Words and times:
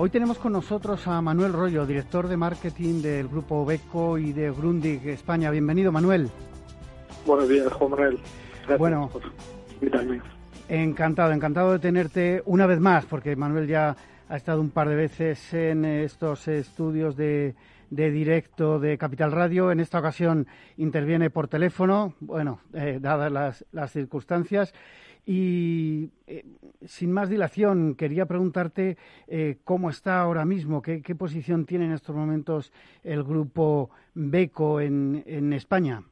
Hoy 0.00 0.10
tenemos 0.10 0.38
con 0.38 0.52
nosotros 0.52 1.08
a 1.08 1.20
Manuel 1.20 1.52
Rollo, 1.52 1.84
director 1.84 2.28
de 2.28 2.36
marketing 2.36 3.02
del 3.02 3.26
grupo 3.26 3.66
Beco 3.66 4.16
y 4.16 4.32
de 4.32 4.48
Grundig 4.52 5.04
España. 5.08 5.50
Bienvenido, 5.50 5.90
Manuel. 5.90 6.30
Buenos 7.26 7.48
días, 7.48 7.72
Juan 7.72 7.90
Manuel. 7.90 8.18
Gracias 8.58 8.78
bueno, 8.78 9.10
por 9.12 9.22
invitarme. 9.72 10.20
Encantado, 10.68 11.32
encantado 11.32 11.72
de 11.72 11.80
tenerte 11.80 12.44
una 12.46 12.66
vez 12.66 12.78
más, 12.78 13.06
porque 13.06 13.34
Manuel 13.34 13.66
ya 13.66 13.96
ha 14.28 14.36
estado 14.36 14.60
un 14.60 14.70
par 14.70 14.88
de 14.88 14.94
veces 14.94 15.52
en 15.52 15.84
estos 15.84 16.46
estudios 16.46 17.16
de, 17.16 17.56
de 17.90 18.10
directo 18.12 18.78
de 18.78 18.98
Capital 18.98 19.32
Radio. 19.32 19.72
En 19.72 19.80
esta 19.80 19.98
ocasión 19.98 20.46
interviene 20.76 21.28
por 21.28 21.48
teléfono, 21.48 22.14
bueno, 22.20 22.60
eh, 22.72 23.00
dadas 23.02 23.32
las, 23.32 23.66
las 23.72 23.90
circunstancias. 23.90 24.72
Y 25.30 26.10
eh, 26.26 26.42
sin 26.86 27.12
más 27.12 27.28
dilación, 27.28 27.96
quería 27.96 28.24
preguntarte 28.24 28.96
eh, 29.26 29.58
cómo 29.62 29.90
está 29.90 30.22
ahora 30.22 30.46
mismo, 30.46 30.80
qué, 30.80 31.02
posición 31.14 31.66
tiene 31.66 31.84
en 31.84 31.92
estos 31.92 32.16
momentos 32.16 32.72
el 33.04 33.22
grupo 33.24 33.90
Beco 34.14 34.80
en, 34.80 35.52
España. 35.52 36.02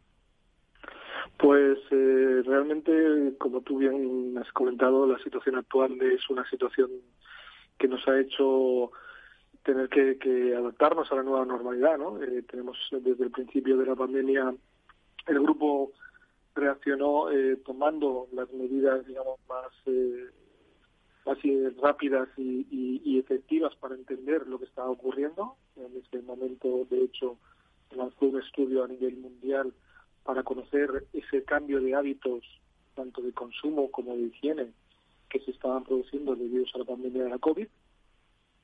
Pues 1.39 1.79
eh, 1.93 2.43
realmente, 2.45 3.33
como 3.39 3.63
tú 3.63 3.79
bien 3.79 4.37
has 4.37 4.53
comentado, 4.53 5.07
la 5.07 5.19
situación 5.21 5.57
actual 5.57 5.97
es 6.03 6.29
una 6.29 6.47
situación 6.51 6.91
que 7.79 7.89
nos 7.89 8.07
ha 8.09 8.21
hecho 8.21 8.91
tener 9.63 9.89
que, 9.89 10.19
que 10.19 10.55
adaptarnos 10.55 11.11
a 11.11 11.15
la 11.15 11.23
nueva 11.23 11.47
normalidad, 11.47 11.97
¿no? 11.97 12.19
tenemos 12.51 12.77
desde 12.91 13.25
el 13.25 13.31
principio 13.31 13.79
de 13.79 13.87
la 13.87 13.97
pandemia 13.97 14.55
el 15.27 15.41
grupo 15.41 15.93
reaccionó 16.57 17.31
eh, 17.31 17.57
tomando 17.65 18.29
las 18.33 18.51
medidas, 18.53 19.07
digamos, 19.07 19.39
más, 19.49 19.71
eh, 19.87 20.31
rápidas 21.83 22.29
y, 22.37 22.67
y, 22.71 23.19
efectivas 23.19 23.75
para 23.77 23.95
entender 23.95 24.47
lo 24.47 24.59
que 24.59 24.65
estaba 24.65 24.91
ocurriendo. 24.91 25.57
En 25.77 25.97
ese 25.97 26.23
momento, 26.23 26.87
de 26.89 27.05
hecho, 27.05 27.37
lanzó 27.91 28.27
un 28.27 28.41
estudio 28.41 28.85
a 28.85 28.89
nivel 28.89 29.17
mundial 29.19 29.73
para 30.25 30.43
conocer 30.43 31.07
ese 31.13 31.45
cambio 31.45 31.81
de 31.81 31.95
hábitos, 31.95 32.45
tanto 32.95 33.23
de 33.23 33.33
consumo 33.33 33.91
como 33.91 34.15
de 34.17 34.23
higiene, 34.23 34.73
que 35.29 35.41
se 35.41 35.51
estaban 35.51 35.85
produciendo 35.85 36.35
debido 36.37 36.65
a 36.75 36.79
la 36.79 36.85
pandemia 36.85 37.25
de 37.25 37.31
la 37.31 37.39
COVID. 37.39 37.69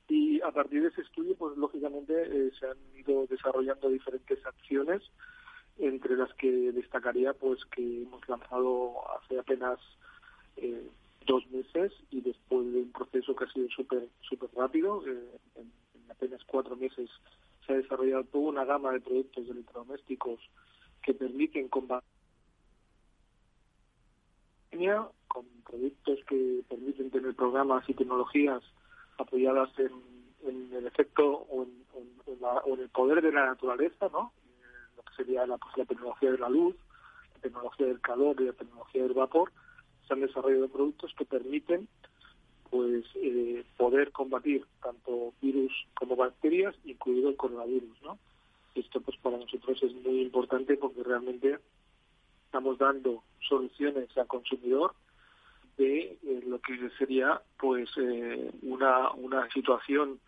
Y 0.08 0.40
a 0.40 0.50
partir 0.50 0.82
de 0.82 0.88
ese 0.88 1.02
estudio, 1.02 1.34
pues 1.36 1.56
lógicamente 1.56 2.14
eh, 2.14 2.50
se 2.58 2.66
han 2.66 2.78
ido 2.96 3.26
desarrollando 3.26 3.88
diferentes 3.88 4.44
acciones 4.46 5.02
entre 5.78 6.16
las 6.16 6.32
que 6.34 6.50
destacaría 6.72 7.32
pues 7.32 7.64
que 7.66 8.02
hemos 8.02 8.26
lanzado 8.28 8.94
hace 9.16 9.38
apenas 9.38 9.78
eh, 10.56 10.88
dos 11.26 11.48
meses 11.50 11.92
y 12.10 12.20
después 12.20 12.72
de 12.72 12.82
un 12.82 12.92
proceso 12.92 13.34
que 13.34 13.44
ha 13.44 13.52
sido 13.52 13.68
súper 13.70 14.08
super 14.20 14.50
rápido, 14.54 15.02
eh, 15.06 15.38
en, 15.56 15.72
apenas 16.10 16.42
cuatro 16.44 16.76
meses 16.76 17.08
se 17.66 17.72
ha 17.72 17.76
desarrollado 17.76 18.24
toda 18.24 18.50
una 18.50 18.64
gama 18.64 18.92
de 18.92 19.00
productos 19.00 19.48
electrodomésticos 19.48 20.40
que 21.02 21.14
permiten 21.14 21.68
combatir 21.68 22.08
con 25.28 25.46
productos 25.64 26.18
que 26.28 26.62
permiten 26.68 27.10
tener 27.10 27.34
programas 27.34 27.88
y 27.88 27.94
tecnologías 27.94 28.62
apoyadas 29.18 29.70
en, 29.78 29.92
el 30.72 30.86
efecto 30.86 31.24
o 31.24 31.62
en, 31.62 31.84
o 32.26 32.74
en 32.74 32.80
el 32.80 32.88
poder 32.88 33.22
de 33.22 33.32
la 33.32 33.46
naturaleza, 33.46 34.08
¿no? 34.12 34.32
Sería 35.16 35.46
la, 35.46 35.58
pues, 35.58 35.76
la 35.76 35.84
tecnología 35.84 36.32
de 36.32 36.38
la 36.38 36.48
luz, 36.48 36.76
la 37.34 37.40
tecnología 37.40 37.86
del 37.86 38.00
calor 38.00 38.40
y 38.40 38.44
la 38.44 38.52
tecnología 38.52 39.02
del 39.02 39.14
vapor, 39.14 39.52
se 40.06 40.14
han 40.14 40.20
desarrollado 40.20 40.68
productos 40.68 41.14
que 41.16 41.24
permiten 41.24 41.88
pues 42.70 43.04
eh, 43.16 43.64
poder 43.76 44.12
combatir 44.12 44.64
tanto 44.82 45.34
virus 45.42 45.70
como 45.92 46.16
bacterias, 46.16 46.74
incluido 46.84 47.28
el 47.28 47.36
coronavirus, 47.36 48.00
¿no? 48.02 48.18
Esto 48.74 49.02
pues 49.02 49.18
para 49.18 49.36
nosotros 49.36 49.82
es 49.82 49.92
muy 49.96 50.22
importante 50.22 50.78
porque 50.78 51.02
realmente 51.02 51.58
estamos 52.46 52.78
dando 52.78 53.22
soluciones 53.46 54.16
al 54.16 54.26
consumidor 54.26 54.94
de 55.76 56.16
eh, 56.22 56.42
lo 56.46 56.60
que 56.60 56.88
sería 56.98 57.42
pues 57.58 57.90
eh, 57.98 58.50
una, 58.62 59.10
una 59.12 59.50
situación 59.50 60.18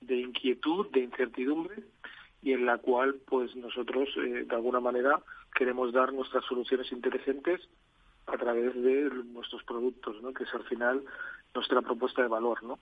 de 0.00 0.16
inquietud, 0.16 0.86
de 0.92 1.00
incertidumbre 1.00 1.76
y 2.42 2.52
en 2.52 2.66
la 2.66 2.78
cual 2.78 3.16
pues 3.26 3.54
nosotros 3.56 4.08
eh, 4.16 4.44
de 4.48 4.54
alguna 4.54 4.80
manera 4.80 5.20
queremos 5.54 5.92
dar 5.92 6.12
nuestras 6.12 6.44
soluciones 6.44 6.90
inteligentes 6.92 7.60
a 8.26 8.36
través 8.36 8.74
de 8.74 9.10
nuestros 9.32 9.62
productos, 9.64 10.20
¿no? 10.22 10.32
que 10.32 10.44
es 10.44 10.54
al 10.54 10.64
final 10.64 11.02
nuestra 11.54 11.80
propuesta 11.82 12.22
de 12.22 12.28
valor, 12.28 12.62
¿no? 12.62 12.78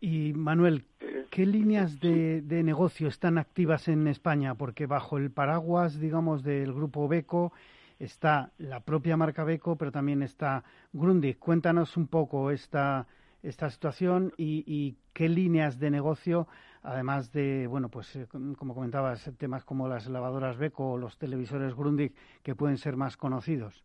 Y 0.00 0.32
Manuel, 0.32 0.84
eh, 1.00 1.26
¿qué 1.28 1.44
líneas 1.44 1.98
de, 1.98 2.40
de, 2.40 2.62
negocio 2.62 3.08
están 3.08 3.36
activas 3.36 3.88
en 3.88 4.06
España? 4.06 4.54
Porque 4.54 4.86
bajo 4.86 5.18
el 5.18 5.32
paraguas, 5.32 5.98
digamos, 5.98 6.44
del 6.44 6.72
grupo 6.72 7.08
Beco 7.08 7.52
está 7.98 8.52
la 8.58 8.78
propia 8.78 9.16
marca 9.16 9.42
Beco, 9.42 9.74
pero 9.74 9.90
también 9.90 10.22
está 10.22 10.62
Grundig. 10.92 11.38
Cuéntanos 11.38 11.96
un 11.96 12.06
poco 12.06 12.52
esta, 12.52 13.08
esta 13.42 13.70
situación 13.70 14.32
y, 14.36 14.64
y 14.66 14.96
qué 15.12 15.28
líneas 15.28 15.78
de 15.78 15.90
negocio 15.90 16.48
además 16.82 17.32
de, 17.32 17.66
bueno, 17.66 17.88
pues 17.88 18.14
eh, 18.16 18.26
como 18.30 18.74
comentabas, 18.74 19.30
temas 19.38 19.64
como 19.64 19.88
las 19.88 20.08
lavadoras 20.08 20.58
Beco 20.58 20.92
o 20.92 20.98
los 20.98 21.18
televisores 21.18 21.74
Grundig 21.74 22.12
que 22.42 22.54
pueden 22.54 22.78
ser 22.78 22.96
más 22.96 23.16
conocidos. 23.16 23.84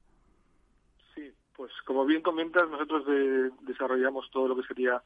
Sí, 1.14 1.32
pues 1.56 1.72
como 1.86 2.06
bien 2.06 2.22
comentas, 2.22 2.70
nosotros 2.70 3.06
desarrollamos 3.62 4.30
todo 4.32 4.48
lo 4.48 4.56
que 4.56 4.68
sería 4.68 5.02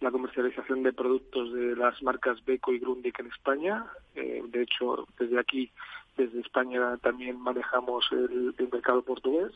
la 0.00 0.10
comercialización 0.10 0.82
de 0.82 0.92
productos 0.92 1.52
de 1.52 1.76
las 1.76 2.02
marcas 2.02 2.44
Beco 2.44 2.72
y 2.72 2.78
Grundig 2.78 3.14
en 3.18 3.26
España. 3.26 3.86
Eh, 4.14 4.42
de 4.48 4.62
hecho, 4.62 5.06
desde 5.18 5.38
aquí, 5.38 5.70
desde 6.16 6.40
España, 6.40 6.96
también 6.98 7.40
manejamos 7.40 8.06
el, 8.12 8.54
mercado 8.72 9.02
portugués. 9.02 9.52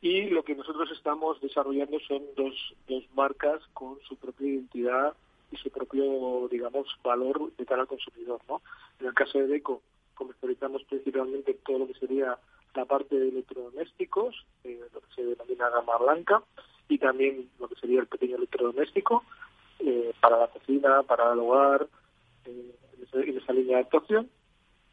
Y 0.00 0.30
lo 0.30 0.42
que 0.42 0.54
nosotros 0.54 0.90
estamos 0.92 1.40
desarrollando 1.40 1.98
son 2.00 2.22
dos, 2.36 2.54
dos 2.88 3.04
marcas 3.14 3.60
con 3.74 3.98
su 4.08 4.16
propia 4.16 4.48
identidad 4.48 5.14
y 5.52 5.56
su 5.56 5.70
propio, 5.70 6.48
digamos, 6.50 6.86
valor 7.02 7.52
de 7.56 7.66
cara 7.66 7.82
al 7.82 7.88
consumidor, 7.88 8.40
¿no? 8.48 8.62
En 8.98 9.06
el 9.06 9.14
caso 9.14 9.38
de 9.38 9.46
Deco, 9.46 9.82
comercializamos 10.14 10.84
principalmente 10.84 11.54
todo 11.66 11.80
lo 11.80 11.86
que 11.86 11.94
sería 11.94 12.38
la 12.74 12.84
parte 12.84 13.18
de 13.18 13.28
electrodomésticos, 13.28 14.46
eh, 14.64 14.80
lo 14.94 15.00
que 15.00 15.14
se 15.14 15.24
denomina 15.24 15.68
gama 15.68 15.96
blanca, 15.98 16.42
y 16.88 16.98
también 16.98 17.50
lo 17.58 17.68
que 17.68 17.76
sería 17.76 18.00
el 18.00 18.06
pequeño 18.06 18.36
electrodoméstico 18.36 19.24
eh, 19.80 20.12
para 20.20 20.38
la 20.38 20.48
cocina, 20.48 21.02
para 21.02 21.32
el 21.32 21.38
hogar, 21.40 21.88
eh, 22.46 22.74
en 23.12 23.38
esa 23.38 23.52
línea 23.52 23.76
de 23.76 23.82
actuación. 23.82 24.30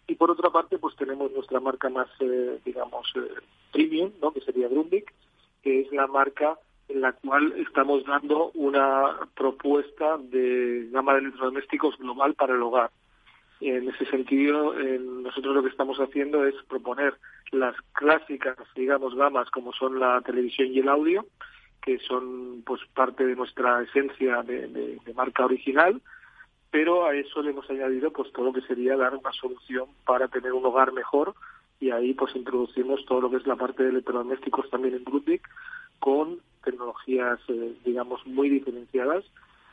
Y 0.07 0.15
por 0.15 0.31
otra 0.31 0.49
parte, 0.49 0.77
pues 0.77 0.95
tenemos 0.95 1.31
nuestra 1.31 1.59
marca 1.59 1.89
más, 1.89 2.07
eh, 2.19 2.59
digamos, 2.63 3.11
premium, 3.71 4.11
¿no? 4.21 4.31
que 4.31 4.41
sería 4.41 4.69
Grundig, 4.69 5.05
que 5.61 5.81
es 5.81 5.91
la 5.91 6.07
marca 6.07 6.57
en 6.87 7.01
la 7.01 7.11
cual 7.11 7.53
estamos 7.57 8.05
dando 8.05 8.51
una 8.53 9.17
propuesta 9.35 10.17
de 10.17 10.87
gama 10.91 11.13
de 11.13 11.19
electrodomésticos 11.19 11.97
global 11.97 12.33
para 12.35 12.53
el 12.53 12.61
hogar. 12.61 12.91
En 13.59 13.89
ese 13.89 14.05
sentido, 14.05 14.73
nosotros 14.73 15.55
lo 15.55 15.63
que 15.63 15.69
estamos 15.69 15.97
haciendo 15.97 16.45
es 16.45 16.55
proponer 16.69 17.15
las 17.51 17.75
clásicas, 17.93 18.57
digamos, 18.75 19.15
gamas 19.15 19.49
como 19.49 19.73
son 19.73 19.99
la 19.99 20.21
televisión 20.21 20.69
y 20.71 20.79
el 20.79 20.89
audio, 20.89 21.25
que 21.81 21.99
son 21.99 22.63
pues 22.65 22.81
parte 22.93 23.25
de 23.25 23.35
nuestra 23.35 23.81
esencia 23.81 24.43
de, 24.43 24.99
marca 25.15 25.45
original, 25.45 26.01
pero 26.71 27.05
a 27.05 27.15
eso 27.15 27.41
le 27.41 27.51
hemos 27.51 27.69
añadido 27.69 28.11
pues 28.11 28.31
todo 28.31 28.45
lo 28.45 28.53
que 28.53 28.61
sería 28.61 28.97
dar 28.97 29.15
una 29.15 29.31
solución 29.33 29.87
para 30.05 30.27
tener 30.27 30.53
un 30.53 30.65
hogar 30.65 30.91
mejor 30.91 31.33
y 31.79 31.91
ahí 31.91 32.13
pues 32.13 32.35
introducimos 32.35 33.05
todo 33.05 33.21
lo 33.21 33.29
que 33.29 33.37
es 33.37 33.47
la 33.47 33.55
parte 33.55 33.83
de 33.83 33.89
electrodomésticos 33.89 34.69
también 34.69 34.95
en 34.95 35.03
Ludwig 35.03 35.41
con 35.99 36.39
tecnologías, 36.63 37.39
eh, 37.47 37.73
digamos, 37.85 38.25
muy 38.27 38.49
diferenciadas, 38.49 39.23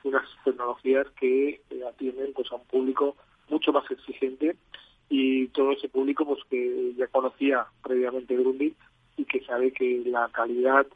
unas 0.05 0.25
tecnologías 0.45 1.09
que 1.19 1.61
eh, 1.71 1.83
atienden 1.89 2.33
pues 2.35 2.53
a 2.53 2.57
un 2.57 2.65
público 2.67 3.17
mucho 3.49 3.73
más 3.73 3.91
exigente 3.91 4.57
y 5.09 5.49
todo 5.49 5.73
ese 5.73 5.89
público 5.89 6.25
pues 6.25 6.41
que 6.49 6.95
ya 6.97 7.07
conocía 7.09 7.67
previamente 7.83 8.37
Grundig 8.37 8.75
y 9.17 9.25
que 9.25 9.45
sabe 9.45 9.73
que 9.73 10.03
la 10.07 10.29
calidad, 10.29 10.87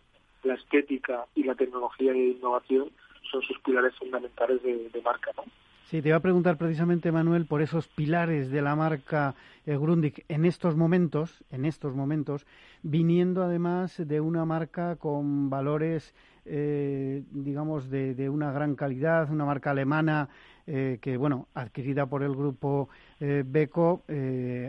la 0.43 0.55
estética 0.55 1.27
y 1.35 1.45
la 1.45 1.55
tecnología 1.55 2.13
de 2.13 2.29
innovación 2.29 2.91
son 3.31 3.43
sus 3.43 3.59
pilares 3.61 3.95
fundamentales 3.97 4.63
de, 4.63 5.03
marca, 5.05 5.31
¿no? 5.37 5.45
Sí, 5.89 6.03
te 6.03 6.09
iba 6.09 6.19
a 6.19 6.21
preguntar 6.21 6.59
precisamente, 6.59 7.11
Manuel, 7.11 7.47
por 7.47 7.63
esos 7.63 7.89
pilares 7.89 8.51
de 8.51 8.61
la 8.61 8.77
marca 8.77 9.35
eh, 9.65 9.75
Grundig 9.75 10.23
en 10.29 10.45
estos 10.45 10.77
momentos, 10.77 11.43
en 11.51 11.65
estos 11.65 11.95
momentos, 11.95 12.47
viniendo 12.83 13.43
además 13.43 13.95
de 13.97 14.21
una 14.21 14.45
marca 14.45 14.97
con 14.97 15.49
valores, 15.49 16.15
eh, 16.45 17.23
digamos, 17.31 17.89
de, 17.89 18.29
una 18.29 18.53
gran 18.53 18.75
calidad, 18.75 19.31
una 19.31 19.47
marca 19.47 19.71
alemana 19.71 20.29
eh, 20.67 20.99
que, 21.01 21.17
bueno, 21.17 21.49
adquirida 21.55 22.05
por 22.05 22.23
el 22.23 22.37
grupo 22.37 22.91
Beco, 23.19 24.03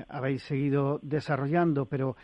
habéis 0.07 0.43
seguido 0.43 0.99
desarrollando, 1.01 1.85
pero 1.85 2.15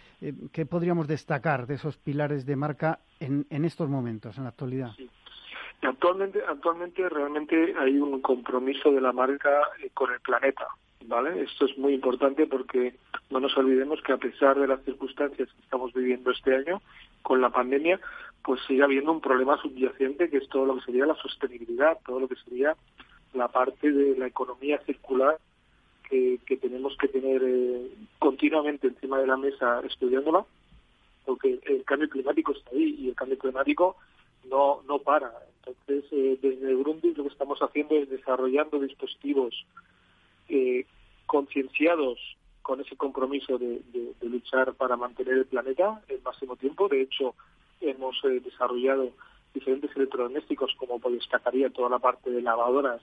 ¿qué 0.54 0.66
podríamos 0.66 1.06
destacar 1.10 1.68
de 1.68 1.74
esos 1.74 1.98
pilares 1.98 2.46
de 2.46 2.56
marca 2.56 3.00
en, 3.20 3.46
en 3.50 3.66
estos 3.66 3.90
momentos, 3.90 4.38
en 4.38 4.44
la 4.46 4.52
actualidad? 4.52 4.92
Actualmente, 5.82 6.42
actualmente 6.48 7.08
realmente 7.10 7.76
hay 7.78 7.98
un 7.98 8.22
compromiso 8.22 8.92
de 8.92 9.02
la 9.02 9.12
marca 9.12 9.62
eh, 9.84 9.90
con 9.94 10.12
el 10.12 10.20
planeta, 10.20 10.68
¿vale? 11.06 11.44
Esto 11.44 11.66
es 11.66 11.78
muy 11.78 11.94
importante 11.94 12.48
porque 12.48 12.96
no 13.30 13.40
nos 13.40 13.56
olvidemos 13.58 14.02
que 14.02 14.14
a 14.14 14.18
pesar 14.18 14.60
de 14.60 14.68
las 14.68 14.84
circunstancias 14.84 15.50
que 15.52 15.62
estamos 15.62 15.94
viviendo 15.94 16.32
este 16.32 16.56
año 16.56 16.82
con 17.22 17.42
la 17.42 17.50
pandemia, 17.50 18.00
pues 18.44 18.62
sigue 18.68 18.84
habiendo 18.84 19.12
un 19.12 19.22
problema 19.22 19.58
subyacente 19.58 20.30
que 20.30 20.38
es 20.38 20.50
todo 20.50 20.66
lo 20.66 20.76
que 20.76 20.86
sería 20.86 21.06
la 21.06 21.16
sostenibilidad, 21.16 21.98
todo 22.06 22.20
lo 22.20 22.28
que 22.28 22.36
sería 22.36 22.76
la 23.34 23.48
parte 23.48 23.92
de 23.92 24.18
la 24.18 24.28
economía 24.28 24.80
circular 24.86 25.38
que, 26.10 26.58
tenemos 26.62 26.96
que 26.98 27.08
tener 27.08 27.42
eh, 27.44 27.92
continuamente 28.20 28.88
encima 28.88 29.20
de 29.20 29.28
la 29.28 29.38
mesa 29.38 29.82
estudiándola, 29.86 30.46
porque 31.26 31.60
el 31.64 31.84
cambio 31.84 32.10
climático 32.10 32.52
está 32.54 32.72
ahí 32.72 32.96
y 33.00 33.10
el 33.10 33.16
cambio 33.16 33.38
climático 33.38 33.98
no, 34.50 34.82
no 34.88 35.00
para. 35.00 35.32
Entonces, 35.66 36.06
eh, 36.12 36.38
desde 36.42 36.76
Grundig 36.76 37.18
lo 37.18 37.24
que 37.24 37.30
estamos 37.30 37.60
haciendo 37.60 37.96
es 37.96 38.10
desarrollando 38.10 38.80
dispositivos 38.80 39.66
eh, 40.50 40.86
concienciados 41.26 42.20
con 42.62 42.82
ese 42.82 42.96
compromiso 42.96 43.58
de, 43.58 43.82
luchar 44.22 44.74
para 44.74 44.98
mantener 44.98 45.36
el 45.36 45.46
planeta 45.46 46.02
el 46.08 46.22
máximo 46.22 46.56
tiempo. 46.56 46.88
De 46.88 47.02
hecho, 47.02 47.36
hemos 47.82 48.16
eh, 48.26 48.40
desarrollado 48.40 49.12
diferentes 49.54 49.96
electrodomésticos, 49.96 50.76
como 50.78 51.00
pues 51.00 51.16
destacaría 51.16 51.70
toda 51.70 51.90
la 51.90 52.00
parte 52.00 52.30
de 52.30 52.42
lavadoras 52.42 53.02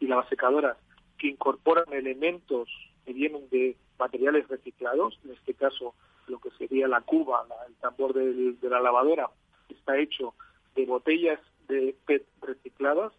y 0.00 0.06
lavasecadoras, 0.06 0.76
que 1.18 1.28
incorporan 1.28 1.92
elementos 1.92 2.68
que 3.04 3.12
vienen 3.12 3.48
de 3.50 3.76
materiales 3.98 4.48
reciclados, 4.48 5.18
en 5.24 5.32
este 5.32 5.54
caso 5.54 5.94
lo 6.26 6.40
que 6.40 6.50
sería 6.52 6.88
la 6.88 7.00
cuba, 7.02 7.46
el 7.68 7.74
tambor 7.76 8.14
de 8.14 8.68
la 8.68 8.80
lavadora, 8.80 9.28
está 9.68 9.98
hecho 9.98 10.34
de 10.74 10.86
botellas 10.86 11.40
de 11.68 11.94
PET 12.06 12.24
recicladas 12.40 13.12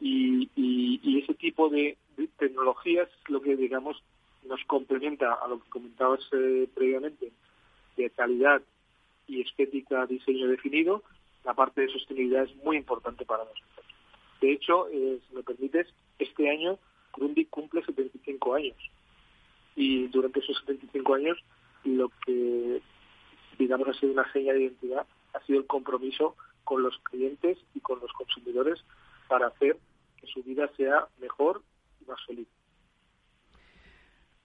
y, 0.00 0.50
ese 1.22 1.34
tipo 1.34 1.68
de, 1.70 1.96
tecnologías 2.38 3.08
es 3.08 3.30
lo 3.30 3.40
que, 3.40 3.56
digamos, 3.56 4.02
nos 4.46 4.62
complementa 4.66 5.32
a 5.32 5.48
lo 5.48 5.60
que 5.62 5.70
comentabas 5.70 6.20
eh, 6.32 6.68
previamente 6.74 7.32
de 7.96 8.10
calidad 8.10 8.62
y 9.26 9.40
estética, 9.40 10.06
diseño 10.06 10.48
definido. 10.48 11.02
La 11.44 11.54
parte 11.54 11.82
de 11.82 11.92
sostenibilidad 11.92 12.44
es 12.44 12.54
muy 12.56 12.76
importante 12.76 13.24
para 13.24 13.44
nosotros. 13.44 13.86
De 14.40 14.52
hecho, 14.52 14.88
eh, 14.88 15.18
si 15.26 15.34
me 15.34 15.42
permites, 15.42 15.86
este 16.18 16.50
año 16.50 16.78
Grundig 17.16 17.48
cumple 17.48 17.82
75 17.84 18.54
años 18.54 18.76
y 19.76 20.08
durante 20.08 20.40
esos 20.40 20.58
75 20.60 21.14
años 21.14 21.38
lo 21.84 22.10
que 22.24 22.80
digamos 23.58 23.88
ha 23.88 23.94
sido 23.94 24.12
una 24.12 24.30
seña 24.32 24.52
de 24.52 24.62
identidad 24.62 25.06
ha 25.32 25.40
sido 25.46 25.60
el 25.60 25.66
compromiso 25.66 26.36
con 26.64 26.82
los 26.82 26.98
clientes 26.98 27.58
y 27.74 27.80
con 27.80 28.00
los 28.00 28.12
consumidores 28.12 28.84
para 29.28 29.48
hacer 29.48 29.78
que 30.16 30.26
su 30.26 30.42
vida 30.42 30.68
sea 30.76 31.06
mejor 31.20 31.62
y 32.00 32.04
más 32.06 32.18
feliz. 32.26 32.48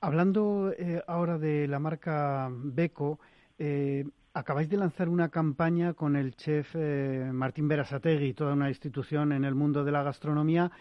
Hablando 0.01 0.71
eh, 0.77 1.03
ahora 1.07 1.37
de 1.37 1.67
la 1.67 1.79
marca 1.79 2.49
Beco, 2.51 3.19
eh, 3.57 4.05
acabáis 4.33 4.69
de 4.69 4.77
lanzar 4.77 5.09
una 5.09 5.27
campaña 5.29 5.93
con 5.93 6.15
el 6.15 6.35
chef 6.35 6.73
eh, 6.75 7.29
Martín 7.33 7.67
Berasategui, 7.67 8.33
toda 8.33 8.53
una 8.53 8.69
institución 8.69 9.33
en 9.33 9.43
el 9.43 9.55
mundo 9.55 9.83
de 9.83 9.91
la 9.91 10.03
gastronomía, 10.03 10.71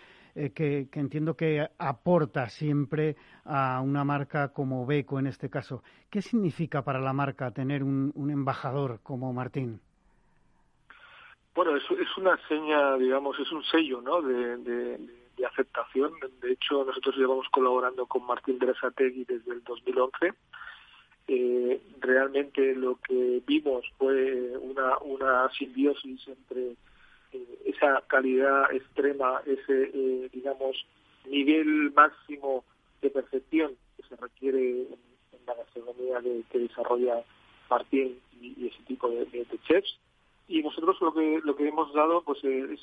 que, 0.55 0.89
entiendo 0.93 1.37
que 1.37 1.69
aporta 1.79 2.49
siempre 2.49 3.17
a 3.45 3.81
una 3.81 4.05
marca 4.05 4.53
como 4.53 4.87
Beco 4.87 5.19
en 5.19 5.27
este 5.27 5.51
caso. 5.51 5.83
¿Qué 6.11 6.23
significa 6.23 6.85
para 6.85 7.01
la 7.01 7.13
marca 7.13 7.51
tener 7.51 7.83
un 7.83 8.31
embajador 8.31 9.01
como 9.03 9.33
Martín? 9.33 9.81
Bueno, 11.59 11.75
es, 11.75 12.17
una 12.17 12.39
seña, 12.47 12.97
digamos, 12.99 13.37
es 13.41 13.51
un 13.51 13.65
sello 13.65 14.01
¿no? 14.01 14.23
de, 14.23 14.97
aceptación. 15.45 16.13
De 16.41 16.53
hecho, 16.53 16.85
nosotros 16.85 17.17
llevamos 17.17 17.49
colaborando 17.51 18.07
con 18.07 18.25
Martín 18.25 18.61
Berasategui 18.61 19.25
desde 19.25 19.55
el 19.55 19.65
2011. 19.65 20.35
Eh, 21.27 21.83
realmente 21.99 22.77
lo 22.77 23.01
que 23.01 23.43
vimos 23.45 23.85
fue 23.99 24.57
una, 24.57 24.99
una 24.99 25.51
simbiosis 25.51 26.29
entre 26.29 26.77
eh, 27.33 27.59
esa 27.65 28.05
calidad 28.07 28.73
extrema, 28.73 29.43
ese, 29.45 29.91
eh, 29.93 30.31
digamos, 30.33 30.87
nivel 31.27 31.91
máximo 31.91 32.63
de 33.03 33.11
perfección 33.11 33.73
que 33.97 34.05
se 34.05 34.15
requiere 34.15 34.83
en, 34.83 35.45
la 35.45 35.55
gastronomía 35.55 36.21
que 36.53 36.59
desarrolla 36.61 37.25
Martín 37.69 38.21
y, 38.41 38.69
ese 38.69 38.81
tipo 38.85 39.09
de 39.09 39.45
chefs 39.67 39.99
y 40.49 40.63
nosotros 40.63 41.01
lo 41.01 41.13
que 41.13 41.41
lo 41.45 41.55
que 41.55 41.69
hemos 41.69 41.93
dado 41.93 42.23
pues 42.23 42.43
es 42.43 42.81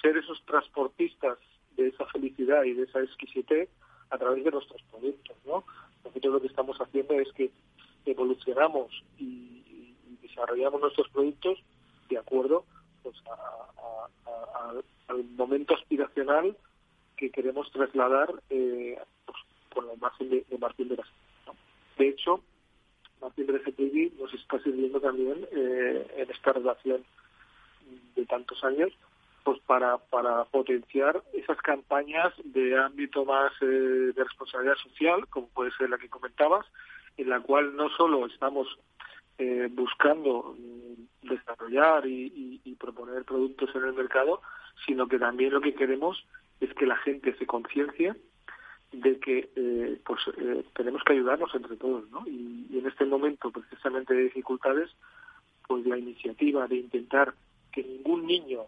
ser 0.00 0.16
esos 0.16 0.40
transportistas 0.44 1.38
de 1.76 1.88
esa 1.88 2.06
felicidad 2.06 2.62
y 2.64 2.74
de 2.74 2.84
esa 2.84 3.00
exquisitez 3.00 3.68
a 4.10 4.18
través 4.18 4.44
de 4.44 4.50
nuestros 4.50 4.82
productos 4.90 5.36
no 5.46 5.64
nosotros 6.04 6.34
lo 6.34 6.40
que 6.40 6.46
estamos 6.46 6.78
haciendo 6.78 7.14
es 7.14 7.32
que 7.32 7.50
evolucionamos 8.06 9.02
y, 9.18 9.94
desarrollamos 10.22 10.80
nuestros 10.80 11.08
productos 11.08 11.58
de 12.08 12.18
acuerdo 12.18 12.64
pues 13.02 13.16
al 15.08 15.24
momento 15.36 15.74
aspiracional 15.74 16.56
que 17.16 17.30
queremos 17.30 17.70
trasladar 17.72 18.32
eh, 18.50 18.96
pues, 19.24 19.38
con 19.74 19.86
la 19.86 19.94
imagen 19.94 20.30
de, 20.30 20.58
Martín 20.60 20.88
de 20.88 20.96
las 20.96 21.08
de 21.96 22.08
hecho 22.08 22.40
Martín 23.20 23.48
Recepegui 23.48 24.12
nos 24.18 24.32
está 24.34 24.58
sirviendo 24.60 25.00
también 25.00 25.46
eh, 25.52 26.06
en 26.16 26.30
esta 26.30 26.52
relación 26.52 27.04
de 28.14 28.26
tantos 28.26 28.62
años 28.64 28.92
pues 29.44 29.60
para, 29.60 29.96
para 29.96 30.44
potenciar 30.44 31.22
esas 31.32 31.56
campañas 31.58 32.34
de 32.44 32.76
ámbito 32.76 33.24
más 33.24 33.50
eh, 33.62 34.12
de 34.14 34.24
responsabilidad 34.24 34.76
social, 34.76 35.26
como 35.28 35.48
puede 35.48 35.70
ser 35.72 35.88
la 35.88 35.96
que 35.96 36.10
comentabas, 36.10 36.66
en 37.16 37.30
la 37.30 37.40
cual 37.40 37.74
no 37.74 37.88
solo 37.90 38.26
estamos 38.26 38.68
eh, 39.38 39.68
buscando 39.70 40.54
mm, 40.58 41.28
desarrollar 41.28 42.06
y, 42.06 42.60
y, 42.62 42.74
proponer 42.74 43.24
productos 43.24 43.74
en 43.74 43.84
el 43.84 43.94
mercado, 43.94 44.42
sino 44.84 45.08
que 45.08 45.18
también 45.18 45.52
lo 45.52 45.60
que 45.60 45.74
queremos 45.74 46.22
es 46.60 46.74
que 46.74 46.86
la 46.86 46.96
gente 46.96 47.34
se 47.38 47.46
conciencie 47.46 48.14
de 48.92 49.18
que 49.18 49.50
eh, 49.54 50.00
pues 50.04 50.20
eh, 50.38 50.64
tenemos 50.74 51.02
que 51.04 51.12
ayudarnos 51.12 51.54
entre 51.54 51.76
todos, 51.76 52.08
¿no? 52.10 52.26
Y, 52.26 52.66
en 52.78 52.86
este 52.86 53.04
momento 53.04 53.50
precisamente 53.50 54.14
de 54.14 54.24
dificultades, 54.24 54.90
pues 55.66 55.84
la 55.84 55.98
iniciativa 55.98 56.66
de 56.68 56.76
intentar 56.76 57.34
que 57.72 57.82
ningún 57.82 58.26
niño 58.26 58.66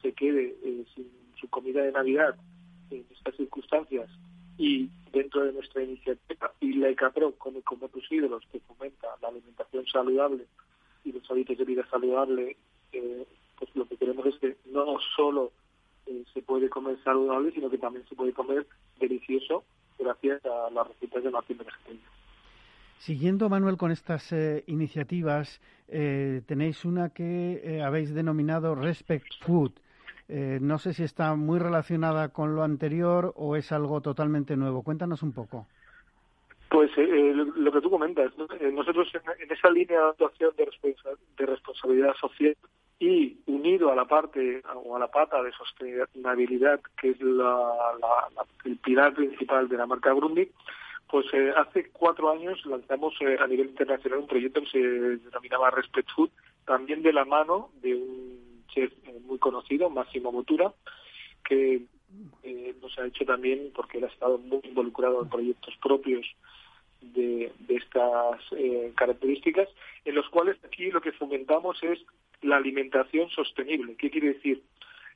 se 0.00 0.12
quede 0.12 0.56
eh, 0.64 0.84
sin 0.94 1.10
su 1.38 1.48
comida 1.48 1.82
de 1.82 1.92
Navidad 1.92 2.36
en 2.90 3.04
estas 3.10 3.36
circunstancias 3.36 4.08
y 4.56 4.88
dentro 5.12 5.44
de 5.44 5.52
nuestra 5.52 5.82
iniciativa 5.82 6.52
y 6.60 6.72
la 6.74 6.88
ECAPRO 6.88 7.32
como, 7.36 7.60
como 7.62 7.86
otros 7.86 8.04
ídolos 8.10 8.42
que 8.50 8.60
fomenta 8.60 9.08
la 9.20 9.28
alimentación 9.28 9.86
saludable 9.86 10.46
y 11.04 11.12
los 11.12 11.30
hábitos 11.30 11.58
de 11.58 11.64
vida 11.64 11.86
saludable, 11.90 12.56
pues 12.90 13.70
lo 13.74 13.86
que 13.86 13.96
queremos 13.96 14.26
es 14.26 14.36
que 14.38 14.56
no 14.66 14.98
solo 15.16 15.52
se 16.32 16.42
puede 16.42 16.68
comer 16.68 16.98
saludable, 17.02 17.52
sino 17.52 17.70
que 17.70 17.78
también 17.78 18.04
se 18.08 18.14
puede 18.14 18.32
comer 18.32 18.66
delicioso 18.98 19.64
gracias 19.98 20.44
a 20.44 20.70
las 20.70 20.88
recetas 20.88 21.22
de 21.24 21.30
Martín 21.30 21.58
Bergentello. 21.58 22.08
Siguiendo, 22.98 23.48
Manuel, 23.48 23.76
con 23.76 23.90
estas 23.90 24.30
eh, 24.32 24.62
iniciativas, 24.66 25.60
eh, 25.88 26.42
tenéis 26.46 26.84
una 26.84 27.10
que 27.10 27.60
eh, 27.64 27.82
habéis 27.82 28.14
denominado 28.14 28.74
Respect 28.74 29.32
Food. 29.40 29.72
no 30.60 30.78
sé 30.78 30.92
si 30.92 31.02
está 31.02 31.34
muy 31.34 31.58
relacionada 31.58 32.28
con 32.28 32.54
lo 32.54 32.62
anterior 32.62 33.32
o 33.36 33.56
es 33.56 33.72
algo 33.72 34.00
totalmente 34.00 34.54
nuevo. 34.54 34.82
Cuéntanos 34.82 35.22
un 35.22 35.32
poco. 35.32 35.66
Pues 36.68 36.90
lo, 36.96 37.72
que 37.72 37.80
tú 37.80 37.90
comentas, 37.90 38.30
nosotros 38.72 39.08
en, 39.14 39.50
esa 39.50 39.70
línea 39.70 39.98
de 39.98 40.08
actuación 40.10 40.52
de 40.56 41.46
responsabilidad 41.46 42.14
social 42.14 42.56
y 43.00 43.38
unido 43.46 43.90
a 43.90 43.96
la 43.96 44.04
parte 44.04 44.62
o 44.84 44.94
a 44.94 45.00
la 45.00 45.10
pata 45.10 45.42
de 45.42 45.50
sostenibilidad 45.52 46.80
que 47.00 47.10
es 47.10 47.20
la, 47.20 47.72
el 48.64 48.76
pilar 48.76 49.14
principal 49.14 49.68
de 49.68 49.78
la 49.78 49.86
marca 49.86 50.12
Grundig, 50.12 50.52
pues 51.08 51.26
eh, 51.32 51.52
hace 51.56 51.90
cuatro 51.90 52.30
años 52.30 52.64
lanzamos 52.66 53.14
eh, 53.20 53.36
a 53.40 53.46
nivel 53.46 53.70
internacional 53.70 54.20
un 54.20 54.26
proyecto 54.28 54.60
que 54.60 54.70
se 54.70 54.78
denominaba 54.78 55.70
Respect 55.70 56.10
Food, 56.14 56.30
también 56.66 57.02
de 57.02 57.12
la 57.12 57.24
mano 57.24 57.70
de 57.82 57.94
un 57.94 58.64
chef 58.68 58.92
muy 59.24 59.38
conocido, 59.38 59.90
Máximo 59.90 60.30
Motura, 60.30 60.72
que 61.44 61.82
eh, 62.42 62.74
nos 62.80 62.98
ha 62.98 63.06
hecho 63.06 63.24
también 63.24 63.72
porque 63.74 63.98
él 63.98 64.04
ha 64.04 64.08
estado 64.08 64.38
muy 64.38 64.60
involucrado 64.64 65.22
en 65.22 65.28
proyectos 65.28 65.74
propios 65.82 66.26
de, 67.00 67.52
estas 67.68 68.40
eh, 68.56 68.92
características, 68.94 69.68
en 70.04 70.14
los 70.14 70.28
cuales 70.28 70.58
aquí 70.64 70.90
lo 70.90 71.00
que 71.00 71.12
fomentamos 71.12 71.82
es 71.82 71.98
la 72.42 72.56
alimentación 72.56 73.28
sostenible. 73.30 73.96
¿Qué 73.96 74.10
quiere 74.10 74.34
decir? 74.34 74.62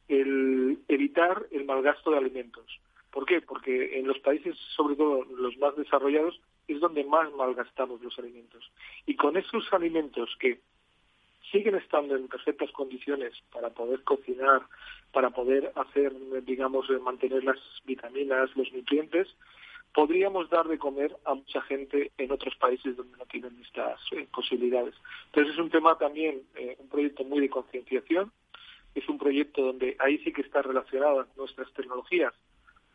El 0.08 0.78
evitar 0.88 1.46
el 1.50 1.64
malgasto 1.64 2.10
de 2.10 2.18
alimentos. 2.18 2.80
¿Por 3.10 3.26
qué? 3.26 3.40
Porque 3.40 3.98
en 3.98 4.06
los 4.06 4.18
países, 4.18 4.56
sobre 4.76 4.96
todo 4.96 5.24
los 5.24 5.56
más 5.58 5.76
desarrollados, 5.76 6.40
es 6.66 6.80
donde 6.80 7.04
más 7.04 7.32
malgastamos 7.34 8.02
los 8.02 8.18
alimentos. 8.18 8.70
Y 9.06 9.16
con 9.16 9.36
esos 9.36 9.72
alimentos 9.72 10.34
que 10.40 10.60
siguen 11.52 11.76
estando 11.76 12.16
en 12.16 12.26
perfectas 12.26 12.70
condiciones 12.72 13.32
para 13.52 13.70
poder 13.70 14.02
cocinar, 14.02 14.62
para 15.12 15.30
poder 15.30 15.72
hacer, 15.76 16.12
digamos, 16.44 16.88
mantener 17.02 17.44
las 17.44 17.58
vitaminas, 17.84 18.50
los 18.56 18.72
nutrientes, 18.72 19.28
podríamos 19.94 20.50
dar 20.50 20.66
de 20.66 20.76
comer 20.76 21.16
a 21.24 21.34
mucha 21.34 21.62
gente 21.62 22.10
en 22.18 22.32
otros 22.32 22.54
países 22.56 22.96
donde 22.96 23.16
no 23.16 23.24
tienen 23.26 23.56
estas 23.64 24.00
eh, 24.12 24.26
posibilidades. 24.34 24.94
Entonces 25.26 25.54
es 25.54 25.60
un 25.60 25.70
tema 25.70 25.96
también, 25.96 26.42
eh, 26.56 26.76
un 26.80 26.88
proyecto 26.88 27.24
muy 27.24 27.40
de 27.40 27.48
concienciación, 27.48 28.32
es 28.94 29.08
un 29.08 29.18
proyecto 29.18 29.62
donde 29.62 29.96
ahí 30.00 30.18
sí 30.18 30.32
que 30.32 30.42
está 30.42 30.62
relacionada 30.62 31.26
nuestras 31.36 31.72
tecnologías 31.72 32.34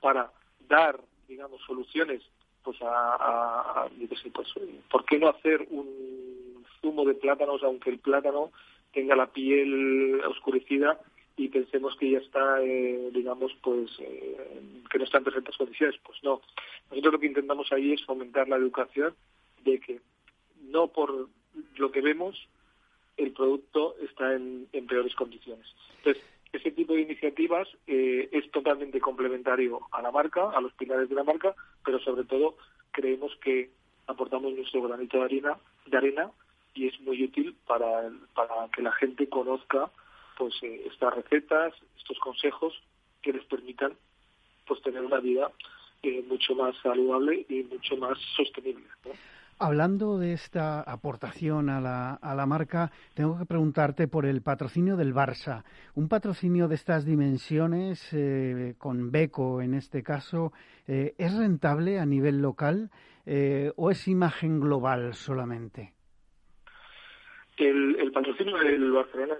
para 0.01 0.31
dar, 0.67 0.99
digamos, 1.27 1.61
soluciones, 1.65 2.21
pues 2.63 2.77
a, 2.81 3.85
a, 3.85 3.89
pues, 4.33 4.53
¿por 4.91 5.05
qué 5.05 5.17
no 5.17 5.29
hacer 5.29 5.65
un 5.71 6.65
zumo 6.81 7.05
de 7.05 7.15
plátanos 7.15 7.63
aunque 7.63 7.89
el 7.89 7.99
plátano 7.99 8.51
tenga 8.91 9.15
la 9.15 9.27
piel 9.27 10.21
oscurecida 10.25 10.99
y 11.39 11.47
pensemos 11.47 11.95
que 11.95 12.11
ya 12.11 12.17
está, 12.17 12.61
eh, 12.61 13.11
digamos, 13.13 13.55
pues 13.61 13.89
eh, 13.99 14.59
que 14.89 14.97
no 14.97 15.05
está 15.05 15.19
en 15.19 15.23
perfectas 15.23 15.55
condiciones. 15.55 15.97
Pues 16.03 16.21
no. 16.21 16.41
Nosotros 16.89 17.13
lo 17.13 17.19
que 17.19 17.27
intentamos 17.27 17.71
ahí 17.71 17.93
es 17.93 18.03
fomentar 18.03 18.49
la 18.49 18.57
educación 18.57 19.15
de 19.63 19.79
que 19.79 20.01
no 20.63 20.87
por 20.87 21.29
lo 21.77 21.91
que 21.91 22.01
vemos 22.01 22.35
el 23.15 23.31
producto 23.31 23.95
está 24.01 24.33
en, 24.33 24.67
peores 24.89 25.15
condiciones. 25.15 25.65
Entonces, 25.99 26.21
ese 26.51 26.71
tipo 26.71 26.93
de 26.93 27.01
iniciativas 27.01 27.69
eh, 27.87 28.27
es 28.33 28.51
totalmente 28.51 28.99
complementario 28.99 29.79
a 29.93 30.01
la 30.01 30.11
marca, 30.11 30.49
a 30.49 30.59
los 30.59 30.73
pilares 30.73 31.07
de 31.07 31.15
la 31.15 31.23
marca, 31.23 31.55
pero 31.85 31.99
sobre 31.99 32.25
todo 32.25 32.57
creemos 32.91 33.33
que 33.37 33.69
aportamos 34.07 34.53
nuestro 34.53 34.81
granito 34.81 35.19
de 35.19 35.23
arena, 35.23 35.57
de 35.85 35.97
arena 35.97 36.31
y 36.73 36.87
es 36.87 36.99
muy 36.99 37.23
útil 37.23 37.55
para, 37.65 38.11
para 38.35 38.67
que 38.75 38.81
la 38.81 38.91
gente 38.91 39.29
conozca 39.29 39.89
pues 40.39 40.53
eh, 40.63 40.87
estas 40.91 41.13
recetas, 41.13 41.73
estos 41.97 42.17
consejos 42.19 42.73
que 43.21 43.33
les 43.33 43.43
permitan 43.45 43.91
pues 44.65 44.81
tener 44.81 45.03
una 45.03 45.19
vida 45.19 45.51
eh, 46.01 46.23
mucho 46.27 46.55
más 46.55 46.73
saludable 46.81 47.45
y 47.49 47.63
mucho 47.63 47.97
más 47.97 48.17
sostenible. 48.37 48.85
Hablando 49.61 50.17
de 50.17 50.31
esta 50.31 50.79
aportación 50.79 51.69
a 51.69 51.81
la, 51.81 52.13
a 52.13 52.33
la 52.33 52.45
marca, 52.45 52.89
tengo 53.13 53.37
que 53.37 53.45
preguntarte 53.45 54.07
por 54.07 54.25
el 54.25 54.41
patrocinio 54.41 54.95
del 54.95 55.13
Barça. 55.13 55.65
Un 55.95 56.07
patrocinio 56.07 56.69
de 56.69 56.75
estas 56.75 57.03
dimensiones, 57.03 58.07
eh, 58.13 58.75
con 58.77 59.11
Beco 59.11 59.61
en 59.61 59.73
este 59.73 60.01
caso, 60.01 60.53
¿es 60.87 61.35
rentable 61.35 61.99
a 61.99 62.05
nivel 62.05 62.41
local 62.41 62.89
o 63.75 63.91
es 63.91 64.07
imagen 64.07 64.61
global 64.61 65.13
solamente? 65.13 65.98
El, 67.59 68.11
patrocinio 68.13 68.57
del 68.57 68.91
Barcelona 68.91 69.35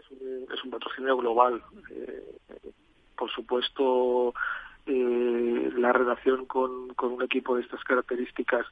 es 0.52 0.64
un, 0.64 0.72
patrocinio 0.72 1.16
global. 1.16 1.64
Eh, 1.90 2.34
por 3.18 3.32
supuesto, 3.32 4.34
eh, 4.86 5.72
la 5.78 5.94
relación 5.94 6.46
con, 6.46 6.94
un 7.02 7.24
equipo 7.24 7.56
de 7.56 7.62
estas 7.62 7.82
características, 7.86 8.66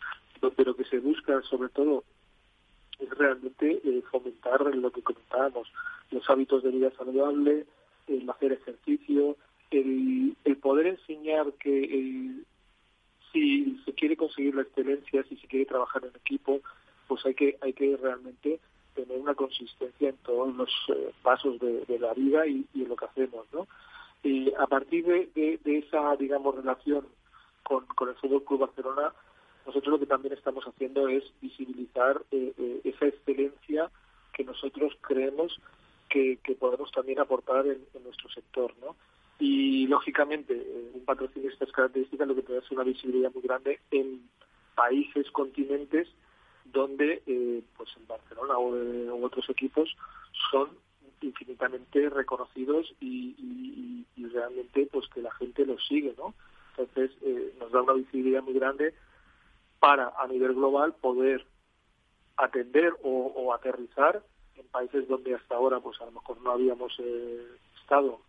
pero 0.56 0.76
que 0.76 0.84
se 0.86 1.00
busca 1.00 1.42
sobre 1.44 1.70
todo 1.70 2.04
es 3.00 3.10
realmente 3.12 3.80
eh, 3.84 4.04
fomentar 4.12 4.60
lo 4.76 4.92
que 4.92 5.04
comentábamos, 5.04 5.72
los 6.12 6.30
hábitos 6.30 6.64
de 6.64 6.72
vida 6.72 6.92
saludable, 6.98 7.66
el 8.08 8.30
hacer 8.30 8.54
ejercicio, 8.54 9.38
el, 9.72 10.36
el 10.44 10.58
poder 10.58 10.88
enseñar 10.88 11.54
que 11.54 12.44
si 13.32 13.80
se 13.86 13.94
quiere 13.94 14.18
conseguir 14.18 14.56
la 14.56 14.64
excelencia, 14.64 15.24
si 15.24 15.38
se 15.38 15.48
quiere 15.48 15.66
trabajar 15.66 16.04
en 16.04 16.16
equipo, 16.16 16.60
pues 17.08 17.26
hay 17.26 17.36
que 17.36 17.58
hay 17.62 17.74
que 17.74 17.96
realmente 17.98 18.60
tener 18.98 19.20
una 19.20 19.36
consistencia 19.36 20.10
en 20.10 20.18
todos 20.18 20.54
los 20.56 20.70
eh, 20.90 21.12
pasos 21.22 21.60
de, 21.60 22.00
la 22.00 22.14
vida 22.14 22.48
y, 22.48 22.66
en 22.74 22.90
lo 22.90 22.96
que 22.96 23.06
hacemos, 23.06 23.46
¿no? 23.54 23.68
Y 24.24 24.52
a 24.56 24.66
partir 24.66 25.06
de, 25.06 25.60
esa, 25.64 26.16
digamos, 26.16 26.56
relación 26.56 27.06
con, 27.64 27.86
el 28.10 28.16
Fútbol 28.16 28.44
Club 28.44 28.62
Barcelona, 28.62 29.14
nosotros 29.66 29.94
lo 29.94 30.00
que 30.00 30.08
también 30.08 30.34
estamos 30.34 30.66
haciendo 30.66 31.08
es 31.08 31.24
visibilizar 31.42 32.22
eh, 32.32 32.54
eh, 32.58 32.82
esa 32.84 33.06
excelencia 33.06 33.92
que 34.34 34.44
nosotros 34.44 34.98
creemos 35.02 35.60
que, 36.10 36.40
podemos 36.60 36.92
también 36.92 37.20
aportar 37.20 37.68
en, 37.68 37.86
nuestro 38.04 38.30
sector, 38.30 38.74
¿no? 38.82 38.96
Y 39.40 39.86
lógicamente, 39.86 40.54
un 40.96 41.06
patrocinio 41.06 41.50
de 41.50 41.54
estas 41.54 41.72
características 41.72 42.28
lo 42.28 42.34
que 42.34 42.42
te 42.42 42.54
da 42.54 42.60
es 42.60 42.72
una 42.72 42.84
visibilidad 42.84 43.32
muy 43.32 43.44
grande 43.44 43.80
en 43.92 44.28
países, 44.74 45.30
continentes 45.30 46.08
donde 46.78 47.24
eh, 47.26 47.64
pues 47.76 47.90
en 47.98 48.08
Barcelona 48.08 48.58
o, 48.58 48.76
en 48.76 49.24
otros 49.24 49.50
equipos 49.50 49.90
son 50.52 50.70
infinitamente 51.22 52.10
reconocidos 52.10 52.94
y, 53.02 54.06
realmente 54.30 54.88
pues 54.92 55.08
que 55.08 55.22
la 55.22 55.32
gente 55.32 55.66
los 55.66 55.84
sigue 55.88 56.14
no 56.16 56.34
entonces 56.78 57.18
eh, 57.24 57.56
nos 57.60 57.72
da 57.72 57.82
una 57.82 57.94
visibilidad 57.94 58.44
muy 58.44 58.54
grande 58.54 58.94
para 59.80 60.14
a 60.16 60.28
nivel 60.28 60.54
global 60.54 60.94
poder 60.94 61.44
atender 62.36 62.94
o, 63.02 63.52
aterrizar 63.54 64.22
en 64.56 64.68
países 64.68 65.08
donde 65.08 65.34
hasta 65.34 65.56
ahora 65.56 65.80
pues 65.80 66.00
a 66.02 66.06
lo 66.06 66.12
mejor 66.12 66.40
no 66.42 66.52
habíamos 66.52 66.94
eh, 67.00 67.48
estado 67.82 68.20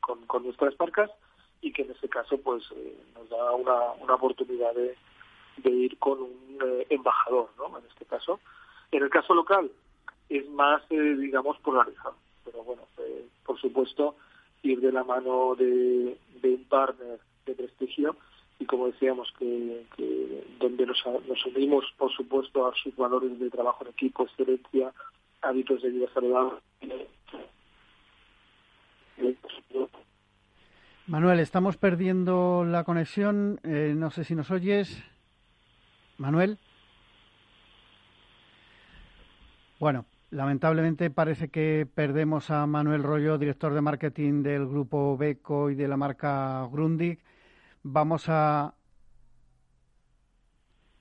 con, 0.00 0.26
con, 0.26 0.42
nuestras 0.42 0.74
marcas 0.80 1.10
y 1.60 1.72
que 1.72 1.82
en 1.82 1.92
ese 1.92 2.08
caso 2.08 2.36
pues 2.38 2.64
nos 3.14 3.28
da 3.28 3.52
una, 3.52 3.92
una 4.02 4.14
oportunidad 4.14 4.74
de, 4.74 4.96
de 5.62 5.70
ir 5.70 5.98
con 5.98 6.20
un 6.22 6.58
eh, 6.64 6.86
embajador, 6.90 7.50
¿no? 7.56 7.78
En 7.78 7.84
este 7.86 8.04
caso. 8.04 8.40
En 8.90 9.02
el 9.02 9.10
caso 9.10 9.34
local 9.34 9.70
es 10.28 10.48
más, 10.50 10.82
eh, 10.90 11.16
digamos, 11.18 11.58
polarizado. 11.58 12.16
Pero 12.44 12.62
bueno, 12.64 12.82
eh, 12.98 13.26
por 13.44 13.60
supuesto, 13.60 14.16
ir 14.62 14.80
de 14.80 14.92
la 14.92 15.04
mano 15.04 15.54
de, 15.54 16.16
un 16.42 16.64
partner 16.68 17.18
de 17.46 17.54
prestigio 17.54 18.16
y 18.58 18.66
como 18.66 18.86
decíamos, 18.86 19.32
que, 19.38 19.86
donde 20.58 20.84
nos, 20.86 20.98
nos 21.06 21.46
unimos, 21.46 21.84
por 21.96 22.12
supuesto, 22.12 22.66
a 22.66 22.74
sus 22.74 22.96
valores 22.96 23.38
de 23.38 23.50
trabajo 23.50 23.84
en 23.84 23.90
equipo, 23.90 24.24
excelencia, 24.24 24.92
hábitos 25.42 25.80
de 25.82 25.90
vida 25.90 26.08
saludable. 26.12 26.58
Manuel, 31.06 31.38
estamos 31.38 31.76
perdiendo 31.76 32.64
la 32.64 32.82
conexión. 32.82 33.60
no 33.62 34.10
sé 34.10 34.24
si 34.24 34.34
nos 34.34 34.50
oyes. 34.50 35.04
Manuel. 36.18 36.58
Bueno, 39.78 40.04
lamentablemente 40.30 41.10
parece 41.10 41.48
que 41.48 41.86
perdemos 41.94 42.50
a 42.50 42.66
Manuel 42.66 43.04
Rollo, 43.04 43.38
director 43.38 43.72
de 43.72 43.80
marketing 43.80 44.42
del 44.42 44.66
grupo 44.66 45.16
Beco 45.16 45.70
y 45.70 45.76
de 45.76 45.88
la 45.88 45.96
marca 45.96 46.68
Grundig. 46.70 47.20
Vamos 47.84 48.24
a. 48.28 48.74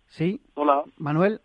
¿Sí? 0.05 0.41
Hola. 0.53 0.83
Manuel. 0.97 1.41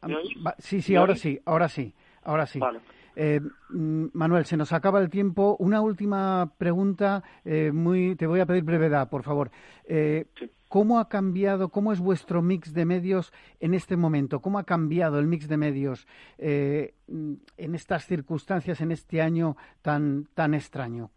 Sí, 0.59 0.83
sí, 0.83 0.95
ahora 0.95 1.17
sí, 1.17 1.41
ahora 1.45 1.69
sí, 1.69 1.95
ahora 2.23 2.47
sí. 2.47 2.59
Vale. 2.59 2.81
Eh, 3.17 3.41
mm, 3.71 4.07
Manuel, 4.13 4.45
se 4.45 4.57
nos 4.57 4.73
acaba 4.73 5.01
el 5.01 5.11
tiempo. 5.11 5.57
Una 5.59 5.81
última 5.81 6.53
pregunta, 6.59 7.23
eh, 7.45 7.71
muy, 7.73 8.15
te 8.17 8.27
voy 8.27 8.41
a 8.41 8.47
pedir 8.47 8.63
brevedad, 8.63 9.09
por 9.09 9.23
favor. 9.23 9.51
Eh, 9.85 10.27
¿Cómo 10.73 10.99
ha 10.99 11.07
cambiado, 11.07 11.69
cómo 11.69 11.93
es 11.93 12.01
vuestro 12.01 12.41
mix 12.41 12.73
de 12.73 12.87
medios 12.87 13.31
en 13.61 13.75
este 13.75 13.95
momento? 13.95 14.41
¿Cómo 14.41 14.59
ha 14.59 14.65
cambiado 14.65 15.19
el 15.19 15.27
mix 15.27 15.47
de 15.47 15.59
medios 15.59 16.09
eh, 16.39 16.95
en 17.09 17.75
estas 17.75 18.07
circunstancias, 18.07 18.81
en 18.81 18.91
este 18.91 19.21
año 19.21 19.55
tan, 19.83 20.29
tan 20.33 20.55
extraño? 20.55 21.11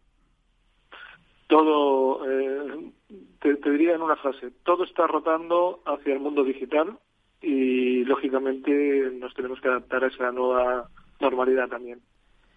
Todo, 1.48 2.30
eh, 2.30 2.92
te, 3.40 3.72
diría 3.72 3.96
en 3.96 4.02
una 4.02 4.18
frase, 4.18 4.52
todo 4.66 4.84
está 4.84 5.08
rotando 5.08 5.80
hacia 5.86 6.16
el 6.16 6.20
mundo 6.20 6.44
digital 6.44 7.00
y 7.42 8.04
lógicamente 8.04 9.10
nos 9.14 9.34
tenemos 9.36 9.62
que 9.62 9.70
adaptar 9.70 10.04
a 10.04 10.08
esa 10.08 10.34
nueva 10.34 10.90
normalidad 11.22 11.70
también. 11.70 12.02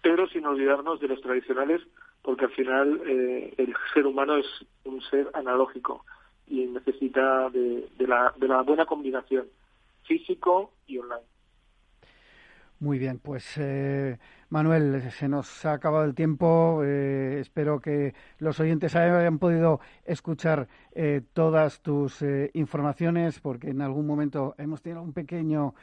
Pero 0.01 0.27
sin 0.27 0.45
olvidarnos 0.45 0.99
de 0.99 1.07
los 1.07 1.21
tradicionales, 1.21 1.81
porque 2.23 2.43
al 2.43 2.51
final 2.51 3.01
eh, 3.05 3.53
el 3.55 3.73
ser 3.93 4.05
humano 4.05 4.35
es 4.35 4.47
un 4.83 5.01
ser 5.03 5.29
analógico 5.33 6.03
y 6.49 6.65
necesita 6.65 7.49
de, 7.49 7.87
la, 7.99 8.33
de 8.37 8.47
la 8.47 8.61
buena 8.63 8.85
combinación 8.85 9.45
físico 10.05 10.71
y 10.87 10.97
online. 10.97 11.21
Muy 12.79 12.97
bien, 12.97 13.19
pues 13.19 13.57
eh, 13.57 14.17
Manuel, 14.49 15.11
se 15.11 15.27
nos 15.27 15.65
ha 15.65 15.73
acabado 15.73 16.05
el 16.05 16.15
tiempo. 16.15 16.81
Eh, 16.83 17.39
espero 17.41 17.81
que 17.81 18.13
los 18.37 18.57
oyentes 18.61 18.95
hayan 18.95 19.37
podido 19.37 19.81
escuchar 20.05 20.69
eh, 20.93 21.21
todas 21.33 21.81
tus 21.81 22.23
informaciones, 22.53 23.41
porque 23.41 23.69
en 23.69 23.81
algún 23.81 24.07
momento 24.07 24.55
hemos 24.57 24.81
tenido 24.81 25.01
un 25.01 25.11
pequeño 25.11 25.75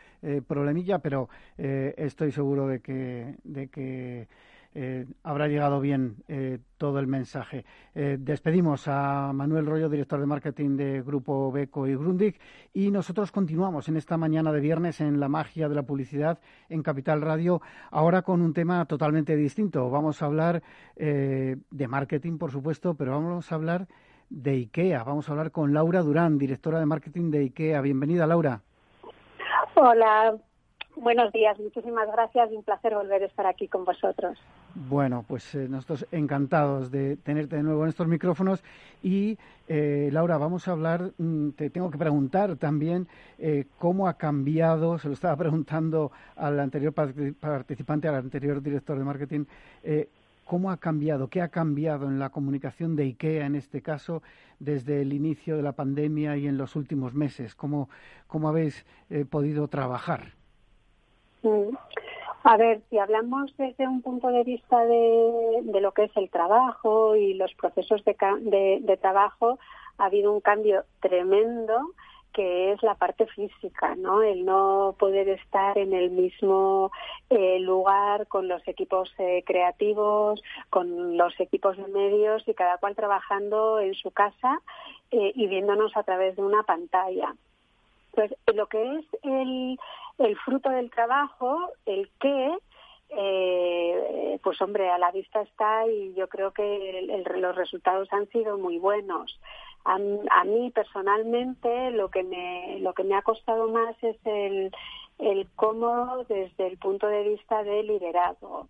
problemilla, 0.49 0.99
pero 0.99 1.29
estoy 1.59 2.33
seguro 2.33 2.67
de 2.67 2.81
que, 2.81 3.37
de 3.45 3.69
que 3.69 4.29
eh, 4.79 5.07
habrá 5.23 5.49
llegado 5.49 5.81
bien 5.81 6.17
eh, 6.29 6.59
todo 6.77 6.99
el 6.99 7.07
mensaje. 7.07 7.65
Eh, 7.95 8.19
despedimos 8.21 8.87
a 8.89 9.33
Manuel 9.33 9.65
Rollo, 9.65 9.89
director 9.89 10.21
de 10.21 10.27
marketing 10.27 10.77
de 10.77 11.01
Grupo 11.01 11.51
Beco 11.51 11.87
y 11.87 11.95
Grundig, 11.95 12.39
y 12.75 12.91
nosotros 12.91 13.33
continuamos 13.33 13.89
en 13.89 13.97
esta 13.97 14.19
mañana 14.19 14.53
de 14.53 14.61
viernes 14.61 15.01
en 15.01 15.19
la 15.19 15.31
magia 15.31 15.71
de 15.71 15.77
la 15.77 15.85
publicidad 15.85 16.41
en 16.69 16.83
Capital 16.83 17.23
Radio, 17.23 17.63
ahora 17.91 18.21
con 18.21 18.43
un 18.43 18.53
tema 18.53 18.85
totalmente 18.85 19.35
distinto. 19.35 19.89
Vamos 19.89 20.21
a 20.21 20.27
hablar 20.27 20.63
de 20.95 21.89
marketing, 21.89 22.37
por 22.37 22.51
supuesto, 22.51 22.93
pero 22.95 23.13
vamos 23.13 23.51
a 23.51 23.55
hablar 23.55 23.87
de 24.29 24.51
IKEA. 24.51 25.05
Vamos 25.05 25.27
a 25.29 25.33
hablar 25.33 25.53
con 25.53 25.73
Laura 25.73 26.03
Durán, 26.03 26.37
directora 26.37 26.81
de 26.81 26.85
marketing 26.85 27.31
de 27.31 27.39
IKEA. 27.45 27.81
Bienvenida, 27.81 28.27
Laura. 28.27 28.61
Hola, 29.75 30.37
Buenos 30.97 31.31
días, 31.31 31.59
muchísimas 31.61 32.11
gracias 32.11 32.51
y 32.51 32.57
un 32.57 32.63
placer 32.63 32.95
volver 32.95 33.23
a 33.23 33.27
estar 33.27 33.47
aquí 33.47 33.69
con 33.69 33.85
vosotros. 33.85 34.39
Bueno, 34.79 35.25
pues 35.27 35.55
eh, 35.55 35.69
nosotros 35.71 36.07
encantados 36.13 36.91
de 36.91 37.17
tenerte 37.17 37.57
de 37.57 37.63
nuevo 37.63 37.85
en 37.85 37.89
estos 37.89 38.07
micrófonos 38.07 38.63
y 39.03 39.39
eh, 39.69 40.11
Laura, 40.13 40.37
vamos 40.37 40.69
a 40.69 40.73
hablar, 40.73 41.13
mm, 41.17 41.51
te 41.53 41.71
tengo 41.71 41.91
que 41.91 41.97
preguntar 41.97 42.57
también 42.57 43.09
eh, 43.39 43.65
cómo 43.79 44.07
ha 44.07 44.19
cambiado, 44.19 44.99
se 44.99 45.09
lo 45.09 45.15
estaba 45.15 45.35
preguntando 45.39 46.13
al 46.37 46.61
anterior 46.61 46.93
participante, 46.93 48.07
al 48.07 48.17
anterior 48.17 48.63
director 48.63 48.99
de 48.99 49.05
marketing, 49.05 49.45
¿Cómo 50.45 50.71
ha 50.71 50.77
cambiado? 50.77 51.27
¿Qué 51.27 51.43
ha 51.43 51.49
cambiado 51.49 52.07
en 52.07 52.21
la 52.21 52.29
comunicación 52.29 52.95
de 52.95 53.03
IKEA 53.03 53.47
en 53.47 53.57
este 53.57 53.83
caso 53.83 54.23
desde 54.61 55.03
el 55.03 55.13
inicio 55.13 55.57
de 55.57 55.63
la 55.65 55.73
pandemia 55.73 56.37
y 56.37 56.47
en 56.47 56.57
los 56.57 56.77
últimos 56.77 57.15
meses? 57.15 57.57
¿Cómo, 57.57 57.91
cómo 58.29 58.49
habéis 58.49 58.87
podido 59.29 59.67
trabajar? 59.67 60.35
Mm. 61.43 61.75
A 62.49 62.57
ver, 62.57 62.81
si 62.91 62.99
hablamos 62.99 63.53
desde 63.57 63.89
un 63.89 64.03
punto 64.03 64.29
de 64.29 64.45
vista 64.45 64.79
de, 64.85 65.81
lo 65.81 65.91
que 65.91 66.05
es 66.05 66.17
el 66.17 66.31
trabajo 66.31 67.17
y 67.17 67.35
los 67.35 67.53
procesos 67.55 68.05
de, 68.05 68.99
trabajo, 69.03 69.59
ha 69.99 70.05
habido 70.05 70.33
un 70.33 70.41
cambio 70.41 70.85
tremendo 71.01 71.91
que 72.33 72.71
es 72.71 72.81
la 72.85 72.95
parte 72.95 73.27
física, 73.27 73.97
¿no? 73.97 74.23
El 74.23 74.45
no 74.45 74.95
poder 74.97 75.29
estar 75.29 75.77
en 75.77 75.93
el 75.93 76.11
mismo 76.11 76.93
eh, 77.31 77.59
lugar 77.59 78.29
con 78.29 78.47
los 78.47 78.63
equipos 78.69 79.13
eh, 79.19 79.43
creativos, 79.45 80.41
con 80.71 81.17
los 81.17 81.41
equipos 81.41 81.77
de 81.77 81.89
medios 81.89 82.47
y 82.47 82.55
cada 82.55 82.79
cual 82.79 82.95
trabajando 82.95 83.81
en 83.81 83.95
su 83.95 84.13
casa 84.13 84.61
eh, 85.11 85.33
y 85.35 85.49
viéndonos 85.49 85.97
a 85.97 86.05
través 86.05 86.37
de 86.37 86.43
una 86.43 86.63
pantalla. 86.63 87.35
Pues 88.13 88.33
lo 88.55 88.69
que 88.69 88.99
es 88.99 89.05
el, 89.25 89.81
el 90.19 90.37
fruto 90.39 90.71
del 90.71 90.91
trabajo, 90.91 91.71
el 91.85 92.11
qué, 92.21 92.57
eh, 93.11 94.39
pues 94.43 94.61
hombre, 94.61 94.91
a 94.91 94.99
la 94.99 95.11
vista 95.13 95.43
está 95.43 95.87
y 95.87 96.15
yo 96.15 96.29
creo 96.29 96.53
que 96.53 97.25
los 97.37 97.57
resultados 97.57 98.13
han 98.13 98.29
sido 98.29 98.59
muy 98.59 98.79
buenos. 98.79 99.39
A, 99.85 99.99
mí 99.99 100.73
personalmente 100.73 101.93
lo 101.93 102.11
que 102.11 102.25
me 102.25 102.81
lo 102.81 102.93
que 102.93 103.05
me 103.05 103.15
ha 103.15 103.23
costado 103.23 103.69
más 103.69 103.95
es 104.03 104.17
el, 104.25 104.73
el 105.21 105.47
cómo 105.55 106.25
desde 106.29 106.67
el 106.67 106.77
punto 106.77 107.07
de 107.07 107.23
vista 107.29 107.63
de 107.63 107.85
liderazgo 107.85 108.67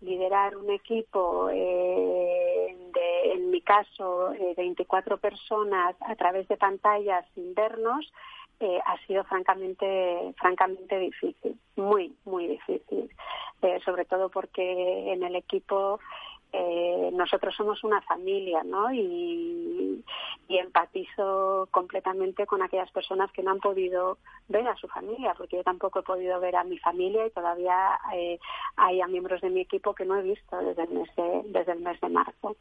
liderar 0.00 0.56
un 0.56 0.70
equipo 0.70 1.48
eh, 1.52 2.76
de, 2.92 3.32
en 3.32 3.50
mi 3.50 3.60
caso, 3.60 4.32
24 4.56 5.14
eh, 5.14 5.18
personas 5.18 5.96
a 6.00 6.14
través 6.16 6.46
de 6.48 6.56
pantallas 6.56 7.24
sin 7.34 7.54
vernos, 7.54 8.12
eh, 8.58 8.80
ha 8.86 8.96
sido 9.06 9.22
francamente, 9.24 10.34
francamente 10.38 10.98
difícil, 10.98 11.58
muy, 11.76 12.16
muy 12.24 12.46
difícil, 12.46 13.10
eh, 13.60 13.80
sobre 13.84 14.06
todo 14.06 14.30
porque 14.30 15.12
en 15.12 15.22
el 15.22 15.36
equipo 15.36 16.00
eh, 16.54 17.10
nosotros 17.12 17.54
somos 17.54 17.84
una 17.84 18.00
familia, 18.00 18.62
¿no? 18.64 18.90
Y, 18.94 20.02
y, 20.48 20.58
empatizo 20.58 21.68
completamente 21.70 22.46
con 22.46 22.62
aquellas 22.62 22.90
personas 22.92 23.30
que 23.32 23.42
no 23.42 23.50
han 23.50 23.60
podido 23.60 24.16
ver 24.48 24.66
a 24.66 24.76
su 24.76 24.88
familia, 24.88 25.34
porque 25.36 25.56
yo 25.56 25.62
tampoco 25.62 25.98
he 25.98 26.02
podido 26.02 26.40
ver 26.40 26.56
a 26.56 26.64
mi 26.64 26.78
familia 26.78 27.26
y 27.26 27.30
todavía 27.30 27.98
hay 28.76 29.00
a 29.02 29.06
miembros 29.06 29.42
de 29.42 29.50
mi 29.50 29.60
equipo 29.60 29.94
que 29.94 30.06
no 30.06 30.16
he 30.16 30.22
visto 30.22 30.56
desde 30.56 30.84
el 30.84 30.90
mes 30.90 31.10
desde 31.46 31.72
el 31.72 31.80
mes 31.80 32.00
de 32.00 32.08
marzo. 32.08 32.56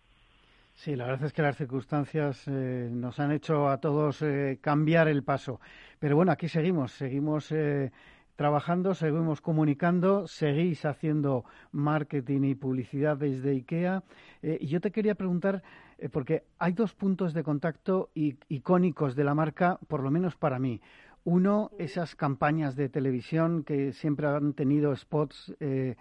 Sí, 0.76 0.96
la 0.98 1.06
verdad 1.06 1.28
es 1.28 1.34
que 1.34 1.42
las 1.42 1.56
circunstancias 1.56 2.44
eh, 2.48 2.90
nos 2.92 3.20
han 3.22 3.32
hecho 3.32 3.70
a 3.70 3.78
todos 3.80 4.22
eh, 4.22 4.60
cambiar 4.62 5.08
el 5.08 5.24
paso. 5.24 5.62
Pero 6.00 6.18
bueno, 6.18 6.34
aquí 6.34 6.50
seguimos, 6.50 6.92
seguimos 6.92 7.50
eh, 7.54 7.94
trabajando, 8.36 8.94
seguimos 8.94 9.40
comunicando, 9.40 10.28
seguís 10.28 10.84
haciendo 10.84 11.46
marketing 11.72 12.42
y 12.44 12.56
publicidad 12.56 13.16
desde 13.16 13.52
IKEA. 13.52 14.04
y 14.44 14.68
yo 14.68 14.82
te 14.82 14.92
quería 14.92 15.16
preguntar, 15.16 15.64
porque 16.12 16.44
hay 16.60 16.74
dos 16.74 16.94
puntos 16.94 17.34
de 17.34 17.44
contacto 17.44 18.10
icónicos 18.14 19.16
de 19.16 19.24
la 19.24 19.34
marca, 19.34 19.80
por 19.88 20.04
lo 20.04 20.12
menos 20.12 20.36
para 20.36 20.60
mí. 20.60 20.82
Uno, 21.26 21.72
esas 21.80 22.14
campañas 22.16 22.76
de 22.76 22.88
televisión 22.88 23.64
que 23.64 23.94
siempre 23.94 24.28
han 24.28 24.54
tenido 24.54 24.96
spots 24.96 25.56
eh, 25.60 25.96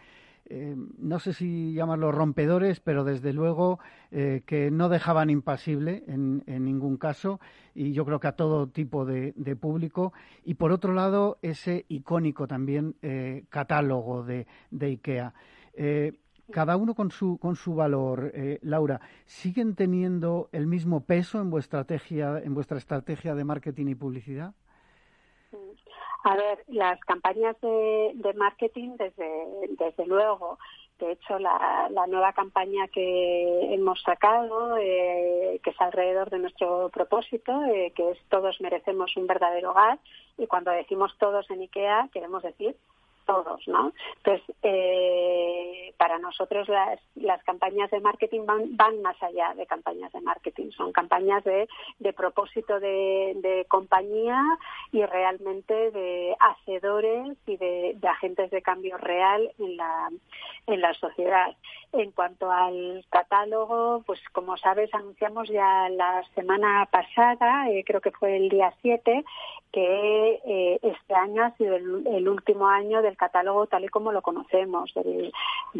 no 0.50 1.18
sé 1.18 1.32
si 1.32 1.72
llamarlos 1.72 2.14
rompedores, 2.14 2.80
pero 2.80 3.04
desde 3.04 3.32
luego 3.32 3.78
eh, 4.10 4.42
que 4.46 4.70
no 4.70 4.88
dejaban 4.88 5.30
impasible 5.30 6.04
en, 6.06 6.42
ningún 6.46 6.96
caso 6.98 7.40
y 7.74 7.92
yo 7.92 8.04
creo 8.04 8.20
que 8.20 8.28
a 8.28 8.32
todo 8.32 8.68
tipo 8.68 9.04
de, 9.04 9.32
público. 9.56 10.12
Y 10.44 10.54
por 10.54 10.72
otro 10.72 10.92
lado, 10.92 11.38
ese 11.42 11.86
icónico 11.88 12.46
también 12.46 12.94
eh, 13.02 13.44
catálogo 13.48 14.22
de, 14.22 14.46
de 14.70 14.86
IKEA. 14.86 15.34
cada 16.52 16.76
uno 16.76 16.94
con 16.94 17.10
su, 17.10 17.38
con 17.38 17.56
su 17.56 17.74
valor. 17.74 18.32
Laura, 18.60 19.00
¿siguen 19.24 19.74
teniendo 19.74 20.50
el 20.52 20.66
mismo 20.66 21.04
peso 21.04 21.40
en 21.40 21.50
vuestra 21.50 21.80
estrategia, 21.80 22.38
en 22.38 22.54
vuestra 22.54 22.76
estrategia 22.76 23.34
de 23.34 23.44
marketing 23.44 23.86
y 23.86 23.94
publicidad? 23.94 24.54
A 26.24 26.36
ver, 26.36 26.64
las 26.68 26.98
campañas 27.00 27.54
de, 27.60 28.34
marketing, 28.34 28.96
desde, 28.96 29.28
desde 29.78 30.06
luego, 30.06 30.58
de 30.98 31.12
hecho, 31.12 31.38
la, 31.38 31.90
nueva 32.08 32.32
campaña 32.32 32.88
que 32.88 33.74
hemos 33.74 34.00
sacado, 34.00 34.78
eh, 34.78 35.60
que 35.62 35.70
es 35.70 35.80
alrededor 35.82 36.30
de 36.30 36.38
nuestro 36.38 36.88
propósito, 36.88 37.62
eh, 37.64 37.92
que 37.94 38.12
es 38.12 38.18
Todos 38.30 38.58
merecemos 38.62 39.14
un 39.18 39.26
verdadero 39.26 39.72
hogar, 39.72 39.98
y 40.38 40.46
cuando 40.46 40.70
decimos 40.70 41.14
todos 41.18 41.50
en 41.50 41.60
IKEA, 41.60 42.08
queremos 42.10 42.42
decir 42.42 42.74
todos, 43.26 43.60
¿no? 43.68 43.92
Entonces, 44.16 44.56
eh, 44.62 45.83
para 45.96 46.18
nosotros 46.18 46.68
las, 46.68 47.42
campañas 47.44 47.90
de 47.90 48.00
marketing 48.00 48.46
van, 48.46 48.76
van, 48.76 49.02
más 49.02 49.20
allá 49.22 49.54
de 49.54 49.66
campañas 49.66 50.12
de 50.12 50.20
marketing, 50.20 50.70
son 50.70 50.92
campañas 50.92 51.42
de, 51.44 51.68
de 51.98 52.12
propósito 52.12 52.80
de, 52.80 53.66
compañía 53.68 54.42
y 54.92 55.04
realmente 55.04 55.90
de 55.90 56.36
hacedores 56.38 57.36
y 57.46 57.56
de, 57.56 57.96
agentes 58.08 58.50
de 58.50 58.62
cambio 58.62 58.96
real 58.98 59.50
en 59.58 59.76
la, 59.76 60.10
en 60.66 60.80
la 60.80 60.94
sociedad. 60.94 61.56
En 61.92 62.10
cuanto 62.10 62.50
al 62.50 63.04
catálogo, 63.08 64.02
pues 64.06 64.20
como 64.32 64.56
sabes, 64.56 64.92
anunciamos 64.94 65.48
ya 65.48 65.88
la 65.90 66.22
semana 66.34 66.88
pasada, 66.90 67.70
eh, 67.70 67.84
creo 67.86 68.00
que 68.00 68.10
fue 68.10 68.36
el 68.36 68.48
día 68.48 68.74
7, 68.82 69.24
que 69.74 70.40
eh, 70.46 70.78
este 70.82 71.14
año 71.14 71.42
ha 71.42 71.50
sido 71.56 71.74
el, 71.74 72.28
último 72.28 72.68
año 72.68 73.02
del 73.02 73.16
catálogo 73.16 73.66
tal 73.66 73.84
y 73.84 73.88
como 73.88 74.12
lo 74.12 74.22
conocemos, 74.22 74.92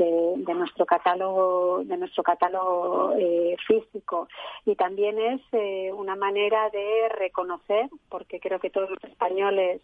de, 0.04 0.54
nuestro 0.54 0.86
catálogo, 0.86 1.82
de 1.84 1.96
nuestro 1.96 2.22
catálogo 2.22 3.12
eh, 3.18 3.56
físico. 3.66 4.28
Y 4.64 4.76
también 4.76 5.18
es 5.18 5.40
eh, 5.52 5.92
una 5.92 6.16
manera 6.16 6.70
de 6.70 7.08
reconocer, 7.10 7.88
porque 8.08 8.40
creo 8.40 8.58
que 8.58 8.70
todos 8.70 8.90
los 8.90 9.04
españoles 9.04 9.80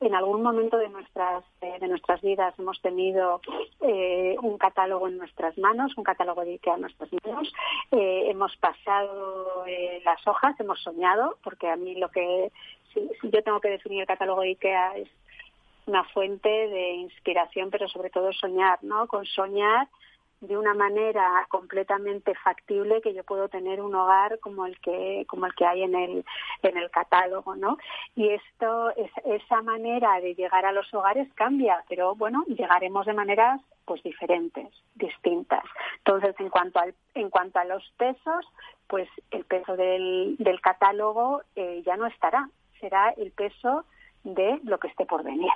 en 0.00 0.14
algún 0.14 0.42
momento 0.42 0.78
de 0.78 0.88
nuestras 0.88 1.44
de 1.60 1.86
nuestras 1.86 2.20
vidas 2.22 2.58
hemos 2.58 2.80
tenido 2.82 3.40
un 3.80 4.58
catálogo 4.58 5.06
en 5.06 5.16
nuestras 5.16 5.56
manos, 5.58 5.96
un 5.96 6.02
catálogo 6.02 6.44
de 6.44 6.52
IKEA 6.52 6.74
en 6.74 6.80
nuestras 6.80 7.10
manos. 7.24 7.52
hemos 7.92 8.56
pasado 8.56 9.64
las 10.04 10.26
hojas, 10.26 10.58
hemos 10.58 10.82
soñado, 10.82 11.36
porque 11.44 11.68
a 11.68 11.76
mí 11.76 11.94
lo 11.94 12.10
que 12.10 12.50
si, 12.92 13.08
yo 13.22 13.42
tengo 13.42 13.60
que 13.60 13.70
definir 13.70 14.00
el 14.00 14.06
catálogo 14.06 14.40
de 14.40 14.48
IKEA 14.48 14.96
es 14.96 15.08
una 15.86 16.04
fuente 16.04 16.48
de 16.48 16.94
inspiración, 16.94 17.70
pero 17.70 17.88
sobre 17.88 18.10
todo 18.10 18.32
soñar, 18.32 18.78
¿no? 18.82 19.06
Con 19.06 19.26
soñar 19.26 19.88
de 20.42 20.58
una 20.58 20.74
manera 20.74 21.46
completamente 21.48 22.34
factible 22.34 23.00
que 23.00 23.14
yo 23.14 23.22
puedo 23.22 23.48
tener 23.48 23.80
un 23.80 23.94
hogar 23.94 24.40
como 24.40 24.66
el 24.66 24.78
que 24.80 25.24
como 25.28 25.46
el 25.46 25.54
que 25.54 25.64
hay 25.64 25.84
en 25.84 25.94
el 25.94 26.24
en 26.62 26.76
el 26.76 26.90
catálogo 26.90 27.54
no 27.54 27.78
y 28.16 28.28
esto 28.28 28.90
es, 28.96 29.10
esa 29.24 29.62
manera 29.62 30.20
de 30.20 30.34
llegar 30.34 30.66
a 30.66 30.72
los 30.72 30.92
hogares 30.92 31.32
cambia 31.34 31.84
pero 31.88 32.16
bueno 32.16 32.42
llegaremos 32.48 33.06
de 33.06 33.12
maneras 33.12 33.60
pues 33.84 34.02
diferentes 34.02 34.68
distintas. 34.94 35.64
Entonces 35.98 36.34
en 36.40 36.50
cuanto 36.50 36.80
al 36.80 36.94
en 37.14 37.30
cuanto 37.30 37.60
a 37.60 37.64
los 37.64 37.88
pesos 37.96 38.44
pues 38.88 39.08
el 39.30 39.44
peso 39.44 39.76
del, 39.76 40.36
del 40.38 40.60
catálogo 40.60 41.42
eh, 41.54 41.82
ya 41.86 41.96
no 41.96 42.06
estará. 42.06 42.48
Será 42.80 43.10
el 43.10 43.30
peso 43.30 43.84
de 44.24 44.58
lo 44.64 44.78
que 44.78 44.88
esté 44.88 45.06
por 45.06 45.22
venir 45.22 45.52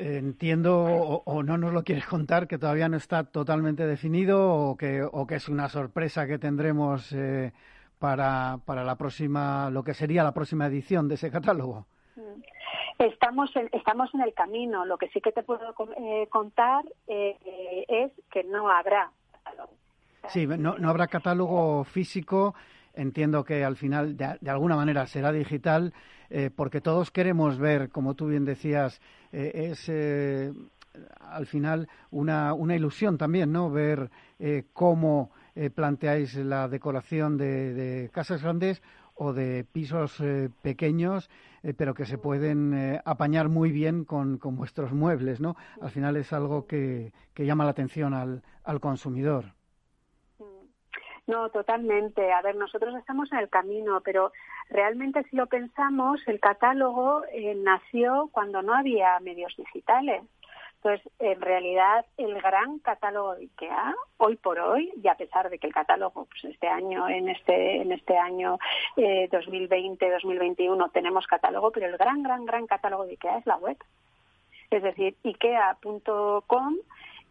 Entiendo, 0.00 0.84
o, 0.84 1.42
no 1.42 1.58
nos 1.58 1.72
lo 1.72 1.82
quieres 1.82 2.06
contar, 2.06 2.46
que 2.46 2.56
todavía 2.56 2.88
no 2.88 2.96
está 2.96 3.24
totalmente 3.24 3.84
definido 3.84 4.48
o 4.54 4.76
que, 4.76 5.02
o 5.02 5.26
que 5.26 5.34
es 5.34 5.48
una 5.48 5.68
sorpresa 5.68 6.24
que 6.24 6.38
tendremos 6.38 7.12
eh, 7.12 7.52
para, 7.98 8.58
para 8.64 8.84
la 8.84 8.94
próxima, 8.94 9.70
lo 9.70 9.82
que 9.82 9.94
sería 9.94 10.22
la 10.22 10.30
próxima 10.30 10.66
edición 10.66 11.08
de 11.08 11.16
ese 11.16 11.32
catálogo. 11.32 11.86
Mm. 12.14 12.42
Estamos 13.00 13.54
en, 13.56 13.68
estamos 13.72 14.14
en 14.14 14.20
el 14.20 14.34
camino. 14.34 14.84
Lo 14.84 14.98
que 14.98 15.08
sí 15.08 15.20
que 15.20 15.32
te 15.32 15.42
puedo 15.42 15.74
eh, 15.96 16.28
contar 16.30 16.84
eh, 17.08 17.84
es 17.88 18.12
que 18.30 18.44
no 18.44 18.70
habrá 18.70 19.10
catálogo. 19.32 19.72
Sí, 20.28 20.46
no, 20.46 20.78
no 20.78 20.90
habrá 20.90 21.08
catálogo 21.08 21.82
físico. 21.82 22.54
Entiendo 22.98 23.44
que 23.44 23.62
al 23.62 23.76
final, 23.76 24.16
de 24.16 24.50
alguna 24.50 24.74
manera, 24.74 25.06
será 25.06 25.30
digital 25.30 25.94
eh, 26.30 26.50
porque 26.50 26.80
todos 26.80 27.12
queremos 27.12 27.56
ver, 27.56 27.90
como 27.90 28.14
tú 28.14 28.26
bien 28.26 28.44
decías, 28.44 29.00
eh, 29.30 29.70
es 29.70 29.88
eh, 29.88 30.52
al 31.20 31.46
final 31.46 31.88
una, 32.10 32.54
una 32.54 32.74
ilusión 32.74 33.16
también, 33.16 33.52
¿no? 33.52 33.70
Ver 33.70 34.10
cómo 34.72 35.30
planteáis 35.74 36.34
la 36.34 36.66
decoración 36.66 37.36
de, 37.36 38.10
casas 38.12 38.42
grandes 38.42 38.82
o 39.14 39.32
de 39.32 39.64
pisos 39.64 40.20
pequeños, 40.60 41.30
pero 41.76 41.94
que 41.94 42.04
se 42.04 42.18
pueden 42.18 43.00
apañar 43.04 43.48
muy 43.48 43.70
bien 43.70 44.04
con, 44.04 44.38
con, 44.38 44.56
vuestros 44.56 44.92
muebles, 44.92 45.40
¿no? 45.40 45.56
Al 45.80 45.90
final 45.90 46.16
es 46.16 46.32
algo 46.32 46.66
que, 46.66 47.12
que 47.32 47.46
llama 47.46 47.64
la 47.64 47.70
atención 47.70 48.12
al, 48.14 48.42
al 48.64 48.80
consumidor. 48.80 49.57
No, 51.28 51.50
totalmente. 51.50 52.32
A 52.32 52.40
ver, 52.40 52.56
nosotros 52.56 52.94
estamos 52.96 53.30
en 53.32 53.38
el 53.38 53.50
camino, 53.50 54.00
pero 54.00 54.32
realmente 54.70 55.22
si 55.24 55.36
lo 55.36 55.46
pensamos, 55.46 56.20
el 56.26 56.40
catálogo 56.40 57.22
eh, 57.30 57.54
nació 57.54 58.30
cuando 58.32 58.62
no 58.62 58.74
había 58.74 59.20
medios 59.20 59.54
digitales. 59.56 60.22
Entonces, 60.76 61.12
en 61.18 61.40
realidad, 61.42 62.06
el 62.16 62.40
gran 62.40 62.78
catálogo 62.78 63.34
de 63.34 63.42
IKEA, 63.42 63.94
hoy 64.16 64.36
por 64.36 64.58
hoy, 64.58 64.90
y 65.02 65.08
a 65.08 65.16
pesar 65.16 65.50
de 65.50 65.58
que 65.58 65.66
el 65.66 65.74
catálogo, 65.74 66.24
pues 66.24 66.44
este 66.44 66.66
año, 66.66 67.06
en 67.08 67.28
este, 67.28 67.82
en 67.82 67.92
este 67.92 68.16
año 68.16 68.58
eh, 68.96 69.28
2020-2021 69.30 70.90
tenemos 70.92 71.26
catálogo, 71.26 71.72
pero 71.72 71.86
el 71.86 71.98
gran, 71.98 72.22
gran, 72.22 72.46
gran 72.46 72.66
catálogo 72.66 73.04
de 73.04 73.12
IKEA 73.12 73.38
es 73.38 73.46
la 73.46 73.56
web. 73.56 73.76
Es 74.70 74.82
decir, 74.82 75.14
ikea.com 75.24 76.76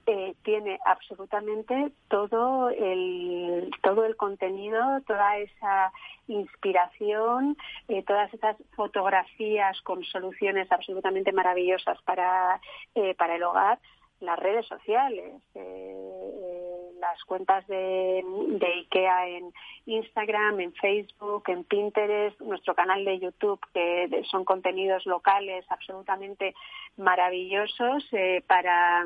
eh, 0.10 0.36
tiene 0.42 0.80
absolutamente 0.86 1.92
todo 2.08 2.70
el 2.70 3.70
todo 3.84 4.06
el 4.06 4.16
contenido, 4.16 5.02
toda 5.06 5.38
esa 5.38 5.92
inspiración, 6.30 7.58
eh, 7.90 8.04
todas 8.04 8.34
esas 8.34 8.56
fotografías 8.78 9.82
con 9.82 10.06
soluciones 10.06 10.72
absolutamente 10.72 11.34
maravillosas 11.34 12.02
para 12.04 12.62
eh, 12.96 13.16
para 13.16 13.36
el 13.36 13.44
hogar, 13.44 13.80
las 14.22 14.40
redes 14.40 14.66
sociales, 14.68 15.42
las 17.02 17.22
cuentas 17.26 17.68
de, 17.68 18.24
de, 18.48 18.66
IKEA 18.66 19.28
en 19.28 19.52
Instagram, 19.88 20.62
en 20.62 20.74
Facebook, 20.74 21.44
en 21.48 21.66
Pinterest, 21.66 22.40
nuestro 22.40 22.74
canal 22.76 23.04
de 23.04 23.20
YouTube, 23.20 23.60
que 23.74 24.24
son 24.32 24.46
contenidos 24.46 25.06
locales 25.06 25.66
absolutamente 25.70 26.56
maravillosos 26.96 28.10
para 28.48 29.06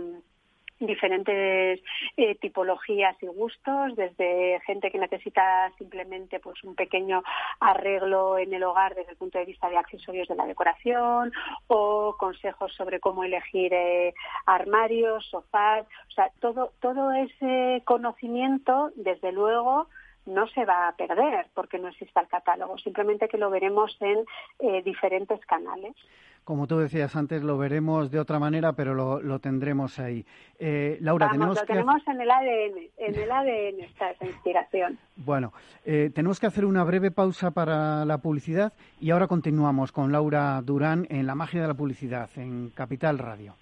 diferentes 0.85 1.79
eh, 2.17 2.35
tipologías 2.35 3.15
y 3.21 3.27
gustos, 3.27 3.95
desde 3.95 4.59
gente 4.65 4.91
que 4.91 4.99
necesita 4.99 5.71
simplemente 5.77 6.39
pues 6.39 6.63
un 6.63 6.75
pequeño 6.75 7.23
arreglo 7.59 8.37
en 8.37 8.53
el 8.53 8.63
hogar 8.63 8.95
desde 8.95 9.11
el 9.11 9.17
punto 9.17 9.37
de 9.37 9.45
vista 9.45 9.69
de 9.69 9.77
accesorios 9.77 10.27
de 10.27 10.35
la 10.35 10.45
decoración 10.45 11.31
o 11.67 12.15
consejos 12.17 12.73
sobre 12.73 12.99
cómo 12.99 13.23
elegir 13.23 13.73
eh, 13.73 14.13
armarios, 14.45 15.25
sofás, 15.29 15.85
o 16.09 16.11
sea, 16.11 16.31
todo 16.39 16.71
todo 16.79 17.11
ese 17.11 17.83
conocimiento 17.85 18.91
desde 18.95 19.31
luego 19.31 19.87
no 20.25 20.47
se 20.47 20.65
va 20.65 20.87
a 20.87 20.95
perder 20.95 21.47
porque 21.53 21.79
no 21.79 21.87
exista 21.89 22.21
el 22.21 22.27
catálogo, 22.27 22.77
simplemente 22.77 23.27
que 23.27 23.37
lo 23.37 23.49
veremos 23.49 23.95
en 23.99 24.25
eh, 24.59 24.81
diferentes 24.83 25.43
canales 25.45 25.95
como 26.43 26.67
tú 26.67 26.79
decías 26.79 27.15
antes, 27.15 27.43
lo 27.43 27.57
veremos 27.57 28.09
de 28.11 28.19
otra 28.19 28.39
manera, 28.39 28.73
pero 28.73 28.93
lo, 28.93 29.39
tendremos 29.39 29.99
ahí. 29.99 30.25
Eh, 30.59 30.97
Laura, 31.01 31.29
tenemos 31.31 31.59
lo 31.59 31.65
tenemos 31.65 32.07
en 32.07 32.21
el 32.21 32.31
ADN, 32.31 32.89
en 32.97 33.15
el 33.15 33.31
ADN 33.31 33.79
está 33.81 34.11
esa 34.11 34.25
inspiración. 34.25 34.97
Bueno, 35.15 35.53
eh, 35.85 36.11
tenemos 36.13 36.39
que 36.39 36.47
hacer 36.47 36.65
una 36.65 36.83
breve 36.83 37.11
pausa 37.11 37.51
para 37.51 38.05
la 38.05 38.17
publicidad 38.17 38.73
y 38.99 39.11
ahora 39.11 39.27
continuamos 39.27 39.91
con 39.91 40.11
Laura 40.11 40.61
Durán 40.61 41.05
en 41.09 41.27
La 41.27 41.35
magia 41.35 41.61
de 41.61 41.67
la 41.67 41.73
publicidad 41.73 42.29
en 42.35 42.69
Capital 42.71 43.19
Radio. 43.19 43.55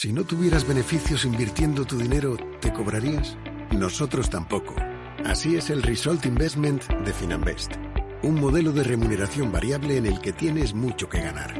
Si 0.00 0.14
no 0.14 0.24
tuvieras 0.24 0.66
beneficios 0.66 1.26
invirtiendo 1.26 1.84
tu 1.84 1.98
dinero, 1.98 2.38
¿te 2.62 2.72
cobrarías? 2.72 3.36
Nosotros 3.70 4.30
tampoco. 4.30 4.74
Así 5.26 5.56
es 5.56 5.68
el 5.68 5.82
Result 5.82 6.24
Investment 6.24 6.84
de 7.04 7.12
Finanbest. 7.12 7.72
Un 8.22 8.40
modelo 8.40 8.72
de 8.72 8.82
remuneración 8.82 9.52
variable 9.52 9.98
en 9.98 10.06
el 10.06 10.18
que 10.22 10.32
tienes 10.32 10.72
mucho 10.72 11.10
que 11.10 11.20
ganar. 11.20 11.52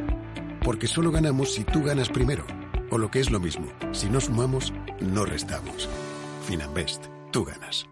Porque 0.65 0.87
solo 0.87 1.11
ganamos 1.11 1.53
si 1.53 1.63
tú 1.65 1.83
ganas 1.83 2.09
primero. 2.09 2.43
O 2.89 2.97
lo 2.97 3.11
que 3.11 3.19
es 3.19 3.29
lo 3.29 3.39
mismo, 3.39 3.67
si 3.91 4.09
no 4.09 4.19
sumamos, 4.19 4.73
no 4.99 5.23
restamos. 5.23 5.87
Finanbest, 6.47 7.05
tú 7.31 7.45
ganas. 7.45 7.85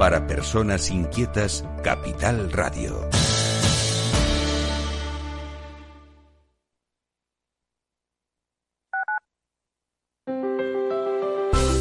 Para 0.00 0.26
personas 0.26 0.90
inquietas, 0.90 1.64
Capital 1.84 2.50
Radio. 2.50 3.08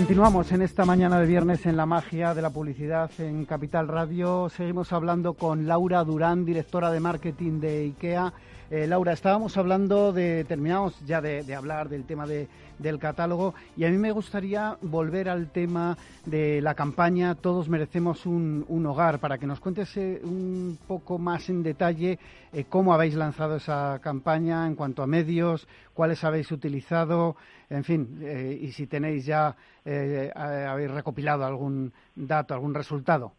Continuamos 0.00 0.50
en 0.52 0.62
esta 0.62 0.86
mañana 0.86 1.20
de 1.20 1.26
viernes 1.26 1.66
en 1.66 1.76
la 1.76 1.84
magia 1.84 2.32
de 2.32 2.40
la 2.40 2.48
publicidad 2.48 3.10
en 3.18 3.44
Capital 3.44 3.86
Radio. 3.86 4.48
Seguimos 4.48 4.94
hablando 4.94 5.34
con 5.34 5.68
Laura 5.68 6.02
Durán, 6.04 6.46
directora 6.46 6.90
de 6.90 7.00
marketing 7.00 7.60
de 7.60 7.84
IKEA. 7.84 8.32
Eh, 8.72 8.86
Laura, 8.86 9.12
estábamos 9.12 9.56
hablando 9.56 10.12
de, 10.12 10.44
terminamos 10.44 11.04
ya 11.04 11.20
de, 11.20 11.54
hablar 11.56 11.88
del 11.88 12.06
tema 12.06 12.24
del 12.24 12.98
catálogo 13.00 13.52
y 13.76 13.84
a 13.84 13.90
mí 13.90 13.98
me 13.98 14.12
gustaría 14.12 14.76
volver 14.80 15.28
al 15.28 15.50
tema 15.50 15.96
de 16.24 16.60
la 16.60 16.76
campaña 16.76 17.34
Todos 17.34 17.68
merecemos 17.68 18.26
un, 18.26 18.86
hogar, 18.86 19.18
para 19.18 19.38
que 19.38 19.46
nos 19.48 19.58
cuentes 19.58 19.96
eh, 19.96 20.20
un 20.22 20.78
poco 20.86 21.18
más 21.18 21.48
en 21.48 21.64
detalle 21.64 22.20
eh, 22.52 22.64
cómo 22.68 22.94
habéis 22.94 23.16
lanzado 23.16 23.56
esa 23.56 23.98
campaña 24.00 24.64
en 24.68 24.76
cuanto 24.76 25.02
a 25.02 25.08
medios, 25.08 25.66
cuáles 25.92 26.22
habéis 26.22 26.52
utilizado, 26.52 27.34
en 27.70 27.82
fin, 27.82 28.22
y 28.60 28.70
si 28.70 28.86
tenéis 28.86 29.26
ya, 29.26 29.56
habéis 29.84 30.90
recopilado 30.92 31.44
algún 31.44 31.92
dato, 32.14 32.54
algún 32.54 32.74
resultado. 32.74 33.32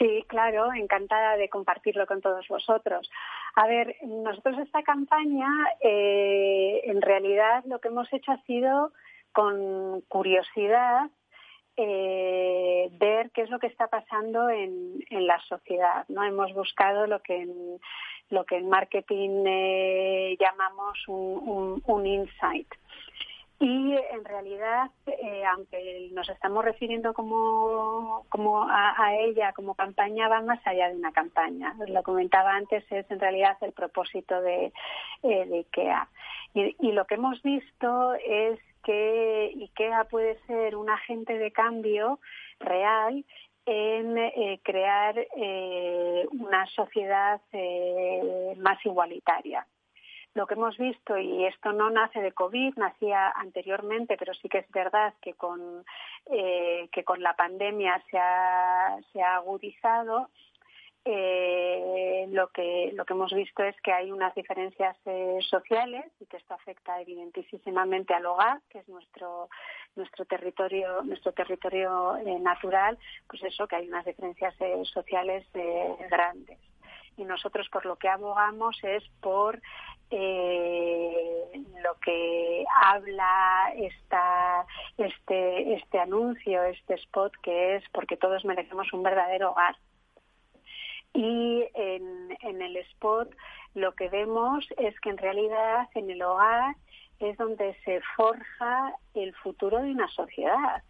Sí, 0.00 0.24
claro, 0.28 0.72
encantada 0.72 1.36
de 1.36 1.50
compartirlo 1.50 2.06
con 2.06 2.22
todos 2.22 2.48
vosotros. 2.48 3.10
A 3.54 3.66
ver, 3.66 3.96
nosotros 4.02 4.58
esta 4.58 4.82
campaña, 4.82 5.48
eh, 5.80 6.82
en 6.84 7.02
realidad 7.02 7.64
lo 7.66 7.80
que 7.80 7.88
hemos 7.88 8.12
hecho 8.12 8.32
ha 8.32 8.42
sido 8.42 8.92
con 9.32 10.02
curiosidad 10.02 11.10
eh, 11.76 12.88
ver 12.92 13.30
qué 13.30 13.42
es 13.42 13.50
lo 13.50 13.58
que 13.58 13.68
está 13.68 13.88
pasando 13.88 14.48
en, 14.50 15.00
la 15.10 15.40
sociedad. 15.48 16.04
No 16.08 16.24
hemos 16.24 16.52
buscado 16.52 17.06
lo 17.06 17.20
que 17.20 17.42
en, 17.42 17.80
lo 18.28 18.44
que 18.44 18.56
en 18.56 18.68
marketing 18.68 19.44
eh, 19.46 20.36
llamamos 20.38 20.98
un 21.08 22.06
insight. 22.06 22.68
Y 23.62 23.94
en 23.94 24.24
realidad, 24.24 24.90
eh, 25.06 25.44
aunque 25.44 26.08
nos 26.12 26.26
estamos 26.30 26.64
refiriendo 26.64 27.12
como, 27.12 28.24
como 28.30 28.66
a, 28.66 29.14
ella 29.18 29.52
como 29.52 29.74
campaña, 29.74 30.28
va 30.28 30.40
más 30.40 30.66
allá 30.66 30.88
de 30.88 30.96
una 30.96 31.12
campaña. 31.12 31.76
Lo 31.86 32.02
comentaba 32.02 32.54
antes, 32.54 32.90
es 32.90 33.10
en 33.10 33.20
realidad 33.20 33.58
el 33.60 33.72
propósito 33.72 34.40
de, 34.40 34.72
eh, 35.24 35.48
IKEA. 35.52 36.08
Y, 36.54 36.92
lo 36.92 37.04
que 37.04 37.16
hemos 37.16 37.42
visto 37.42 38.14
es 38.14 38.58
que 38.82 39.52
IKEA 39.54 40.04
puede 40.04 40.40
ser 40.46 40.74
un 40.74 40.88
agente 40.88 41.36
de 41.36 41.52
cambio 41.52 42.18
real 42.60 43.26
en 43.66 44.16
eh, 44.16 44.58
crear 44.64 45.16
una 46.32 46.66
sociedad 46.68 47.42
más 48.56 48.86
igualitaria 48.86 49.66
lo 50.34 50.46
que 50.46 50.54
hemos 50.54 50.76
visto, 50.78 51.18
y 51.18 51.44
esto 51.44 51.72
no 51.72 51.90
nace 51.90 52.20
de 52.20 52.32
COVID, 52.32 52.76
nacía 52.76 53.30
anteriormente, 53.30 54.16
pero 54.16 54.32
sí 54.34 54.48
que 54.48 54.58
es 54.58 54.70
verdad 54.70 55.12
que 55.20 55.34
con, 55.34 55.84
eh, 56.26 56.88
que 56.92 57.04
con 57.04 57.20
la 57.22 57.34
pandemia 57.34 58.00
se 58.10 58.18
ha, 58.18 58.98
se 59.12 59.22
ha 59.22 59.36
agudizado, 59.36 60.28
eh, 61.04 62.26
lo 62.30 62.48
que 62.48 62.92
lo 62.94 63.06
que 63.06 63.14
hemos 63.14 63.32
visto 63.32 63.62
es 63.62 63.74
que 63.80 63.90
hay 63.90 64.12
unas 64.12 64.34
diferencias 64.34 64.94
eh, 65.06 65.38
sociales 65.48 66.04
y 66.20 66.26
que 66.26 66.36
esto 66.36 66.52
afecta 66.52 67.00
evidentísimamente 67.00 68.12
al 68.12 68.26
hogar 68.26 68.60
que 68.68 68.80
es 68.80 68.88
nuestro 68.90 69.48
nuestro 69.96 70.26
territorio 70.26 71.00
nuestro 71.02 71.32
territorio 71.32 72.18
natural 72.42 72.98
pues 73.26 73.42
eso 73.44 73.66
que 73.66 73.76
hay 73.76 73.88
unas 73.88 74.04
diferencias 74.04 74.54
sociales 74.92 75.46
grandes. 76.10 76.58
Y 77.16 77.24
nosotros 77.24 77.66
por 77.70 77.86
lo 77.86 77.96
que 77.96 78.08
abogamos 78.10 78.78
es 78.82 79.02
por 79.22 79.58
eh, 80.10 81.62
lo 81.82 81.94
que 82.00 82.64
habla 82.82 83.72
esta, 83.76 84.66
este, 84.98 85.74
este 85.74 85.98
anuncio, 85.98 86.62
este 86.64 86.94
spot, 86.94 87.32
que 87.42 87.76
es 87.76 87.84
porque 87.92 88.16
todos 88.16 88.44
merecemos 88.44 88.92
un 88.92 89.02
verdadero 89.02 89.52
hogar. 89.52 89.76
Y 91.12 91.64
en, 91.74 92.36
en 92.42 92.62
el 92.62 92.76
spot 92.76 93.34
lo 93.74 93.94
que 93.94 94.08
vemos 94.08 94.66
es 94.76 94.98
que 95.00 95.10
en 95.10 95.18
realidad 95.18 95.88
en 95.94 96.10
el 96.10 96.22
hogar 96.22 96.76
es 97.18 97.36
donde 97.36 97.74
se 97.84 98.00
forja 98.16 98.94
el 99.14 99.34
futuro 99.36 99.80
de 99.80 99.90
una 99.90 100.08
sociedad 100.08 100.82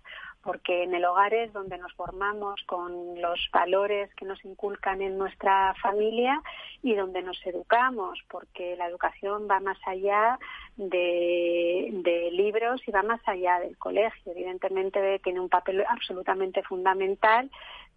porque 0.43 0.85
en 0.85 0.95
el 0.95 1.05
hogar 1.05 1.35
es 1.35 1.53
donde 1.53 1.77
nos 1.77 1.93
formamos 1.93 2.63
con 2.67 3.21
los 3.21 3.49
valores 3.53 4.13
que 4.15 4.25
nos 4.25 4.43
inculcan 4.45 5.03
en 5.03 5.19
nuestra 5.19 5.75
familia 5.83 6.41
y 6.83 6.95
donde 6.95 7.23
nos 7.23 7.39
educamos, 7.47 8.19
porque 8.29 8.75
la 8.77 8.87
educación 8.87 9.47
va 9.51 9.61
más 9.61 9.79
allá 9.87 10.39
de, 10.77 12.31
libros 12.33 12.81
y 12.87 12.91
va 12.91 13.03
más 13.03 13.21
allá 13.27 13.61
del 13.61 13.77
colegio. 13.77 14.33
Evidentemente 14.33 15.19
tiene 15.19 15.41
un 15.41 15.49
papel 15.49 15.85
absolutamente 15.87 16.63
fundamental, 16.63 17.51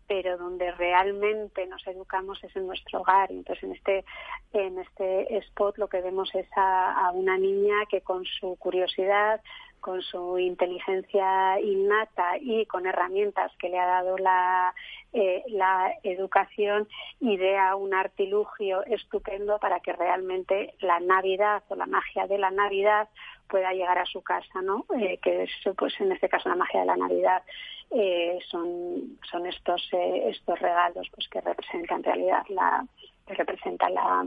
pero 0.05 0.37
donde 0.37 0.71
realmente 0.73 1.65
nos 1.67 1.85
educamos 1.87 2.43
es 2.43 2.53
en 2.57 2.67
nuestro 2.67 3.01
hogar. 3.01 3.31
Entonces, 3.31 3.63
en 3.63 3.71
este, 3.71 4.05
en 4.51 4.79
este 4.79 5.37
spot 5.37 5.77
lo 5.77 5.87
que 5.87 6.01
vemos 6.01 6.33
es 6.35 6.47
a 6.57 7.09
una 7.13 7.37
niña 7.37 7.85
que 7.89 8.01
con 8.01 8.25
su 8.25 8.57
curiosidad, 8.57 9.39
con 9.83 10.01
su 10.01 10.39
inteligencia 10.39 11.59
innata 11.59 12.37
y 12.39 12.65
con 12.67 12.85
herramientas 12.85 13.51
que 13.59 13.67
le 13.67 13.77
ha 13.77 13.85
dado 13.85 14.17
la, 14.17 14.73
eh, 15.11 15.43
la 15.49 15.93
educación, 16.03 16.87
idea 17.19 17.75
un 17.75 17.93
artilugio 17.93 18.85
estupendo 18.85 19.59
para 19.59 19.81
que 19.81 19.91
realmente 19.91 20.73
la 20.79 21.01
Navidad 21.01 21.63
o 21.67 21.75
la 21.75 21.85
magia 21.85 22.27
de 22.27 22.37
la 22.37 22.49
Navidad 22.49 23.09
pueda 23.49 23.73
llegar 23.73 23.97
a 23.97 24.05
su 24.05 24.21
casa, 24.21 24.61
¿no? 24.61 24.85
Eh, 24.97 25.19
que 25.21 25.43
es, 25.43 25.51
pues 25.77 25.93
en 25.99 26.13
este 26.13 26.29
caso 26.29 26.47
la 26.47 26.55
magia 26.55 26.79
de 26.79 26.85
la 26.85 26.95
Navidad 26.95 27.43
eh, 27.91 28.39
son, 28.49 29.19
son 29.29 29.45
estos, 29.47 29.85
estos 29.91 30.59
regalos 30.59 31.09
pues 31.13 31.27
que 31.27 31.41
representan 31.41 31.97
en 31.97 32.03
realidad 32.03 32.45
la, 32.47 32.85
que 33.27 33.33
representan 33.33 33.93
la, 33.93 34.25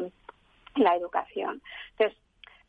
la 0.75 0.97
educación. 0.97 1.63
Entonces, 1.93 2.19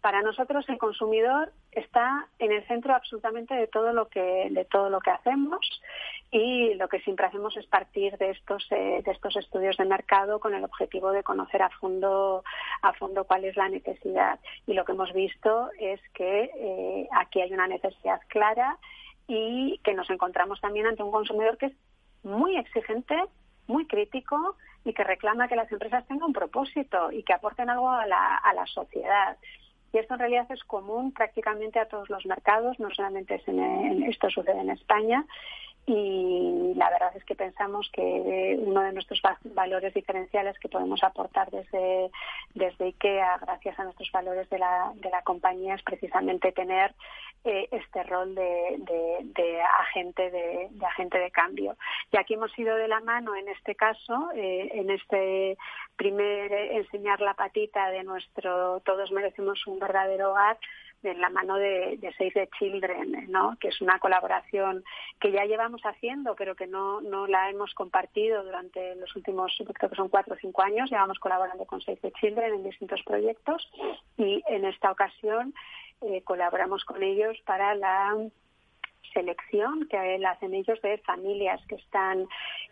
para 0.01 0.21
nosotros 0.21 0.67
el 0.69 0.77
consumidor 0.77 1.51
está 1.71 2.27
en 2.39 2.51
el 2.51 2.65
centro 2.67 2.93
absolutamente 2.93 3.53
de 3.55 3.67
todo 3.67 3.93
lo 3.93 4.07
que 4.07 4.47
de 4.51 4.65
todo 4.65 4.89
lo 4.89 4.99
que 4.99 5.11
hacemos 5.11 5.59
y 6.31 6.73
lo 6.75 6.87
que 6.87 6.99
siempre 7.01 7.25
hacemos 7.25 7.55
es 7.57 7.65
partir 7.67 8.17
de 8.17 8.31
estos 8.31 8.67
eh, 8.71 9.01
de 9.03 9.11
estos 9.11 9.35
estudios 9.35 9.77
de 9.77 9.85
mercado 9.85 10.39
con 10.39 10.53
el 10.53 10.63
objetivo 10.63 11.11
de 11.11 11.23
conocer 11.23 11.61
a 11.61 11.69
fondo 11.69 12.43
a 12.81 12.93
fondo 12.93 13.25
cuál 13.25 13.45
es 13.45 13.57
la 13.57 13.69
necesidad 13.69 14.39
y 14.65 14.73
lo 14.73 14.85
que 14.85 14.91
hemos 14.91 15.13
visto 15.13 15.69
es 15.79 15.99
que 16.13 16.51
eh, 16.55 17.07
aquí 17.11 17.41
hay 17.41 17.53
una 17.53 17.67
necesidad 17.67 18.21
clara 18.27 18.77
y 19.27 19.79
que 19.83 19.93
nos 19.93 20.09
encontramos 20.09 20.61
también 20.61 20.87
ante 20.87 21.03
un 21.03 21.11
consumidor 21.11 21.57
que 21.57 21.67
es 21.67 21.73
muy 22.23 22.55
exigente 22.57 23.15
muy 23.67 23.85
crítico 23.85 24.55
y 24.85 24.93
que 24.93 25.03
reclama 25.03 25.47
que 25.47 25.55
las 25.55 25.71
empresas 25.71 26.07
tengan 26.07 26.27
un 26.27 26.33
propósito 26.33 27.11
y 27.11 27.23
que 27.23 27.33
aporten 27.33 27.69
algo 27.69 27.89
a 27.89 28.05
la, 28.05 28.37
a 28.37 28.53
la 28.53 28.65
sociedad. 28.65 29.37
Y 29.93 29.97
esto 29.97 30.15
en 30.15 30.19
realidad 30.19 30.47
es 30.51 30.63
común 30.63 31.11
prácticamente 31.11 31.79
a 31.79 31.87
todos 31.87 32.09
los 32.09 32.25
mercados, 32.25 32.79
no 32.79 32.89
solamente 32.91 33.35
es 33.35 33.47
en, 33.47 34.03
esto 34.03 34.29
sucede 34.29 34.59
en 34.59 34.69
España. 34.69 35.25
Y 35.89 36.73
la 36.75 36.89
verdad 36.89 37.15
es 37.15 37.23
que 37.23 37.33
pensamos 37.33 37.89
que 37.93 38.57
uno 38.59 38.81
de 38.81 38.91
nuestros 38.91 39.21
valores 39.45 39.93
diferenciales 39.93 40.59
que 40.59 40.67
podemos 40.67 41.01
aportar 41.01 41.49
desde, 41.49 42.11
desde 42.53 42.87
IKEA, 42.87 43.37
gracias 43.37 43.79
a 43.79 43.85
nuestros 43.85 44.11
valores 44.11 44.49
de 44.49 44.59
la, 44.59 44.91
de 44.95 45.09
la 45.09 45.21
compañía, 45.21 45.75
es 45.75 45.83
precisamente 45.83 46.51
tener 46.51 46.93
eh, 47.45 47.69
este 47.71 48.03
rol 48.03 48.35
de, 48.35 48.75
de, 49.23 49.61
agente 49.61 50.29
de, 50.29 50.69
agente 50.85 51.19
de 51.19 51.31
cambio. 51.31 51.77
Y 52.11 52.17
aquí 52.17 52.33
hemos 52.33 52.51
ido 52.59 52.75
de 52.75 52.89
la 52.89 52.99
mano, 52.99 53.33
en 53.37 53.47
este 53.47 53.73
caso, 53.73 54.31
eh, 54.35 54.69
en 54.73 54.89
este 54.89 55.57
primer 55.95 56.51
enseñar 56.51 57.21
la 57.21 57.35
patita 57.35 57.89
de 57.91 58.03
nuestro 58.03 58.81
todos 58.81 59.13
merecemos 59.13 59.65
un 59.67 59.79
verdadero 59.79 60.31
hogar, 60.31 60.57
de 61.01 61.13
la 61.13 61.29
mano 61.29 61.55
de, 61.55 61.97
de, 61.97 62.13
Save 62.13 62.31
the 62.31 62.49
Children, 62.57 63.27
¿no? 63.29 63.57
que 63.59 63.69
es 63.69 63.81
una 63.81 63.99
colaboración 63.99 64.83
que 65.19 65.31
ya 65.31 65.45
llevamos 65.45 65.81
haciendo, 65.83 66.35
pero 66.35 66.55
que 66.55 66.67
no, 66.67 67.01
no 67.01 67.27
la 67.27 67.49
hemos 67.49 67.73
compartido 67.73 68.43
durante 68.43 68.95
los 68.95 69.15
últimos, 69.15 69.53
creo 69.75 69.89
que 69.89 69.95
son 69.95 70.09
cuatro 70.09 70.33
o 70.33 70.37
cinco 70.37 70.61
años, 70.63 70.89
llevamos 70.89 71.19
colaborando 71.19 71.65
con 71.65 71.81
Save 71.81 71.97
the 71.97 72.11
Children 72.13 72.55
en 72.55 72.63
distintos 72.63 73.01
proyectos 73.03 73.69
y 74.17 74.43
en 74.47 74.65
esta 74.65 74.91
ocasión 74.91 75.53
eh, 76.01 76.21
colaboramos 76.23 76.83
con 76.85 77.01
ellos 77.03 77.37
para 77.45 77.75
la 77.75 78.15
selección 79.13 79.87
que 79.89 79.97
hacen 80.25 80.53
ellos 80.53 80.81
de 80.81 80.97
familias 80.99 81.59
que 81.67 81.75
están 81.75 82.27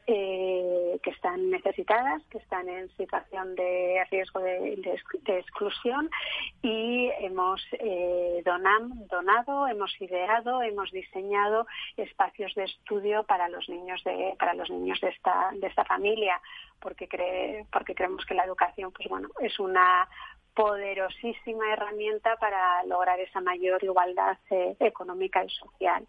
eh, 0.08 1.00
que 1.02 1.10
están 1.10 1.50
necesitadas, 1.50 2.22
que 2.30 2.38
están 2.38 2.70
en 2.70 2.88
situación 2.96 3.56
de 3.56 4.06
riesgo 4.12 4.40
de, 4.40 5.00
exclusión 5.26 6.12
y 6.62 7.10
hemos 7.22 7.66
eh, 7.72 8.44
donado, 8.44 9.68
hemos 9.68 10.00
ideado, 10.00 10.62
hemos 10.62 10.92
diseñado 10.92 11.66
espacios 11.98 12.54
de 12.54 12.66
estudio 12.66 13.24
para 13.24 13.50
los 13.50 13.68
niños 13.68 14.04
de 14.04 14.36
para 14.38 14.54
los 14.54 14.70
niños 14.70 15.02
de 15.02 15.10
esta 15.10 15.52
de 15.54 15.68
esta 15.68 15.86
familia 15.86 16.40
porque 16.80 17.08
cree, 17.08 17.66
porque 17.72 17.96
creemos 17.96 18.26
que 18.26 18.36
la 18.36 18.46
educación 18.46 18.92
pues 18.92 19.10
bueno 19.10 19.30
es 19.42 19.60
una 19.60 20.08
poderosísima 20.56 21.74
herramienta 21.74 22.36
para 22.38 22.84
lograr 22.86 23.20
esa 23.20 23.42
mayor 23.42 23.84
igualdad 23.84 24.38
eh, 24.50 24.76
económica 24.80 25.44
y 25.44 25.50
social. 25.50 26.08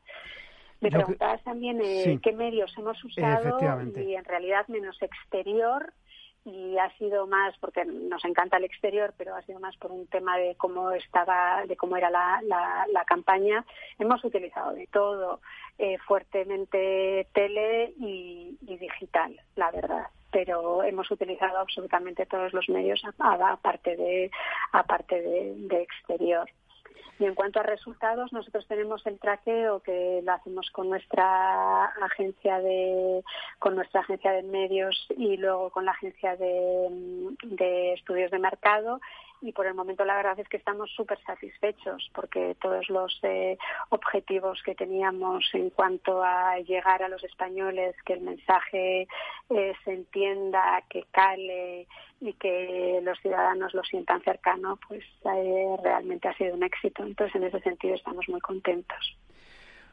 Me 0.81 0.91
preguntabas 0.91 1.43
también 1.43 1.81
eh, 1.83 2.19
qué 2.23 2.33
medios 2.33 2.73
hemos 2.77 3.03
usado 3.03 3.59
y 3.97 4.15
en 4.15 4.25
realidad 4.25 4.69
menos 4.69 5.01
exterior 5.03 5.93
y 6.45 6.79
ha 6.79 6.97
sido 6.97 7.27
más 7.27 7.57
porque 7.59 7.85
nos 7.85 8.25
encanta 8.25 8.59
el 8.59 8.65
exterior 8.65 9.13
pero 9.19 9.35
ha 9.35 9.43
sido 9.43 9.59
más 9.59 9.77
por 9.79 9.91
un 9.91 10.07
tema 10.07 10.39
de 10.39 10.55
cómo 10.57 10.93
estaba 10.93 11.65
de 11.67 11.77
cómo 11.77 11.97
era 11.97 12.11
la, 12.11 12.41
la, 12.43 13.05
campaña. 13.05 13.65
Hemos 13.99 14.25
utilizado 14.25 14.73
de 14.75 14.87
todo 14.87 15.41
eh, 15.79 15.99
fuertemente 16.07 17.27
tele 17.33 17.95
y, 17.99 18.57
digital 18.61 19.41
la 19.57 19.71
verdad 19.71 20.07
pero 20.37 20.83
hemos 20.83 21.11
utilizado 21.11 21.57
absolutamente 21.57 22.27
todos 22.27 22.53
los 22.53 22.69
medios 22.69 23.01
aparte 23.19 23.97
de 23.97 24.31
aparte 24.71 25.23
de 25.23 25.81
exterior. 25.81 26.47
Y 27.19 27.25
en 27.25 27.35
cuanto 27.35 27.61
a 27.61 27.63
resultados, 27.63 28.31
nosotros 28.35 28.67
tenemos 28.69 29.07
el 29.07 29.19
traqueo 29.19 29.81
que 29.81 30.21
lo 30.23 30.33
hacemos 30.33 30.71
con 30.71 30.91
nuestra 30.91 31.87
agencia 31.87 32.61
de 32.61 33.25
con 33.59 33.77
nuestra 33.77 34.03
agencia 34.03 34.33
de 34.33 34.43
medios 34.43 35.07
y 35.17 35.39
luego 35.39 35.71
con 35.71 35.87
la 35.87 35.93
agencia 35.93 36.37
de, 36.37 37.35
de 37.43 37.95
estudios 37.95 38.31
de 38.31 38.39
mercado 38.39 39.01
y 39.43 39.53
por 39.53 39.67
el 39.67 39.75
momento 39.75 40.05
la 40.05 40.17
verdad 40.17 40.39
es 40.39 40.49
que 40.49 40.57
estamos 40.57 40.91
súper 40.91 41.19
satisfechos 41.25 42.11
porque 42.15 42.57
todos 42.61 42.89
los 42.89 43.19
eh, 43.23 43.59
objetivos 43.91 44.63
que 44.63 44.75
teníamos 44.75 45.45
en 45.53 45.71
cuanto 45.71 46.23
a 46.23 46.59
llegar 46.61 47.03
a 47.03 47.09
los 47.09 47.23
españoles, 47.25 47.95
que 48.05 48.15
el 48.15 48.21
mensaje 48.21 49.09
eh, 49.51 49.73
se 49.85 49.93
entienda, 49.93 50.83
que 50.89 51.05
cale 51.11 51.87
y 52.21 52.33
que 52.35 53.01
los 53.03 53.19
ciudadanos 53.21 53.75
lo 53.75 53.83
sientan 53.85 54.23
cercano, 54.23 54.79
pues 54.89 55.05
eh, 55.25 55.77
realmente 55.83 56.29
ha 56.29 56.37
sido 56.37 56.55
un 56.55 56.63
éxito. 56.63 57.03
Entonces, 57.03 57.35
en 57.37 57.45
ese 57.45 57.61
sentido, 57.61 57.95
estamos 57.95 58.29
muy 58.29 58.41
contentos. 58.41 59.17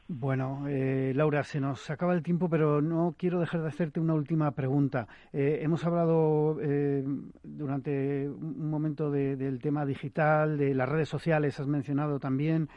Bueno, 0.10 0.66
eh, 0.68 1.14
Laura, 1.16 1.46
se 1.46 1.62
nos 1.62 1.90
acaba 1.90 2.14
el 2.14 2.24
tiempo, 2.24 2.50
pero 2.50 2.82
no 2.82 3.16
quiero 3.18 3.40
dejar 3.40 3.62
de 3.62 3.70
hacerte 3.70 4.02
una 4.02 4.14
última 4.14 4.52
pregunta. 4.52 5.08
Eh, 5.32 5.60
hemos 5.62 5.86
hablado 5.86 6.58
eh, 6.62 7.06
durante 7.42 8.28
un 8.28 8.70
momento 8.70 9.10
del 9.10 9.60
tema 9.60 9.86
digital, 9.86 10.58
de 10.58 10.74
las 10.76 10.90
redes 10.90 11.08
sociales, 11.08 11.58
has 11.60 11.68
mencionado 11.68 12.20
también. 12.20 12.70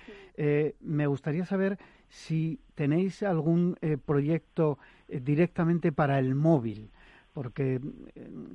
me 0.80 1.06
gustaría 1.08 1.44
saber 1.44 1.78
si 2.08 2.60
tenéis 2.76 3.22
algún 3.24 3.76
proyecto 4.04 4.78
directamente 5.08 5.90
para 5.92 6.18
el 6.18 6.34
móvil 6.34 6.90
porque 7.32 7.80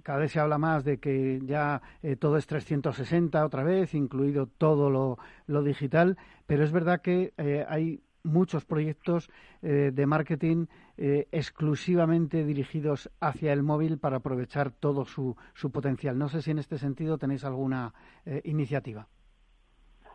cada 0.02 0.20
vez 0.20 0.32
se 0.32 0.40
habla 0.40 0.58
más 0.58 0.84
de 0.84 0.98
que 0.98 1.40
ya 1.46 1.82
todo 2.20 2.38
es 2.38 2.48
360 2.48 3.46
otra 3.46 3.64
vez, 3.64 3.94
incluido 3.94 4.48
todo 4.48 4.90
lo, 4.90 5.20
lo 5.46 5.62
digital, 5.62 6.18
pero 6.48 6.64
es 6.64 6.72
verdad 6.72 7.02
que 7.02 7.32
hay 7.68 8.02
muchos 8.24 8.66
proyectos 8.66 9.30
eh, 9.62 9.92
de 9.94 10.06
marketing 10.06 10.68
eh, 10.98 11.28
exclusivamente 11.32 12.44
dirigidos 12.44 13.10
hacia 13.20 13.54
el 13.54 13.64
móvil 13.64 13.98
para 13.98 14.18
aprovechar 14.18 14.72
todo 14.72 15.06
su, 15.06 15.36
su 15.54 15.72
potencial. 15.72 16.18
No 16.18 16.30
sé 16.30 16.42
si 16.42 16.52
en 16.52 16.60
este 16.60 16.78
sentido 16.78 17.18
tenéis 17.18 17.44
alguna 17.44 17.94
eh, 18.26 18.42
iniciativa. 18.46 19.08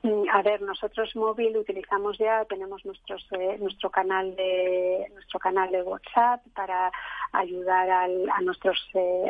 Mm, 0.02 0.28
a 0.32 0.42
ver, 0.42 0.62
nosotros 0.62 1.16
móvil 1.16 1.56
utilizamos 1.56 2.18
ya, 2.18 2.44
tenemos 2.44 2.84
nuestros, 2.84 3.26
nuestro 3.58 3.90
canal 3.90 4.36
de 4.36 5.06
nuestro 5.14 5.40
canal 5.40 5.70
de 5.70 5.82
WhatsApp 5.82 6.42
para 6.54 6.92
ayudar 7.32 7.90
a 7.90 8.40
nuestros 8.42 8.78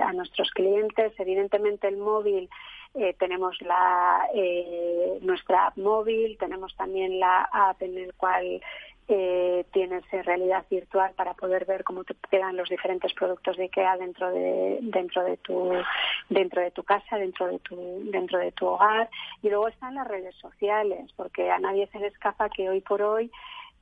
a 0.02 0.12
nuestros 0.12 0.50
clientes. 0.50 1.12
Evidentemente 1.18 1.88
el 1.88 1.96
móvil 1.96 2.50
eh, 2.98 3.14
tenemos 3.18 3.60
la, 3.62 4.26
eh, 4.34 5.18
nuestra 5.20 5.66
app 5.66 5.76
móvil, 5.76 6.36
tenemos 6.38 6.74
también 6.76 7.20
la 7.20 7.42
app 7.52 7.82
en 7.82 7.98
el 7.98 8.14
cual 8.14 8.60
eh, 9.08 9.64
tienes 9.72 10.02
realidad 10.10 10.64
virtual 10.68 11.12
para 11.14 11.34
poder 11.34 11.64
ver 11.64 11.84
cómo 11.84 12.02
te 12.02 12.16
quedan 12.28 12.56
los 12.56 12.68
diferentes 12.68 13.12
productos 13.14 13.56
de 13.56 13.64
IKEA 13.64 13.96
dentro 13.98 14.32
de 14.32 14.78
dentro 14.82 15.22
de 15.22 15.36
tu 15.36 15.72
dentro 16.28 16.60
de 16.60 16.72
tu 16.72 16.82
casa, 16.82 17.16
dentro 17.16 17.46
de 17.46 17.58
tu 17.60 17.76
dentro 18.10 18.38
de 18.38 18.50
tu 18.52 18.66
hogar. 18.66 19.08
Y 19.42 19.48
luego 19.48 19.68
están 19.68 19.94
las 19.94 20.08
redes 20.08 20.34
sociales, 20.36 21.12
porque 21.16 21.50
a 21.50 21.58
nadie 21.58 21.86
se 21.92 22.00
le 22.00 22.08
escapa 22.08 22.48
que 22.48 22.68
hoy 22.68 22.80
por 22.80 23.00
hoy 23.02 23.30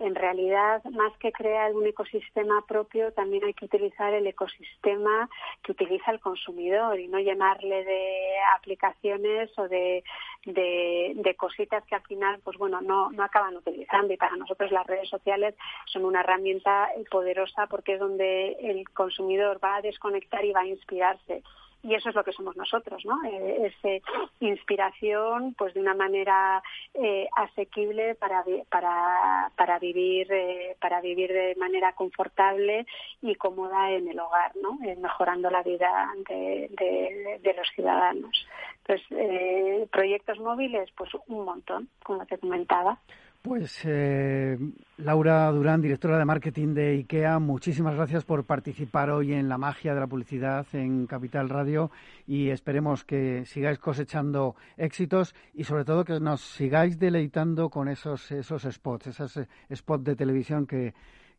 en 0.01 0.15
realidad, 0.15 0.83
más 0.85 1.17
que 1.19 1.31
crear 1.31 1.73
un 1.73 1.87
ecosistema 1.87 2.65
propio, 2.67 3.13
también 3.13 3.45
hay 3.45 3.55
que 3.55 3.67
utilizar 3.67 4.13
el 4.13 4.27
ecosistema 4.27 5.29
que 5.63 5.73
utiliza 5.73 6.11
el 6.11 6.21
consumidor 6.21 6.99
y 6.99 7.07
no 7.07 7.19
llenarle 7.21 7.85
de 7.85 8.37
aplicaciones 8.57 9.57
o 9.57 9.69
de, 9.69 10.03
de, 10.47 11.35
cositas 11.37 11.85
que 11.85 11.95
al 11.95 12.03
final, 12.03 12.41
pues 12.43 12.57
bueno, 12.59 12.81
no, 12.81 13.11
no 13.13 13.23
acaban 13.23 13.57
utilizando. 13.57 14.13
Y 14.13 14.17
para 14.17 14.37
nosotros 14.37 14.73
las 14.73 14.87
redes 14.87 15.09
sociales 15.09 15.55
son 15.87 16.05
una 16.05 16.21
herramienta 16.21 16.89
poderosa 17.11 17.67
porque 17.69 17.95
es 17.95 18.01
donde 18.01 18.57
el 18.61 18.89
consumidor 18.91 19.61
va 19.63 19.77
a 19.77 19.83
desconectar 19.83 20.45
y 20.45 20.53
va 20.53 20.61
a 20.61 20.67
inspirarse 20.67 21.43
y 21.85 21.95
eso 21.95 22.09
es 22.09 22.15
lo 22.15 22.25
que 22.25 22.33
somos 22.33 22.57
nosotros, 22.57 23.05
¿no? 23.05 23.23
Eh, 23.25 23.71
es 23.85 24.03
inspiración, 24.41 25.55
pues 25.57 25.75
de 25.75 25.81
una 25.81 25.95
manera 25.95 26.63
eh, 26.95 27.29
asequible 27.37 28.15
para 28.15 28.43
para 28.71 29.51
para 29.55 29.79
vivir 29.79 30.33
eh, 30.33 30.77
para 30.81 31.03
vivir 31.03 31.31
de 31.31 31.55
manera 31.57 31.93
confortable 31.93 32.87
y 33.21 33.35
cómoda 33.35 33.91
en 33.91 34.09
el 34.09 34.19
hogar, 34.19 34.53
¿no? 34.57 34.79
mejorando 34.97 35.51
la 35.51 35.63
vida 35.63 36.11
de, 36.29 37.39
de 37.43 37.55
los 37.55 37.69
ciudadanos. 37.75 38.47
Entonces, 38.87 39.89
proyectos 39.91 40.39
móviles, 40.39 40.91
pues 40.97 41.11
un 41.27 41.45
montón, 41.45 41.89
como 42.03 42.25
te 42.27 42.39
comentaba. 42.39 42.99
Pues 43.45 43.83
eh, 43.85 44.57
Laura 44.97 45.51
Durán, 45.53 45.83
directora 45.83 46.17
de 46.17 46.25
marketing 46.25 46.73
de 46.73 46.93
IKEA, 46.93 47.39
muchísimas 47.39 47.95
gracias 47.95 48.25
por 48.25 48.45
participar 48.45 49.11
hoy 49.11 49.35
en 49.35 49.51
la 49.51 49.59
magia 49.59 49.93
de 49.93 50.01
la 50.01 50.07
publicidad 50.07 50.67
en 50.73 51.07
Capital 51.07 51.51
Radio 51.51 51.91
y 52.27 52.49
esperemos 52.49 53.05
que 53.05 53.45
sigáis 53.45 53.79
cosechando 53.79 54.57
éxitos 54.79 55.35
y 55.53 55.65
sobre 55.65 55.85
todo 55.85 56.07
que 56.07 56.21
nos 56.21 56.41
sigáis 56.41 56.99
deleitando 56.99 57.69
con 57.69 57.89
esos, 57.89 58.33
esos 58.33 58.63
spots, 58.63 59.09
esos 59.09 59.37
eh, 59.37 59.47
spots 59.75 60.05
de 60.05 60.17
televisión 60.17 60.67
que, 60.67 60.95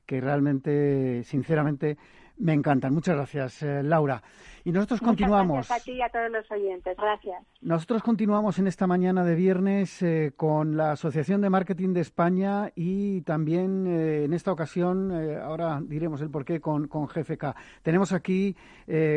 que 0.06 0.22
realmente, 0.22 1.24
sinceramente, 1.24 1.98
me 2.38 2.54
encantan. 2.54 2.93
Muchas 2.93 3.15
gracias, 3.15 3.63
eh, 3.63 3.84
Laura. 3.84 4.21
Y 4.63 4.71
nosotros 4.71 5.00
continuamos. 5.00 5.67
Gracias 5.67 5.82
a 5.82 5.84
ti 5.84 5.91
y 5.91 6.02
a 6.02 6.10
todos 6.10 6.32
los 6.32 6.50
oyentes. 6.52 6.98
Gracias. 6.98 7.43
Nosotros 7.62 8.02
continuamos 8.02 8.58
en 8.58 8.67
esta 8.67 8.88
mañana 8.88 9.24
de 9.24 9.36
viernes 9.36 10.02
eh, 10.02 10.34
con 10.36 10.76
la 10.76 10.93
Asociación 10.93 11.41
de 11.41 11.50
Marketing 11.50 11.93
de 11.93 12.02
España 12.02 12.71
y 12.76 13.22
también 13.22 13.86
eh, 13.88 14.24
en 14.26 14.34
esta 14.34 14.51
ocasión, 14.51 15.12
ahora 15.41 15.82
diremos 15.84 16.22
el 16.22 16.30
porqué, 16.30 16.60
con, 16.60 16.88
con 16.88 17.05
GFK. 17.05 17.55
Tenemos 17.84 18.12
aquí 18.12 18.55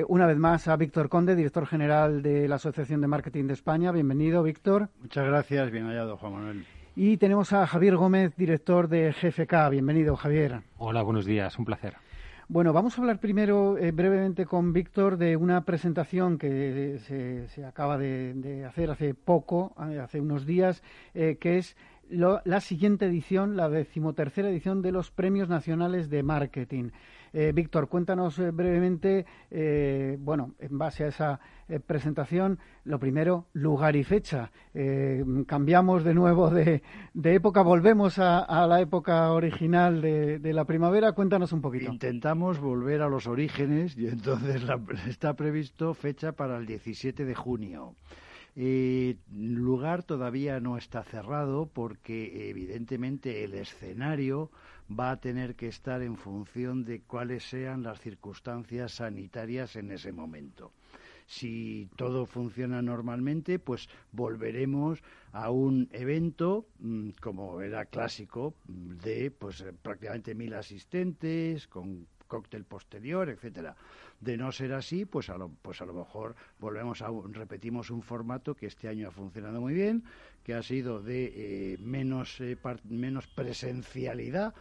una 0.08 0.26
vez 0.26 0.38
más 0.38 0.68
a 0.68 0.76
Víctor 0.76 1.08
Conde, 1.08 1.36
director 1.36 1.66
general 1.66 2.22
de 2.22 2.48
la 2.48 2.56
Asociación 2.56 3.00
de 3.00 3.06
Marketing 3.06 3.44
de 3.44 3.54
España. 3.54 3.92
Bienvenido, 3.92 4.42
Víctor. 4.42 4.88
Muchas 5.00 5.26
gracias. 5.26 5.70
Bien 5.70 5.86
hallado, 5.86 6.16
Juan 6.16 6.32
Manuel. 6.32 6.64
Y 6.96 7.16
tenemos 7.16 7.52
a 7.52 7.66
Javier 7.66 7.96
Gómez, 7.96 8.34
director 8.36 8.88
de 8.88 9.12
GFK. 9.12 9.70
Bienvenido, 9.70 10.16
Javier. 10.16 10.62
Hola, 10.78 11.02
buenos 11.02 11.26
días. 11.26 11.56
Un 11.58 11.64
placer. 11.64 12.07
Bueno, 12.50 12.72
vamos 12.72 12.96
a 12.96 13.02
hablar 13.02 13.20
primero 13.20 13.76
eh, 13.76 13.92
brevemente 13.92 14.46
con 14.46 14.72
Víctor 14.72 15.18
de 15.18 15.36
una 15.36 15.66
presentación 15.66 16.38
que 16.38 16.98
se, 17.06 17.64
acaba 17.66 17.98
de, 17.98 18.64
hacer 18.66 18.90
hace 18.90 19.12
poco, 19.12 19.74
eh, 19.90 19.98
hace 19.98 20.18
unos 20.18 20.46
días, 20.46 20.82
eh, 21.12 21.36
que 21.38 21.58
es 21.58 21.76
la 22.08 22.60
siguiente 22.62 23.04
edición, 23.04 23.58
la 23.58 23.68
decimotercera 23.68 24.48
edición 24.48 24.80
de 24.80 24.92
los 24.92 25.10
Premios 25.10 25.50
Nacionales 25.50 26.08
de 26.08 26.22
Marketing. 26.22 26.88
Eh, 27.32 27.52
Víctor, 27.54 27.88
cuéntanos 27.88 28.38
eh, 28.38 28.50
brevemente, 28.50 29.26
bueno, 30.18 30.54
en 30.58 30.78
base 30.78 31.04
a 31.04 31.08
esa 31.08 31.40
presentación, 31.86 32.58
lo 32.84 32.98
primero, 32.98 33.46
lugar 33.52 33.96
y 33.96 34.04
fecha. 34.04 34.50
cambiamos 35.46 36.04
de 36.04 36.14
nuevo 36.14 36.50
de, 36.50 36.82
época, 37.14 37.62
volvemos 37.62 38.18
a, 38.18 38.66
la 38.66 38.80
época 38.80 39.32
original 39.32 40.00
de, 40.00 40.52
la 40.52 40.64
primavera. 40.64 41.12
Cuéntanos 41.12 41.52
un 41.52 41.60
poquito. 41.60 41.92
Intentamos 41.92 42.58
volver 42.60 43.02
a 43.02 43.08
los 43.08 43.26
orígenes 43.26 43.96
y 43.96 44.06
entonces 44.06 44.62
está 45.08 45.34
previsto 45.34 45.94
fecha 45.94 46.32
para 46.32 46.56
el 46.56 46.66
17 46.66 47.24
de 47.24 47.34
junio. 47.34 47.94
El 48.58 49.20
lugar 49.30 50.02
todavía 50.02 50.58
no 50.58 50.76
está 50.76 51.04
cerrado 51.04 51.70
porque 51.72 52.50
evidentemente 52.50 53.44
el 53.44 53.54
escenario 53.54 54.50
va 54.88 55.10
a 55.12 55.20
tener 55.20 55.54
que 55.54 55.68
estar 55.68 56.02
en 56.02 56.16
función 56.16 56.84
de 56.84 57.00
cuáles 57.02 57.44
sean 57.44 57.82
las 57.82 58.00
circunstancias 58.00 58.92
sanitarias 58.92 59.76
en 59.76 59.90
ese 59.90 60.12
momento. 60.12 60.72
Si 61.26 61.90
todo 61.96 62.24
funciona 62.24 62.80
normalmente, 62.80 63.58
pues 63.58 63.88
volveremos 64.12 65.02
a 65.32 65.50
un 65.50 65.88
evento 65.92 66.66
mm, 66.78 67.10
como 67.20 67.60
era 67.60 67.84
clásico 67.84 68.54
de 68.66 69.30
pues 69.30 69.62
prácticamente 69.82 70.34
mil 70.34 70.54
asistentes 70.54 71.68
con 71.68 72.06
cóctel 72.28 72.64
posterior, 72.64 73.28
etcétera. 73.28 73.74
De 74.20 74.36
no 74.36 74.52
ser 74.52 74.72
así, 74.72 75.04
pues 75.04 75.30
a 75.30 75.38
lo, 75.38 75.48
pues 75.48 75.80
a 75.80 75.86
lo 75.86 75.94
mejor 75.94 76.36
volvemos 76.58 77.02
a 77.02 77.08
repetimos 77.32 77.90
un 77.90 78.02
formato 78.02 78.54
que 78.54 78.66
este 78.66 78.88
año 78.88 79.08
ha 79.08 79.10
funcionado 79.10 79.60
muy 79.60 79.74
bien, 79.74 80.04
que 80.44 80.54
ha 80.54 80.62
sido 80.62 81.02
de 81.02 81.32
eh, 81.34 81.78
menos, 81.78 82.40
eh, 82.40 82.56
menos 82.84 83.26
presencialidad 83.26 84.54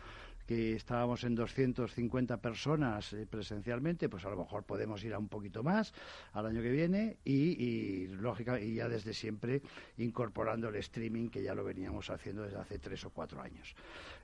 que 0.48 0.76
estábamos 0.76 1.26
en 1.26 1.36
250 1.36 2.38
personas 2.38 3.12
eh, 3.12 3.28
presencialmente, 3.30 4.08
pues 4.08 4.24
a 4.26 4.30
lo 4.30 4.38
mejor 4.38 4.64
podemos 4.64 5.04
ir 5.04 5.14
a 5.14 5.20
un 5.20 5.28
poquito 5.28 5.62
más 5.62 5.94
al 6.32 6.46
año 6.46 6.62
que 6.62 6.72
viene 6.72 7.18
y, 7.26 7.62
y, 7.62 8.08
lógica, 8.08 8.60
y 8.60 8.76
ya 8.76 8.88
desde 8.88 9.14
siempre 9.14 9.62
incorporando 9.98 10.70
el 10.70 10.78
streaming 10.78 11.28
que 11.28 11.44
ya 11.44 11.54
lo 11.54 11.66
veníamos 11.66 12.10
haciendo 12.10 12.44
desde 12.44 12.58
hace 12.58 12.80
tres 12.80 13.04
o 13.04 13.10
cuatro 13.10 13.42
años. 13.42 13.76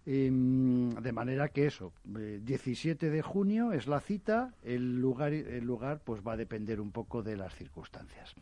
Em, 0.05 0.89
de 0.95 1.11
manera 1.13 1.47
que 1.47 1.65
eso, 1.65 1.93
17 2.03 3.07
eh, 3.07 3.09
de 3.09 3.21
junio 3.21 3.71
es 3.71 3.87
la 3.87 4.01
cita, 4.01 4.53
el 4.61 4.99
lugar, 4.99 5.31
el 5.31 5.63
lugar 5.63 6.01
pues 6.03 6.21
va 6.21 6.33
a 6.33 6.37
depender 6.37 6.81
un 6.81 6.91
poco 6.91 7.23
de 7.23 7.37
las 7.37 7.55
circunstancias. 7.55 8.35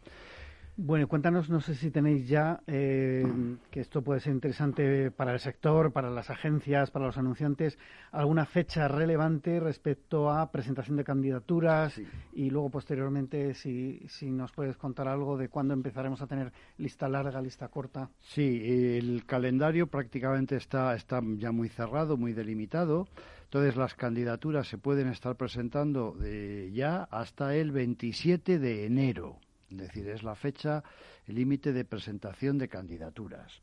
Bueno, 0.77 1.07
cuéntanos, 1.07 1.49
no 1.49 1.59
sé 1.59 1.75
si 1.75 1.91
tenéis 1.91 2.27
ya, 2.29 2.61
eh, 2.65 3.25
que 3.69 3.81
esto 3.81 4.01
puede 4.01 4.21
ser 4.21 4.33
interesante 4.33 5.11
para 5.11 5.33
el 5.33 5.39
sector, 5.39 5.91
para 5.91 6.09
las 6.09 6.29
agencias, 6.29 6.89
para 6.91 7.05
los 7.05 7.17
anunciantes, 7.17 7.77
alguna 8.11 8.45
fecha 8.45 8.87
relevante 8.87 9.59
respecto 9.59 10.31
a 10.31 10.49
presentación 10.49 10.95
de 10.95 11.03
candidaturas 11.03 12.01
y 12.33 12.49
luego 12.49 12.69
posteriormente 12.69 13.53
si, 13.53 14.01
si 14.07 14.31
nos 14.31 14.53
puedes 14.53 14.77
contar 14.77 15.09
algo 15.09 15.37
de 15.37 15.49
cuándo 15.49 15.73
empezaremos 15.73 16.21
a 16.21 16.27
tener 16.27 16.53
lista 16.77 17.09
larga, 17.09 17.41
lista 17.41 17.67
corta. 17.67 18.09
Sí, 18.19 18.97
el 18.97 19.25
calendario 19.25 19.87
prácticamente 19.87 20.55
está, 20.55 20.95
está 20.95 21.21
ya 21.37 21.51
muy 21.51 21.67
cerrado, 21.67 22.15
muy 22.15 22.31
delimitado. 22.31 23.07
Entonces 23.43 23.75
las 23.75 23.93
candidaturas 23.95 24.69
se 24.69 24.77
pueden 24.77 25.09
estar 25.09 25.35
presentando 25.35 26.13
de 26.13 26.71
ya 26.73 27.03
hasta 27.11 27.55
el 27.55 27.73
27 27.73 28.57
de 28.57 28.85
enero. 28.85 29.37
Es 29.71 29.77
decir, 29.77 30.07
es 30.09 30.23
la 30.23 30.35
fecha 30.35 30.83
límite 31.27 31.71
de 31.73 31.85
presentación 31.85 32.57
de 32.57 32.67
candidaturas. 32.67 33.61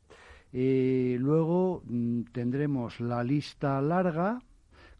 luego 0.53 1.83
mm, 1.85 2.23
tendremos 2.33 3.01
la 3.01 3.23
lista 3.23 3.81
larga 3.83 4.41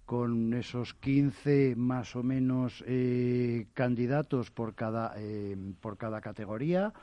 con 0.09 0.55
esos 0.55 0.95
15 0.95 1.75
más 1.77 2.17
o 2.17 2.23
menos 2.23 2.83
eh, 2.87 3.67
candidatos 3.75 4.51
por 4.51 4.75
cada, 4.75 5.13
eh, 5.19 5.55
por 5.83 5.99
cada 5.99 6.23
categoría 6.23 6.95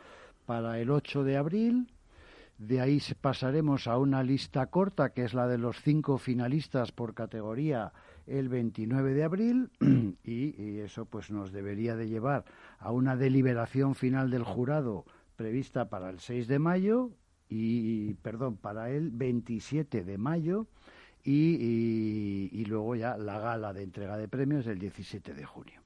para 0.48 0.80
el 0.80 0.90
8 0.90 1.24
de 1.24 1.38
abril. 1.38 1.88
De 2.58 2.82
ahí 2.82 3.00
pasaremos 3.22 3.86
a 3.86 4.00
una 4.00 4.24
lista 4.24 4.66
corta, 4.68 5.12
que 5.12 5.24
es 5.24 5.36
la 5.36 5.48
de 5.48 5.60
los 5.60 5.80
cinco 5.82 6.18
finalistas 6.18 6.92
por 6.92 7.14
categoría 7.14 7.94
el 8.28 8.50
29 8.50 9.14
de 9.14 9.24
abril 9.24 9.70
y, 10.24 10.80
eso 10.80 11.06
pues 11.06 11.32
nos 11.32 11.52
debería 11.52 11.96
de 11.96 12.08
llevar 12.08 12.46
a 12.80 12.92
una 12.92 13.16
deliberación 13.16 13.96
final 13.96 14.30
del 14.30 14.44
jurado 14.44 15.06
prevista 15.36 15.90
para 15.90 16.10
el 16.10 16.20
6 16.20 16.48
de 16.48 16.60
mayo 16.60 17.12
y 17.48 18.14
perdón 18.16 18.58
para 18.58 18.90
el 18.90 19.12
27 19.12 20.04
de 20.04 20.18
mayo 20.18 20.68
y, 21.26 22.50
y, 22.52 22.66
luego 22.66 22.96
ya 22.96 23.18
la 23.18 23.40
gala 23.40 23.74
de 23.74 23.82
entrega 23.82 24.16
de 24.16 24.28
premios 24.28 24.68
el 24.68 24.78
17 24.78 25.34
de 25.34 25.44
junio. 25.44 25.82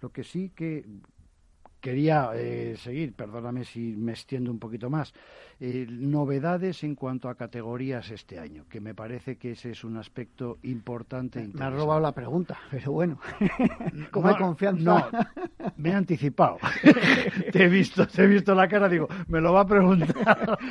Lo 0.00 0.10
que 0.10 0.24
sí 0.24 0.50
que 0.50 0.84
quería 1.80 2.30
eh, 2.34 2.76
seguir, 2.76 3.14
perdóname 3.14 3.64
si 3.64 3.96
me 3.96 4.12
extiendo 4.12 4.50
un 4.50 4.58
poquito 4.58 4.90
más, 4.90 5.12
eh, 5.58 5.86
novedades 5.88 6.84
en 6.84 6.94
cuanto 6.94 7.28
a 7.28 7.34
categorías 7.34 8.10
este 8.10 8.38
año, 8.38 8.64
que 8.68 8.80
me 8.80 8.94
parece 8.94 9.36
que 9.36 9.52
ese 9.52 9.70
es 9.72 9.84
un 9.84 9.96
aspecto 9.96 10.58
importante. 10.62 11.46
Me 11.52 11.64
ha 11.64 11.70
robado 11.70 12.00
la 12.00 12.12
pregunta, 12.12 12.58
pero 12.70 12.92
bueno, 12.92 13.18
como 14.10 14.28
hay 14.28 14.36
confianza. 14.36 14.82
No, 14.82 15.08
me 15.76 15.90
he 15.90 15.94
anticipado. 15.94 16.58
te 17.52 17.64
he 17.64 17.68
visto, 17.68 18.06
te 18.06 18.24
he 18.24 18.26
visto 18.26 18.54
la 18.54 18.68
cara, 18.68 18.88
digo, 18.88 19.08
me 19.28 19.40
lo 19.40 19.52
va 19.52 19.60
a 19.60 19.66
preguntar. 19.66 20.58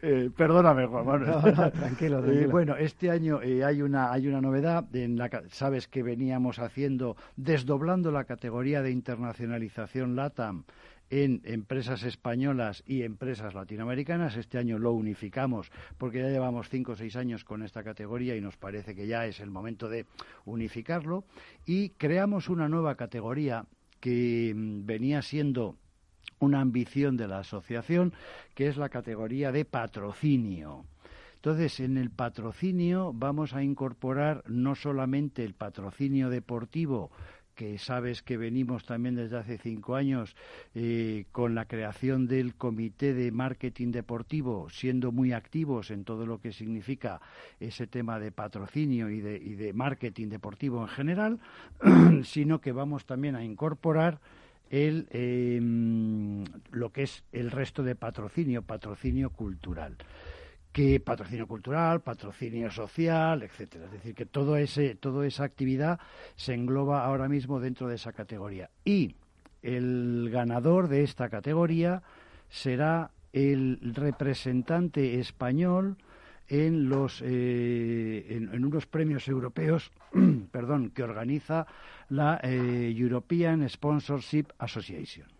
Eh, 0.00 0.30
perdóname, 0.34 0.86
Juan 0.86 1.04
Manuel. 1.04 1.72
tranquilo, 1.72 2.22
bueno, 2.50 2.76
este 2.76 3.10
año 3.10 3.40
hay 3.40 3.82
una 3.82 4.10
hay 4.10 4.26
una 4.26 4.40
novedad. 4.40 4.84
En 4.94 5.18
la, 5.18 5.28
sabes 5.50 5.88
que 5.88 6.02
veníamos 6.02 6.58
haciendo 6.58 7.16
desdoblando 7.36 8.10
la 8.10 8.24
categoría 8.24 8.80
de 8.80 8.90
internacionalización 8.90 10.16
LATAM 10.18 10.64
en 11.10 11.40
empresas 11.44 12.02
españolas 12.02 12.82
y 12.86 13.02
empresas 13.02 13.54
latinoamericanas. 13.54 14.36
Este 14.36 14.58
año 14.58 14.78
lo 14.78 14.92
unificamos 14.92 15.70
porque 15.96 16.20
ya 16.20 16.28
llevamos 16.28 16.68
cinco 16.68 16.92
o 16.92 16.96
seis 16.96 17.16
años 17.16 17.44
con 17.44 17.62
esta 17.62 17.82
categoría 17.82 18.36
y 18.36 18.40
nos 18.40 18.56
parece 18.56 18.94
que 18.94 19.06
ya 19.06 19.26
es 19.26 19.40
el 19.40 19.50
momento 19.50 19.88
de 19.88 20.06
unificarlo. 20.44 21.24
Y 21.64 21.90
creamos 21.90 22.48
una 22.48 22.68
nueva 22.68 22.96
categoría 22.96 23.64
que 24.00 24.52
mm, 24.54 24.86
venía 24.86 25.22
siendo 25.22 25.76
una 26.40 26.60
ambición 26.60 27.16
de 27.16 27.26
la 27.26 27.38
asociación, 27.38 28.12
que 28.54 28.68
es 28.68 28.76
la 28.76 28.90
categoría 28.90 29.50
de 29.50 29.64
patrocinio. 29.64 30.84
Entonces, 31.36 31.80
en 31.80 31.96
el 31.96 32.10
patrocinio 32.10 33.12
vamos 33.14 33.54
a 33.54 33.62
incorporar 33.62 34.42
no 34.48 34.74
solamente 34.74 35.44
el 35.44 35.54
patrocinio 35.54 36.30
deportivo, 36.30 37.10
que 37.58 37.76
sabes 37.76 38.22
que 38.22 38.36
venimos 38.36 38.84
también 38.84 39.16
desde 39.16 39.36
hace 39.36 39.58
cinco 39.58 39.96
años 39.96 40.36
eh, 40.76 41.24
con 41.32 41.56
la 41.56 41.64
creación 41.64 42.28
del 42.28 42.54
Comité 42.54 43.14
de 43.14 43.32
Marketing 43.32 43.90
Deportivo, 43.90 44.70
siendo 44.70 45.10
muy 45.10 45.32
activos 45.32 45.90
en 45.90 46.04
todo 46.04 46.24
lo 46.24 46.40
que 46.40 46.52
significa 46.52 47.20
ese 47.58 47.88
tema 47.88 48.20
de 48.20 48.30
patrocinio 48.30 49.10
y 49.10 49.20
de, 49.20 49.72
marketing 49.72 50.28
deportivo 50.28 50.82
en 50.82 50.88
general, 50.88 51.40
sino 52.22 52.60
que 52.60 52.70
vamos 52.70 53.06
también 53.06 53.34
a 53.34 53.42
incorporar 53.42 54.20
el, 54.70 55.08
em, 55.10 56.44
lo 56.70 56.92
que 56.92 57.02
es 57.02 57.24
el 57.32 57.50
resto 57.50 57.82
de 57.82 57.96
patrocinio, 57.96 58.62
patrocinio 58.62 59.30
cultural 59.30 59.96
que 60.78 61.00
patrocinio 61.00 61.48
cultural, 61.48 62.02
patrocinio 62.02 62.70
social, 62.70 63.42
etcétera. 63.42 63.86
Es 63.86 63.90
decir, 63.90 64.14
que 64.14 64.26
todo 64.26 64.56
ese, 64.56 64.94
toda 64.94 65.26
esa 65.26 65.42
actividad 65.42 65.98
se 66.36 66.54
engloba 66.54 67.04
ahora 67.04 67.28
mismo 67.28 67.58
dentro 67.58 67.88
de 67.88 67.96
esa 67.96 68.12
categoría. 68.12 68.70
Y 68.84 69.16
el 69.60 70.30
ganador 70.30 70.86
de 70.86 71.02
esta 71.02 71.28
categoría 71.30 72.04
será 72.48 73.10
el 73.32 73.80
representante 73.92 75.18
español 75.18 75.96
en 76.46 76.88
los 76.88 77.22
eh, 77.26 78.26
en, 78.30 78.64
unos 78.64 78.86
premios 78.86 79.26
europeos 79.26 79.90
perdón 80.52 80.90
que 80.90 81.02
organiza 81.02 81.66
la 82.08 82.38
eh, 82.40 82.94
European 82.96 83.68
Sponsorship 83.68 84.46
Association 84.58 85.37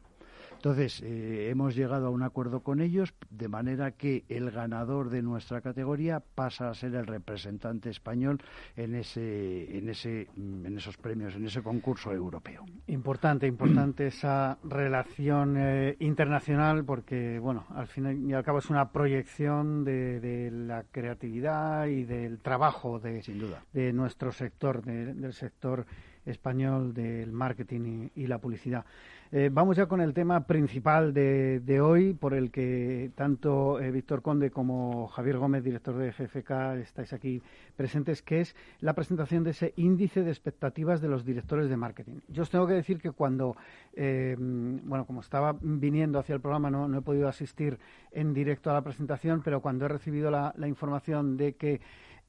entonces, 0.59 1.01
eh, 1.03 1.51
hemos 1.51 1.77
llegado 1.77 2.09
a 2.09 2.11
un 2.11 2.25
acuerdo 2.25 2.65
con 2.65 2.81
ellos, 2.81 3.15
de 3.31 3.47
manera 3.47 3.93
que 3.93 4.25
el 4.29 4.51
ganador 4.51 5.09
de 5.09 5.23
nuestra 5.23 5.61
categoría 5.61 6.19
pasa 6.19 6.69
a 6.69 6.75
ser 6.75 6.97
el 6.97 7.07
representante 7.07 7.91
español 7.91 8.43
en, 8.75 8.97
ese, 8.97 9.79
en, 9.79 9.89
ese, 9.89 10.27
en 10.37 10.77
esos 10.77 10.97
premios, 10.97 11.37
en 11.37 11.47
ese 11.47 11.63
concurso 11.63 12.13
europeo. 12.13 12.65
Importante, 12.89 13.47
importante 13.47 14.07
esa 14.09 14.59
relación 14.65 15.55
eh, 15.57 15.97
internacional, 16.01 16.85
porque, 16.85 17.39
bueno, 17.39 17.65
al 17.77 17.87
fin 17.87 18.29
y 18.29 18.33
al 18.33 18.43
cabo 18.43 18.59
es 18.59 18.69
una 18.69 18.91
proyección 18.91 19.85
de, 19.85 20.51
la 20.51 20.83
creatividad 20.91 21.87
y 21.87 22.03
del 22.03 22.41
trabajo 22.41 22.99
de, 22.99 23.23
Sin 23.23 23.39
duda. 23.39 23.63
de 23.73 23.93
nuestro 23.93 24.33
sector, 24.33 24.83
del 24.83 25.33
sector 25.33 25.87
español 26.29 26.95
del 26.95 27.33
marketing 27.33 28.09
y, 28.15 28.27
la 28.27 28.39
publicidad. 28.39 28.85
Eh, 29.31 29.51
vamos 29.53 29.77
ya 29.77 29.87
con 29.87 30.01
el 30.01 30.15
tema 30.15 30.47
principal 30.47 31.13
de, 31.13 31.81
hoy, 31.83 32.15
por 32.15 32.35
el 32.35 32.51
que 32.51 33.11
tanto 33.15 33.81
eh, 33.81 33.91
Víctor 33.91 34.23
Conde 34.23 34.51
como 34.51 35.07
Javier 35.09 35.39
Gómez, 35.39 35.65
director 35.65 35.97
de 35.97 36.13
GFK, 36.13 36.81
estáis 36.83 37.13
aquí 37.13 37.43
presentes, 37.77 38.23
que 38.23 38.41
es 38.41 38.57
la 38.81 38.95
presentación 38.95 39.45
de 39.45 39.51
ese 39.51 39.75
índice 39.77 40.23
de 40.23 40.31
expectativas 40.31 41.01
de 41.01 41.09
los 41.09 41.25
directores 41.25 41.69
de 41.69 41.77
marketing. 41.77 42.21
Yo 42.29 42.43
os 42.43 42.51
tengo 42.51 42.67
que 42.67 42.75
decir 42.75 42.99
que 42.99 43.11
cuando, 43.11 43.57
eh, 43.95 44.37
bueno, 44.39 45.05
como 45.07 45.21
estaba 45.21 45.57
viniendo 45.61 46.19
hacia 46.19 46.35
el 46.35 46.41
programa, 46.41 46.71
no, 46.71 46.99
he 46.99 47.03
podido 47.03 47.29
asistir 47.29 47.79
en 48.13 48.33
directo 48.33 48.71
a 48.71 48.75
la 48.75 48.83
presentación, 48.83 49.43
pero 49.43 49.61
cuando 49.61 49.85
he 49.85 49.89
recibido 49.89 50.31
la 50.31 50.69
información 50.69 51.37
de 51.37 51.55
que 51.55 51.81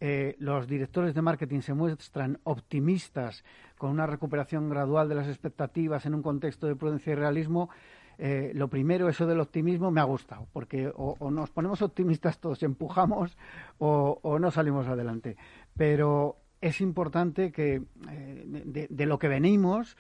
eh, 0.02 0.36
los 0.40 0.68
directores 0.68 1.14
de 1.14 1.22
marketing 1.22 1.60
se 1.60 1.74
muestran 1.74 2.40
optimistas 2.44 3.44
con 3.78 3.92
una 3.92 4.06
recuperación 4.06 4.70
gradual 4.70 5.10
de 5.10 5.16
las 5.16 5.28
expectativas 5.28 6.06
en 6.06 6.16
un 6.16 6.22
contexto 6.22 6.68
de 6.68 6.76
prudencia 6.76 7.12
y 7.12 7.16
realismo, 7.16 7.70
eh, 8.18 8.52
lo 8.54 8.70
primero, 8.70 9.10
eso 9.10 9.26
del 9.26 9.40
optimismo, 9.40 9.92
me 9.92 10.02
ha 10.02 10.06
gustado, 10.06 10.48
porque 10.54 10.92
o, 10.96 11.32
nos 11.32 11.50
ponemos 11.52 11.82
optimistas 11.82 12.40
todos, 12.40 12.64
empujamos 12.64 13.38
o, 13.78 14.38
no 14.40 14.52
salimos 14.52 14.88
adelante. 14.88 15.38
Pero 15.76 16.38
es 16.62 16.82
importante 16.82 17.52
que 17.52 17.82
eh, 18.10 18.88
de, 18.90 19.06
lo 19.06 19.20
que 19.20 19.30
venimos, 19.30 19.96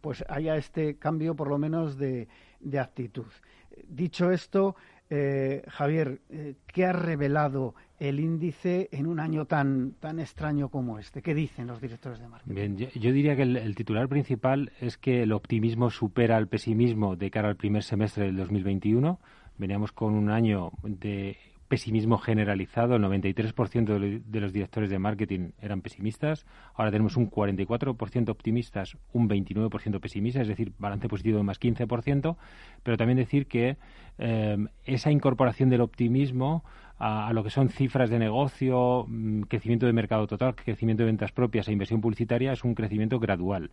pues 0.00 0.24
haya 0.28 0.56
este 0.56 0.96
cambio 0.96 1.36
por 1.36 1.48
lo 1.48 1.58
menos 1.58 1.98
de 1.98 2.28
actitud. 2.80 3.26
Dicho 3.86 4.30
esto, 4.30 4.74
Javier, 5.08 6.20
¿qué 6.66 6.84
ha 6.84 6.92
revelado 6.92 7.74
el 7.98 8.20
índice 8.20 8.88
en 8.92 9.06
un 9.06 9.20
año 9.20 9.46
tan, 9.46 9.92
tan 10.00 10.18
extraño 10.18 10.68
como 10.68 10.98
este? 10.98 11.22
¿Qué 11.22 11.34
dicen 11.34 11.66
los 11.66 11.80
directores 11.80 12.18
de 12.18 12.28
marketing? 12.28 12.54
Bien, 12.54 12.76
yo, 12.76 13.12
diría 13.12 13.36
que 13.36 13.42
el, 13.42 13.74
titular 13.74 14.08
principal 14.08 14.72
es 14.80 14.98
que 14.98 15.22
el 15.22 15.32
optimismo 15.32 15.90
supera 15.90 16.36
al 16.36 16.48
pesimismo 16.48 17.16
de 17.16 17.30
cara 17.30 17.48
al 17.48 17.56
primer 17.56 17.82
semestre 17.82 18.24
del 18.26 18.36
2021. 18.36 19.18
Veníamos 19.58 19.92
con 19.92 20.14
un 20.14 20.30
año 20.30 20.72
de 20.82 21.38
pesimismo 21.68 22.18
generalizado, 22.18 22.96
el 22.96 23.02
93% 23.02 24.22
de 24.24 24.40
los 24.40 24.52
directores 24.52 24.90
de 24.90 24.98
marketing 24.98 25.50
eran 25.60 25.82
pesimistas, 25.82 26.46
ahora 26.74 26.90
tenemos 26.90 27.16
un 27.16 27.30
44% 27.30 28.28
optimistas, 28.28 28.96
un 29.12 29.28
29% 29.28 30.00
pesimistas, 30.00 30.42
es 30.42 30.48
decir, 30.48 30.72
balance 30.78 31.08
positivo 31.08 31.38
de 31.38 31.44
más 31.44 31.60
15%, 31.60 32.36
pero 32.82 32.96
también 32.96 33.18
decir 33.18 33.46
que 33.46 33.76
eh, 34.18 34.56
esa 34.84 35.10
incorporación 35.10 35.68
del 35.68 35.80
optimismo 35.80 36.64
a, 36.98 37.32
lo 37.32 37.44
que 37.44 37.50
son 37.50 37.68
cifras 37.68 38.08
de 38.08 38.18
negocio, 38.18 39.04
mm, 39.06 39.42
crecimiento 39.42 39.86
de 39.86 39.92
mercado 39.92 40.26
total, 40.26 40.54
crecimiento 40.54 41.02
de 41.02 41.08
ventas 41.08 41.32
propias 41.32 41.68
e 41.68 41.72
inversión 41.72 42.00
publicitaria 42.00 42.52
es 42.52 42.64
un 42.64 42.74
crecimiento 42.74 43.18
gradual. 43.18 43.70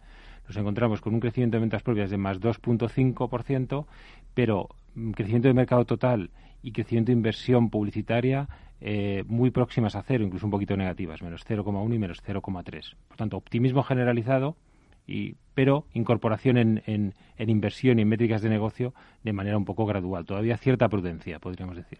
Nos 0.47 0.57
encontramos 0.57 0.99
con 0.99 1.13
un 1.13 1.21
crecimiento 1.21 1.55
de 1.55 1.61
ventas 1.61 1.83
propias 1.83 2.09
de 2.09 2.17
más 2.17 2.41
2.5%, 2.41 3.85
pero 4.33 4.69
mm, 4.95 5.11
crecimiento 5.11 5.47
de 5.47 5.53
mercado 5.53 5.85
total 5.85 6.31
y 6.63 6.71
crecimiento 6.71 7.11
de 7.11 7.17
inversión 7.17 7.69
publicitaria 7.69 8.47
eh, 8.81 9.23
muy 9.27 9.51
próximas 9.51 9.95
a 9.95 10.01
cero, 10.01 10.23
incluso 10.23 10.47
un 10.47 10.51
poquito 10.51 10.75
negativas, 10.75 11.21
menos 11.21 11.45
0,1 11.45 11.93
y 11.93 11.99
menos 11.99 12.23
0,3. 12.23 12.95
Por 13.07 13.17
tanto, 13.17 13.37
optimismo 13.37 13.83
generalizado, 13.83 14.57
y, 15.05 15.35
pero 15.53 15.85
incorporación 15.93 16.57
en, 16.57 16.81
en, 16.85 17.49
inversión 17.49 17.99
y 17.99 18.03
en 18.03 18.09
métricas 18.09 18.41
de 18.41 18.49
negocio 18.49 18.93
de 19.23 19.33
manera 19.33 19.57
un 19.57 19.65
poco 19.65 19.85
gradual. 19.85 20.25
Todavía 20.25 20.57
cierta 20.57 20.89
prudencia, 20.89 21.39
podríamos 21.39 21.75
decir. 21.75 21.99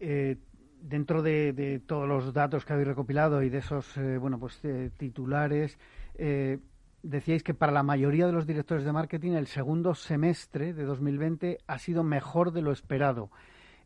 Eh, 0.00 0.36
dentro 0.80 1.22
de, 1.22 1.80
todos 1.86 2.08
los 2.08 2.32
datos 2.32 2.64
que 2.64 2.72
habéis 2.72 2.88
recopilado 2.88 3.42
y 3.42 3.48
de 3.48 3.58
esos 3.58 3.96
eh, 3.96 4.18
bueno 4.18 4.38
pues 4.38 4.60
eh, 4.64 4.90
titulares 4.96 5.78
decíais 7.04 7.42
que 7.42 7.54
para 7.54 7.72
la 7.72 7.82
mayoría 7.82 8.26
de 8.26 8.32
los 8.32 8.46
directores 8.46 8.84
de 8.84 8.92
marketing 8.92 9.32
el 9.32 9.46
segundo 9.46 9.94
semestre 9.94 10.72
de 10.72 10.84
2020 10.84 11.58
ha 11.66 11.78
sido 11.78 12.02
mejor 12.02 12.52
de 12.52 12.62
lo 12.62 12.72
esperado. 12.72 13.30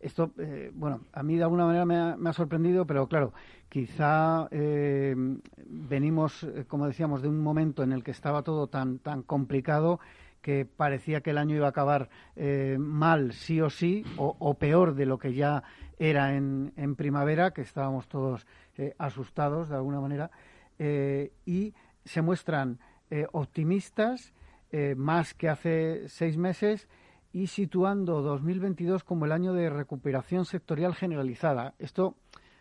Esto, 0.00 0.32
bueno, 0.74 1.00
a 1.12 1.24
mí 1.24 1.36
de 1.36 1.42
alguna 1.42 1.66
manera 1.66 1.84
me 1.84 2.28
ha, 2.28 2.32
sorprendido, 2.32 2.86
pero 2.86 3.08
claro, 3.08 3.32
quizá 3.68 4.48
venimos, 5.66 6.46
como 6.68 6.86
decíamos, 6.86 7.20
de 7.20 7.26
un 7.26 7.40
momento 7.40 7.82
en 7.82 7.90
el 7.90 8.04
que 8.04 8.12
estaba 8.12 8.42
todo 8.42 8.68
tan, 8.68 9.00
tan 9.00 9.24
complicado 9.24 9.98
que 10.40 10.64
parecía 10.64 11.20
que 11.20 11.30
el 11.30 11.38
año 11.38 11.56
iba 11.56 11.66
a 11.66 11.70
acabar 11.70 12.10
mal 12.78 13.32
sí 13.32 13.60
o 13.60 13.70
sí, 13.70 14.04
o, 14.16 14.54
peor 14.54 14.94
de 14.94 15.06
lo 15.06 15.18
que 15.18 15.34
ya 15.34 15.64
era 15.98 16.36
en, 16.36 16.94
primavera, 16.96 17.50
que 17.52 17.62
estábamos 17.62 18.08
todos 18.08 18.46
eh, 18.76 18.94
asustados 18.98 19.68
de 19.68 19.74
alguna 19.74 20.00
manera, 20.00 20.30
eh, 20.78 21.32
y 21.44 21.74
se 22.04 22.22
muestran 22.22 22.78
eh, 23.10 23.26
optimistas 23.32 24.32
más 24.96 25.32
que 25.32 25.48
hace 25.48 26.10
seis 26.10 26.36
meses 26.36 26.88
y 27.32 27.46
situando 27.46 28.20
2022 28.20 29.02
como 29.02 29.24
el 29.24 29.32
año 29.32 29.54
de 29.54 29.70
recuperación 29.70 30.44
sectorial 30.44 30.94
generalizada. 30.94 31.72
Esto, 31.78 32.16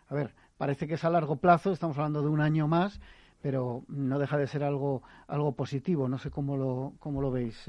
a 0.08 0.16
ver, 0.16 0.34
parece 0.58 0.88
que 0.88 0.94
es 0.94 1.04
a 1.04 1.10
largo 1.10 1.36
plazo, 1.36 1.74
estamos 1.74 1.98
hablando 1.98 2.22
de 2.22 2.30
un 2.30 2.40
año 2.40 2.66
más, 2.66 3.02
pero 3.42 3.84
no 3.90 4.20
deja 4.20 4.38
de 4.38 4.48
ser 4.48 4.64
algo, 4.64 5.04
algo 5.28 5.52
positivo. 5.52 6.08
No 6.08 6.18
sé 6.18 6.32
cómo 6.32 6.56
lo, 6.56 6.94
cómo 7.00 7.22
lo 7.22 7.30
veis. 7.30 7.68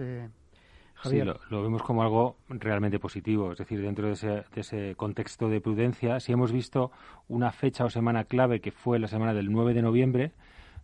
Sí, 1.04 1.22
lo, 1.22 1.62
vemos 1.62 1.82
como 1.82 2.02
algo 2.02 2.36
realmente 2.48 2.98
positivo. 2.98 3.52
Es 3.52 3.58
decir, 3.58 3.80
dentro 3.80 4.08
de 4.08 4.44
ese, 4.56 4.94
contexto 4.96 5.48
de 5.48 5.60
prudencia, 5.60 6.18
si 6.18 6.32
hemos 6.32 6.50
visto 6.50 6.90
una 7.28 7.52
fecha 7.52 7.84
o 7.84 7.90
semana 7.90 8.24
clave 8.24 8.60
que 8.60 8.72
fue 8.72 8.98
la 8.98 9.06
semana 9.06 9.32
del 9.32 9.52
9 9.52 9.74
de 9.74 9.82
noviembre, 9.82 10.32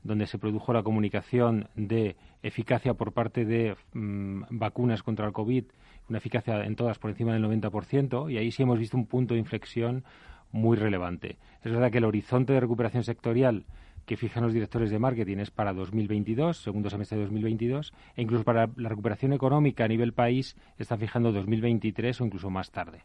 donde 0.04 0.26
se 0.26 0.38
produjo 0.38 0.72
la 0.72 0.82
comunicación 0.82 1.68
de 1.74 2.16
eficacia 2.42 2.94
por 2.94 3.12
parte 3.12 3.44
de 3.44 3.74
mm, 3.94 4.42
vacunas 4.50 5.02
contra 5.02 5.26
el 5.26 5.32
COVID, 5.32 5.64
una 6.08 6.18
eficacia 6.18 6.64
en 6.64 6.76
todas 6.76 6.98
por 6.98 7.10
encima 7.10 7.32
del 7.32 7.44
90%, 7.44 8.30
y 8.30 8.36
ahí 8.36 8.52
sí 8.52 8.62
hemos 8.62 8.78
visto 8.78 8.96
un 8.96 9.06
punto 9.06 9.34
de 9.34 9.40
inflexión 9.40 10.04
muy 10.52 10.76
relevante. 10.76 11.38
Es 11.62 11.72
verdad 11.72 11.90
que 11.90 11.98
el 11.98 12.04
horizonte 12.04 12.52
de 12.52 12.60
recuperación 12.60 13.02
sectorial 13.02 13.64
que 14.06 14.16
fijan 14.16 14.44
los 14.44 14.52
directores 14.52 14.90
de 14.90 14.98
marketing 14.98 15.38
es 15.38 15.50
para 15.50 15.72
2022, 15.72 16.58
segundo 16.58 16.90
semestre 16.90 17.16
de 17.16 17.24
2022, 17.24 17.92
e 18.16 18.22
incluso 18.22 18.44
para 18.44 18.68
la 18.76 18.90
recuperación 18.90 19.32
económica 19.32 19.84
a 19.84 19.88
nivel 19.88 20.12
país 20.12 20.56
están 20.78 20.98
fijando 20.98 21.32
2023 21.32 22.20
o 22.20 22.26
incluso 22.26 22.50
más 22.50 22.70
tarde. 22.70 23.04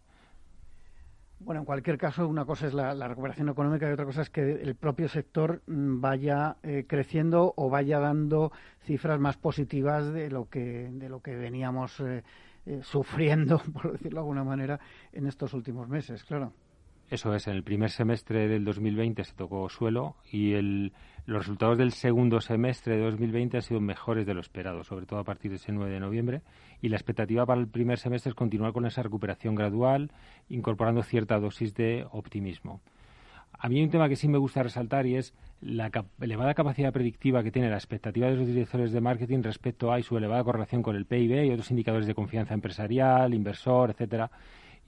Bueno, 1.39 1.61
en 1.61 1.65
cualquier 1.65 1.97
caso, 1.97 2.27
una 2.27 2.43
cosa 2.43 2.67
es 2.67 2.73
la, 2.73 3.07
recuperación 3.07 3.47
económica 3.47 3.89
y 3.89 3.93
otra 3.93 4.03
cosa 4.05 4.21
es 4.21 4.29
que 4.29 4.41
el 4.61 4.75
propio 4.75 5.07
sector 5.07 5.61
mm, 5.67 6.01
vaya 6.01 6.57
eh, 6.63 6.85
creciendo 6.85 7.53
o 7.55 7.69
vaya 7.69 7.99
dando 7.99 8.51
cifras 8.83 9.19
más 9.21 9.37
positivas 9.37 10.11
de 10.11 10.29
lo 10.29 10.49
que, 10.49 10.89
de 10.91 11.07
lo 11.07 11.21
que 11.21 11.37
veníamos 11.37 12.01
eh, 12.01 12.23
eh, 12.65 12.81
sufriendo, 12.83 13.59
por 13.73 13.93
decirlo 13.93 14.17
de 14.17 14.19
alguna 14.19 14.43
manera, 14.43 14.81
en 15.13 15.27
estos 15.27 15.53
últimos 15.53 15.87
meses, 15.87 16.25
claro. 16.25 16.51
Eso 17.09 17.33
es, 17.33 17.47
en 17.47 17.55
el 17.55 17.63
primer 17.63 17.89
semestre 17.89 18.47
del 18.47 18.63
2020 18.63 19.23
se 19.23 19.33
tocó 19.33 19.67
suelo 19.67 20.15
y 20.31 20.53
el, 20.53 20.93
los 21.25 21.39
resultados 21.39 21.75
del 21.79 21.91
segundo 21.91 22.39
semestre 22.39 22.97
de 22.97 23.03
2020 23.03 23.57
han 23.57 23.63
sido 23.63 23.81
mejores 23.81 24.27
de 24.27 24.35
lo 24.35 24.41
esperado, 24.41 24.83
sobre 24.83 25.07
todo 25.07 25.17
a 25.17 25.23
partir 25.23 25.49
de 25.49 25.57
ese 25.57 25.71
9 25.71 25.91
de 25.91 25.99
noviembre. 25.99 26.41
Y 26.83 26.89
la 26.89 26.97
expectativa 26.97 27.47
para 27.47 27.61
el 27.61 27.67
primer 27.67 27.97
semestre 27.97 28.29
es 28.29 28.35
continuar 28.35 28.73
con 28.73 28.85
esa 28.85 29.01
recuperación 29.01 29.55
gradual, 29.55 30.11
incorporando 30.49 31.01
cierta 31.01 31.39
dosis 31.39 31.73
de 31.73 32.05
optimismo. 32.11 32.79
A 33.53 33.69
mí 33.69 33.77
hay 33.77 33.85
un 33.85 33.89
tema 33.89 34.07
que 34.07 34.15
sí 34.15 34.27
me 34.27 34.37
gusta 34.37 34.61
resaltar 34.61 35.07
y 35.07 35.15
es 35.15 35.33
la 35.61 35.89
elevada 36.21 36.53
capacidad 36.53 36.93
predictiva 36.93 37.41
que 37.41 37.51
tiene 37.51 37.71
la 37.71 37.77
expectativa 37.77 38.27
de 38.27 38.35
los 38.35 38.45
directores 38.45 38.91
de 38.91 39.01
marketing 39.01 39.41
respecto 39.41 39.91
a 39.91 39.99
su 40.03 40.15
elevada 40.15 40.43
correlación 40.43 40.83
con 40.83 40.95
el 40.95 41.07
PIB 41.07 41.45
y 41.45 41.49
otros 41.49 41.71
indicadores 41.71 42.05
de 42.05 42.13
confianza 42.13 42.53
empresarial, 42.53 43.33
inversor, 43.33 43.89
etcétera 43.89 44.29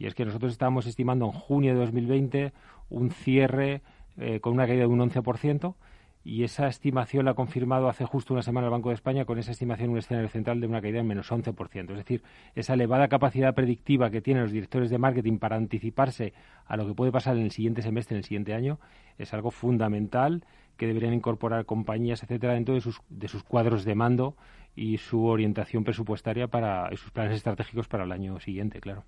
y 0.02 0.08
es 0.08 0.16
que 0.16 0.26
nosotros 0.26 0.52
estábamos 0.52 0.88
estimando 0.88 1.26
en 1.26 1.32
junio 1.32 1.74
de 1.74 1.80
2020 1.80 2.54
un 2.90 3.12
cierre 3.12 3.84
eh, 4.18 4.40
con 4.40 4.54
una 4.54 4.66
caída 4.66 4.82
de 4.82 4.88
un 4.88 5.00
11%, 5.00 5.76
y 6.24 6.44
esa 6.44 6.68
estimación 6.68 7.26
la 7.26 7.32
ha 7.32 7.34
confirmado 7.36 7.88
hace 7.88 8.06
justo 8.06 8.34
una 8.34 8.42
semana 8.42 8.66
el 8.66 8.72
Banco 8.72 8.90
de 8.90 8.96
España 8.96 9.26
con 9.26 9.38
esa 9.38 9.52
estimación 9.52 9.86
en 9.86 9.92
un 9.92 9.98
escenario 10.00 10.28
central 10.30 10.60
de 10.60 10.66
una 10.66 10.82
caída 10.82 11.02
en 11.02 11.08
menos 11.08 11.32
11%. 11.32 11.92
Es 11.92 11.98
decir, 11.98 12.24
esa 12.56 12.74
elevada 12.74 13.10
capacidad 13.10 13.54
predictiva 13.54 14.10
que 14.10 14.22
tienen 14.22 14.42
los 14.42 14.52
directores 14.52 14.90
de 14.90 14.98
marketing 14.98 15.38
para 15.38 15.56
anticiparse 15.56 16.34
a 16.66 16.78
lo 16.78 16.88
que 16.88 16.96
puede 16.96 17.12
pasar 17.12 17.38
en 17.38 17.44
el 17.44 17.52
siguiente 17.52 17.84
semestre, 17.84 18.16
en 18.16 18.20
el 18.20 18.24
siguiente 18.24 18.56
año, 18.56 18.80
es 19.20 19.36
algo 19.36 19.52
fundamental 19.52 20.44
que 20.78 20.88
deberían 20.88 21.14
incorporar 21.14 21.66
compañías, 21.66 22.24
etcétera, 22.24 22.54
dentro 22.54 22.74
de 22.74 22.82
sus, 22.82 23.02
de 23.10 23.28
sus 23.28 23.44
cuadros 23.44 23.86
de 23.86 23.94
mando 23.94 24.36
y 24.76 24.98
su 24.98 25.26
orientación 25.26 25.84
presupuestaria 25.84 26.48
para 26.48 26.90
y 26.92 26.98
sus 26.98 27.12
planes 27.12 27.36
estratégicos 27.36 27.88
para 27.88 28.04
el 28.04 28.12
año 28.12 28.40
siguiente, 28.40 28.82
claro. 28.82 29.04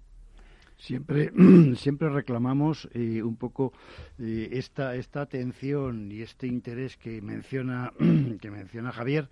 Siempre, 0.78 1.32
siempre 1.76 2.10
reclamamos 2.10 2.90
eh, 2.94 3.24
un 3.24 3.36
poco 3.36 3.74
eh, 4.20 4.50
esta, 4.54 4.96
esta 4.96 5.22
atención 5.22 6.12
y 6.12 6.22
este 6.22 6.48
interés 6.48 6.98
que 6.98 7.22
menciona, 7.22 7.94
que 8.42 8.52
menciona 8.52 8.92
Javier 8.92 9.30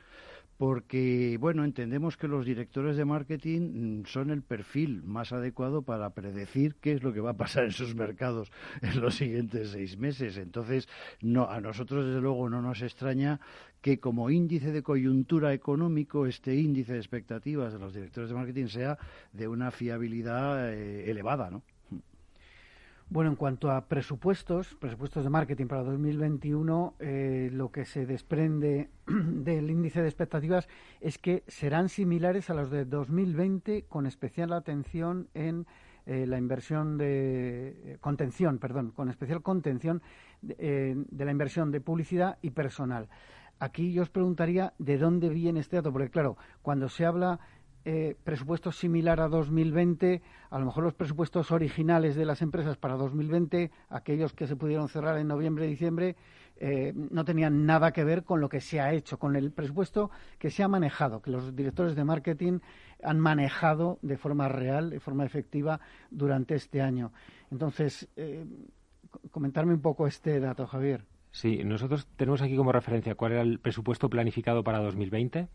porque, 0.62 1.40
bueno, 1.40 1.64
entendemos 1.64 2.18
que 2.18 2.28
los 2.28 2.46
directores 2.46 2.96
de 2.96 3.04
marketing 3.04 4.02
mm, 4.02 4.06
son 4.06 4.30
el 4.30 4.44
perfil 4.44 5.02
más 5.02 5.32
adecuado 5.32 5.82
para 5.82 6.12
predecir 6.12 6.76
qué 6.76 6.94
es 6.94 7.02
lo 7.02 7.14
que 7.14 7.20
va 7.20 7.32
a 7.32 7.36
pasar 7.36 7.64
en 7.64 7.72
sus 7.72 7.96
mercados 7.96 8.52
en 8.84 9.02
los 9.02 9.16
siguientes 9.16 9.70
seis 9.72 9.98
meses. 9.98 10.38
Entonces, 10.38 10.88
no, 11.20 11.50
a 11.50 11.62
nosotros, 11.62 12.06
desde 12.06 12.22
luego, 12.22 12.48
no 12.48 12.62
nos 12.62 12.84
extraña 12.84 13.40
que 13.82 14.00
como 14.00 14.30
índice 14.30 14.72
de 14.72 14.84
coyuntura 14.84 15.52
económico, 15.52 16.28
este 16.28 16.54
índice 16.54 16.94
de 16.94 17.00
expectativas 17.00 17.74
de 17.74 17.80
los 17.80 17.96
directores 17.96 18.30
de 18.30 18.36
marketing 18.36 18.68
sea 18.68 19.00
de 19.34 19.48
una 19.48 19.72
fiabilidad 19.72 20.76
eh, 20.76 21.10
elevada, 21.10 21.50
¿no? 21.50 21.64
Bueno, 23.12 23.32
en 23.32 23.36
cuanto 23.36 23.70
a 23.70 23.90
presupuestos, 23.90 24.74
presupuestos 24.76 25.26
de 25.26 25.30
marketing 25.30 25.66
para 25.66 25.84
2021, 25.84 26.96
eh, 26.98 27.50
lo 27.52 27.70
que 27.70 27.84
se 27.84 28.06
desprende 28.06 28.90
del 29.06 29.70
índice 29.70 30.02
de 30.02 30.08
expectativas 30.08 30.70
es 31.02 31.18
que 31.18 31.44
serán 31.46 31.90
similares 31.90 32.50
a 32.50 32.54
los 32.54 32.72
de 32.72 32.86
2020, 32.86 33.84
con 33.90 34.06
especial 34.06 34.54
atención 34.54 35.28
en 35.34 35.68
eh, 36.06 36.26
la 36.26 36.38
inversión 36.38 36.98
de 36.98 37.76
eh, 37.84 37.98
contención, 38.00 38.60
perdón, 38.60 38.92
con 38.92 39.10
especial 39.10 39.42
contención 39.42 40.02
de, 40.42 41.04
de 41.10 41.26
la 41.26 41.32
inversión 41.32 41.70
de 41.70 41.82
publicidad 41.82 42.38
y 42.42 42.52
personal. 42.52 43.10
Aquí 43.60 43.92
yo 43.92 44.04
os 44.04 44.10
preguntaría 44.10 44.74
de 44.80 44.98
dónde 44.98 45.28
viene 45.28 45.60
este 45.60 45.76
dato, 45.76 45.92
porque 45.92 46.10
claro, 46.10 46.38
cuando 46.62 46.88
se 46.88 47.06
habla 47.06 47.42
eh, 47.84 48.16
presupuesto 48.24 48.72
similar 48.72 49.20
a 49.20 49.28
2020, 49.28 50.22
a 50.50 50.60
lo 50.60 50.66
mejor 50.66 50.84
los 50.84 50.94
presupuestos 50.94 51.52
originales 51.52 52.16
de 52.16 52.26
las 52.26 52.42
empresas 52.42 52.78
para 52.78 52.96
2020, 52.96 53.72
aquellos 53.90 54.34
que 54.34 54.48
se 54.48 54.56
pudieron 54.56 54.88
cerrar 54.88 55.18
en 55.18 55.28
noviembre 55.28 55.66
y 55.66 55.70
diciembre, 55.70 56.16
eh, 56.58 56.94
no 56.96 57.26
tenían 57.26 57.66
nada 57.66 57.92
que 57.92 58.04
ver 58.04 58.24
con 58.24 58.40
lo 58.40 58.48
que 58.48 58.62
se 58.62 58.80
ha 58.80 58.94
hecho, 58.94 59.18
con 59.18 59.36
el 59.36 59.52
presupuesto 59.52 60.12
que 60.38 60.52
se 60.52 60.62
ha 60.62 60.68
manejado, 60.68 61.22
que 61.22 61.32
los 61.32 61.56
directores 61.56 61.96
de 61.96 62.04
marketing 62.04 62.60
han 63.04 63.20
manejado 63.20 63.98
de 64.04 64.18
forma 64.18 64.48
real, 64.48 64.92
de 64.92 65.00
forma 65.00 65.26
efectiva 65.26 65.80
durante 66.12 66.54
este 66.54 66.82
año. 66.82 67.12
Entonces, 67.50 68.08
eh, 68.16 68.46
comentarme 69.32 69.74
un 69.74 69.82
poco 69.82 70.06
este 70.06 70.40
dato, 70.40 70.68
Javier. 70.68 71.04
Sí, 71.32 71.64
nosotros 71.64 72.08
tenemos 72.16 72.44
aquí 72.44 72.56
como 72.56 72.72
referencia 72.72 73.16
cuál 73.16 73.32
era 73.32 73.42
el 73.42 73.60
presupuesto 73.60 74.10
planificado 74.10 74.64
para 74.64 74.80
2020 74.80 75.48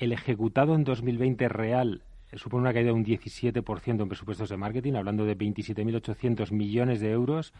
el 0.00 0.12
ejecutado 0.12 0.74
en 0.74 0.84
2020 0.84 1.48
real 1.48 2.02
eh, 2.32 2.38
supone 2.38 2.62
una 2.62 2.72
caída 2.72 2.86
de 2.86 2.94
un 2.94 3.04
17% 3.04 4.02
en 4.02 4.08
presupuestos 4.08 4.48
de 4.48 4.56
marketing, 4.56 4.94
hablando 4.94 5.24
de 5.24 5.36
27.800 5.36 6.52
millones 6.52 7.00
de 7.00 7.10
euros. 7.10 7.52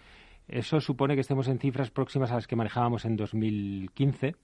Eso 0.49 0.81
supone 0.81 1.15
que 1.15 1.21
estemos 1.21 1.49
en 1.49 1.59
cifras 1.59 1.91
próximas 1.91 2.33
a 2.33 2.37
las 2.37 2.47
que 2.47 2.57
manejábamos 2.57 3.05
en 3.05 3.17
2015. 3.17 4.35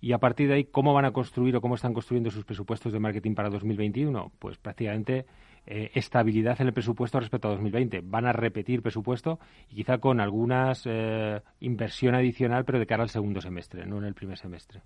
Y 0.00 0.12
a 0.12 0.18
partir 0.18 0.48
de 0.48 0.54
ahí, 0.54 0.64
¿cómo 0.64 0.94
van 0.94 1.04
a 1.04 1.12
construir 1.12 1.56
o 1.56 1.60
cómo 1.60 1.74
están 1.74 1.94
construyendo 1.94 2.30
sus 2.30 2.44
presupuestos 2.44 2.92
de 2.92 3.00
marketing 3.00 3.34
para 3.34 3.48
2021? 3.48 4.30
Pues 4.38 4.58
prácticamente 4.58 5.26
eh, 5.66 5.90
estabilidad 5.94 6.60
en 6.60 6.68
el 6.68 6.72
presupuesto 6.72 7.18
respecto 7.18 7.48
a 7.48 7.52
2020. 7.52 8.02
Van 8.04 8.26
a 8.26 8.32
repetir 8.32 8.82
presupuesto 8.82 9.40
y 9.68 9.76
quizá 9.76 9.98
con 9.98 10.20
algunas 10.20 10.82
eh, 10.84 11.40
inversión 11.60 12.14
adicional, 12.14 12.64
pero 12.64 12.78
de 12.78 12.86
cara 12.86 13.02
al 13.02 13.08
segundo 13.08 13.40
semestre, 13.40 13.84
no 13.84 13.98
en 13.98 14.04
el 14.04 14.14
primer 14.14 14.38
semestre. 14.38 14.82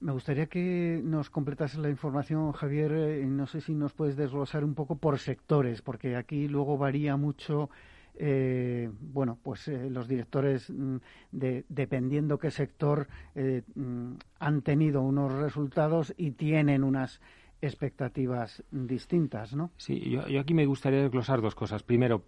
Me 0.00 0.12
gustaría 0.12 0.46
que 0.46 1.00
nos 1.02 1.28
completases 1.28 1.78
la 1.80 1.90
información, 1.90 2.52
Javier. 2.52 2.92
Eh, 2.92 3.26
no 3.26 3.46
sé 3.46 3.60
si 3.60 3.74
nos 3.74 3.92
puedes 3.92 4.16
desglosar 4.16 4.62
un 4.62 4.74
poco 4.74 4.96
por 4.96 5.18
sectores, 5.18 5.82
porque 5.82 6.14
aquí 6.14 6.46
luego 6.46 6.78
varía 6.78 7.16
mucho. 7.16 7.68
Eh, 8.14 8.90
bueno, 9.00 9.38
pues 9.42 9.66
eh, 9.66 9.90
los 9.90 10.06
directores, 10.06 10.70
mm, 10.70 10.96
de, 11.32 11.64
dependiendo 11.68 12.38
qué 12.38 12.50
sector, 12.52 13.08
mm, 13.34 14.12
han 14.38 14.62
tenido 14.62 15.02
unos 15.02 15.32
resultados 15.32 16.14
y 16.16 16.32
tienen 16.32 16.84
unas 16.84 17.20
expectativas 17.60 18.62
distintas, 18.70 19.54
¿no? 19.54 19.72
Sí, 19.76 19.98
yo, 20.10 20.28
yo 20.28 20.40
aquí 20.40 20.54
me 20.54 20.66
gustaría 20.66 21.02
desglosar 21.02 21.40
dos 21.40 21.56
cosas. 21.56 21.82
Primero, 21.82 22.22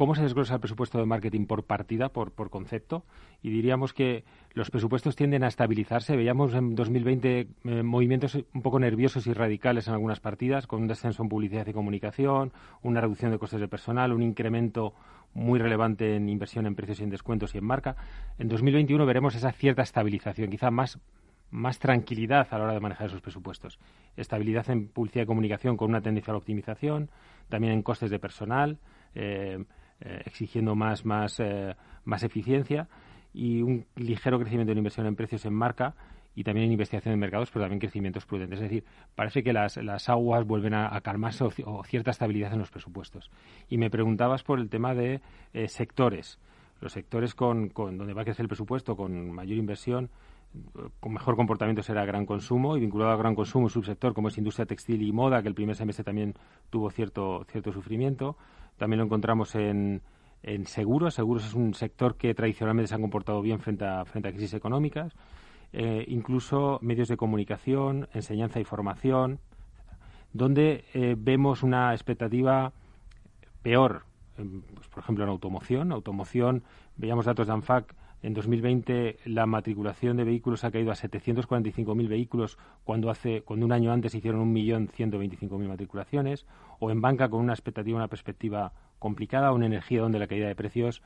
cómo 0.00 0.14
se 0.14 0.22
desglosa 0.22 0.54
el 0.54 0.60
presupuesto 0.60 0.96
de 0.96 1.04
marketing 1.04 1.44
por 1.44 1.64
partida, 1.64 2.08
por, 2.08 2.32
concepto, 2.48 3.04
y 3.42 3.50
diríamos 3.50 3.92
que 3.92 4.24
los 4.54 4.70
presupuestos 4.70 5.14
tienden 5.14 5.44
a 5.44 5.48
estabilizarse. 5.48 6.16
Veíamos 6.16 6.54
en 6.54 6.74
2020 6.74 7.48
eh, 7.64 7.82
movimientos 7.82 8.34
un 8.34 8.62
poco 8.62 8.78
nerviosos 8.80 9.26
y 9.26 9.34
radicales 9.34 9.88
en 9.88 9.92
algunas 9.92 10.18
partidas, 10.18 10.66
con 10.66 10.80
un 10.80 10.88
descenso 10.88 11.22
en 11.22 11.28
publicidad 11.28 11.66
y 11.66 11.74
comunicación, 11.74 12.50
una 12.80 13.02
reducción 13.02 13.30
de 13.30 13.38
costes 13.38 13.60
de 13.60 13.68
personal, 13.68 14.14
un 14.14 14.22
incremento 14.22 14.94
muy 15.34 15.58
relevante 15.58 16.16
en 16.16 16.30
inversión 16.30 16.64
en 16.64 16.76
precios 16.76 17.00
y 17.00 17.02
en 17.02 17.10
descuentos 17.10 17.54
y 17.54 17.58
en 17.58 17.66
marca. 17.66 17.94
En 18.38 18.48
2021 18.48 19.04
veremos 19.04 19.34
esa 19.34 19.52
cierta 19.52 19.82
estabilización, 19.82 20.48
quizá 20.48 20.70
más 20.70 20.98
más 21.50 21.78
tranquilidad 21.78 22.46
a 22.52 22.58
la 22.58 22.64
hora 22.64 22.72
de 22.74 22.80
manejar 22.80 23.08
esos 23.08 23.20
presupuestos. 23.20 23.78
Estabilidad 24.16 24.70
en 24.70 24.86
publicidad 24.86 25.24
y 25.24 25.26
comunicación 25.26 25.76
con 25.76 25.90
una 25.90 26.00
tendencia 26.00 26.30
a 26.30 26.34
la 26.34 26.38
optimización, 26.38 27.10
también 27.48 27.72
en 27.72 27.82
costes 27.82 28.08
de 28.08 28.20
personal, 28.20 28.78
eh, 29.16 29.64
eh, 30.00 30.22
exigiendo 30.24 30.74
más, 30.74 31.04
más, 31.04 31.40
eh, 31.40 31.74
más 32.04 32.22
eficiencia 32.22 32.88
y 33.32 33.62
un 33.62 33.86
ligero 33.96 34.38
crecimiento 34.38 34.72
en 34.72 34.78
inversión 34.78 35.06
en 35.06 35.16
precios 35.16 35.44
en 35.44 35.54
marca 35.54 35.94
y 36.34 36.44
también 36.44 36.66
en 36.66 36.72
investigación 36.72 37.12
en 37.12 37.20
mercados, 37.20 37.50
pero 37.50 37.64
también 37.64 37.80
crecimientos 37.80 38.24
prudentes. 38.24 38.58
Es 38.60 38.62
decir, 38.62 38.84
parece 39.14 39.42
que 39.42 39.52
las, 39.52 39.76
las 39.78 40.08
aguas 40.08 40.46
vuelven 40.46 40.74
a, 40.74 41.00
calmarse 41.00 41.44
o, 41.44 41.84
cierta 41.84 42.12
estabilidad 42.12 42.52
en 42.52 42.60
los 42.60 42.70
presupuestos. 42.70 43.30
Y 43.68 43.78
me 43.78 43.90
preguntabas 43.90 44.42
por 44.42 44.58
el 44.58 44.68
tema 44.68 44.94
de 44.94 45.20
eh, 45.52 45.68
sectores. 45.68 46.38
Los 46.80 46.92
sectores 46.92 47.34
con, 47.34 47.68
con, 47.68 47.98
donde 47.98 48.14
va 48.14 48.22
a 48.22 48.24
crecer 48.24 48.44
el 48.44 48.48
presupuesto 48.48 48.96
con 48.96 49.32
mayor 49.32 49.58
inversión, 49.58 50.08
con 50.98 51.12
mejor 51.12 51.36
comportamiento 51.36 51.82
será 51.82 52.04
gran 52.04 52.26
consumo 52.26 52.76
y 52.76 52.80
vinculado 52.80 53.12
al 53.12 53.18
gran 53.18 53.34
consumo 53.34 53.64
un 53.64 53.70
subsector 53.70 54.14
como 54.14 54.28
es 54.28 54.38
industria 54.38 54.66
textil 54.66 55.02
y 55.02 55.12
moda, 55.12 55.42
que 55.42 55.48
el 55.48 55.54
primer 55.54 55.76
semestre 55.76 56.04
también 56.04 56.34
tuvo 56.70 56.90
cierto, 56.90 57.44
cierto 57.50 57.72
sufrimiento. 57.72 58.36
También 58.80 59.00
lo 59.00 59.04
encontramos 59.04 59.54
en, 59.56 60.00
en 60.42 60.64
seguros. 60.64 61.12
Seguros 61.12 61.44
es 61.44 61.52
un 61.52 61.74
sector 61.74 62.16
que 62.16 62.32
tradicionalmente 62.32 62.88
se 62.88 62.94
ha 62.94 62.98
comportado 62.98 63.42
bien 63.42 63.60
frente 63.60 63.84
a, 63.84 64.06
frente 64.06 64.30
a 64.30 64.32
crisis 64.32 64.54
económicas. 64.54 65.12
Eh, 65.74 66.06
incluso 66.08 66.78
medios 66.80 67.08
de 67.08 67.18
comunicación, 67.18 68.08
enseñanza 68.14 68.58
y 68.58 68.64
formación, 68.64 69.38
donde 70.32 70.86
eh, 70.94 71.14
vemos 71.18 71.62
una 71.62 71.92
expectativa 71.92 72.72
peor, 73.60 74.04
pues, 74.36 74.88
por 74.88 75.02
ejemplo, 75.02 75.24
en 75.24 75.30
automoción. 75.30 75.92
Automoción, 75.92 76.64
veíamos 76.96 77.26
datos 77.26 77.48
de 77.48 77.52
ANFAC 77.52 77.94
en 78.22 78.34
2020 78.34 79.18
la 79.24 79.46
matriculación 79.46 80.16
de 80.16 80.24
vehículos 80.24 80.64
ha 80.64 80.70
caído 80.70 80.90
a 80.90 80.94
745.000 80.94 82.08
vehículos 82.08 82.58
cuando 82.84 83.10
hace 83.10 83.42
cuando 83.42 83.66
un 83.66 83.72
año 83.72 83.92
antes 83.92 84.14
hicieron 84.14 84.54
1.125.000 84.54 85.68
matriculaciones 85.68 86.46
o 86.78 86.90
en 86.90 87.00
banca 87.00 87.28
con 87.28 87.40
una 87.40 87.52
expectativa 87.52 87.96
una 87.96 88.08
perspectiva 88.08 88.72
complicada 88.98 89.52
o 89.52 89.56
en 89.56 89.64
energía 89.64 90.02
donde 90.02 90.18
la 90.18 90.26
caída 90.26 90.48
de 90.48 90.54
precios 90.54 91.02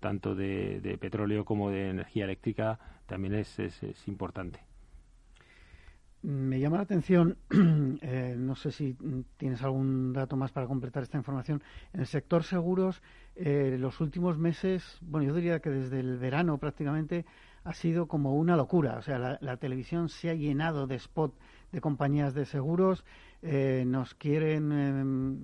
tanto 0.00 0.34
de, 0.34 0.96
petróleo 1.00 1.44
como 1.44 1.70
de 1.70 1.90
energía 1.90 2.24
eléctrica 2.24 2.78
también 3.06 3.34
es, 3.34 3.58
es, 3.58 4.06
importante. 4.06 4.60
Me 6.22 6.58
llama 6.58 6.78
la 6.78 6.82
atención, 6.82 7.38
eh, 8.02 8.34
no 8.36 8.56
sé 8.56 8.72
si 8.72 8.96
tienes 9.36 9.62
algún 9.62 10.12
dato 10.12 10.36
más 10.36 10.50
para 10.50 10.66
completar 10.66 11.04
esta 11.04 11.16
información, 11.16 11.62
en 11.92 12.00
el 12.00 12.06
sector 12.06 12.42
seguros 12.42 13.02
eh, 13.36 13.76
los 13.78 14.00
últimos 14.00 14.36
meses, 14.36 14.98
bueno, 15.00 15.28
yo 15.28 15.34
diría 15.34 15.60
que 15.60 15.70
desde 15.70 16.00
el 16.00 16.18
verano 16.18 16.58
prácticamente 16.58 17.24
ha 17.62 17.72
sido 17.72 18.08
como 18.08 18.34
una 18.34 18.56
locura. 18.56 18.96
O 18.96 19.02
sea, 19.02 19.38
la, 19.40 19.56
televisión 19.58 20.08
se 20.08 20.30
ha 20.30 20.34
llenado 20.34 20.86
de 20.86 20.96
spot 20.96 21.38
de 21.70 21.80
compañías 21.80 22.34
de 22.34 22.46
seguros. 22.46 23.04
Eh, 23.42 23.84
nos 23.86 24.14
quieren, 24.14 24.72
em, 24.72 25.42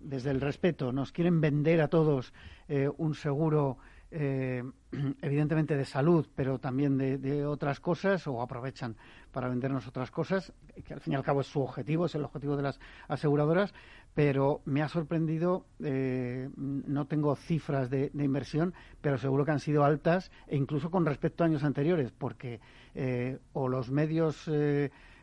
desde 0.00 0.30
el 0.30 0.40
respeto, 0.40 0.92
nos 0.92 1.12
quieren 1.12 1.40
vender 1.40 1.80
a 1.80 1.88
todos 1.88 2.34
eh, 2.68 2.90
un 2.98 3.14
seguro 3.14 3.78
eh, 4.10 4.62
evidentemente 5.22 5.76
de 5.76 5.84
salud, 5.84 6.26
pero 6.34 6.58
también 6.58 6.96
de, 6.96 7.44
otras 7.44 7.80
cosas, 7.80 8.26
o 8.26 8.40
aprovechan 8.40 8.96
para 9.32 9.48
vendernos 9.48 9.86
otras 9.86 10.10
cosas, 10.10 10.52
que 10.84 10.94
al 10.94 11.00
fin 11.00 11.12
y 11.12 11.16
al 11.16 11.22
cabo 11.22 11.40
es 11.40 11.46
su 11.46 11.60
objetivo, 11.60 12.06
es 12.06 12.14
el 12.14 12.24
objetivo 12.24 12.56
de 12.56 12.62
las 12.62 12.80
aseguradoras, 13.08 13.74
pero 14.14 14.62
me 14.64 14.82
ha 14.82 14.88
sorprendido, 14.88 15.66
eh, 15.82 16.48
no 16.56 17.06
tengo 17.06 17.36
cifras 17.36 17.90
de, 17.90 18.10
inversión, 18.14 18.74
pero 19.00 19.18
seguro 19.18 19.44
que 19.44 19.52
han 19.52 19.60
sido 19.60 19.84
altas, 19.84 20.30
e 20.46 20.56
incluso 20.56 20.90
con 20.90 21.06
respecto 21.06 21.44
a 21.44 21.46
años 21.46 21.64
anteriores, 21.64 22.10
porque 22.10 22.60
eh, 22.94 23.38
o 23.52 23.68
los 23.68 23.90
medios 23.90 24.50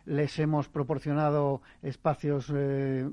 les 0.05 0.39
hemos 0.39 0.69
proporcionado 0.69 1.61
espacios 1.81 2.53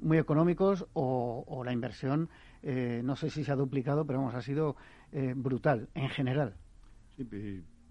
muy 0.03 0.19
económicos 0.19 0.87
o, 0.93 1.63
la 1.65 1.73
inversión, 1.73 2.29
no 2.63 3.17
sé 3.17 3.31
si 3.31 3.45
se 3.45 3.51
ha 3.51 3.57
duplicado, 3.57 4.05
pero 4.05 4.19
vamos, 4.19 4.35
ha 4.35 4.43
sido 4.43 4.77
eh, 5.13 5.35
brutal 5.37 5.89
en 5.95 6.09
general. 6.09 6.55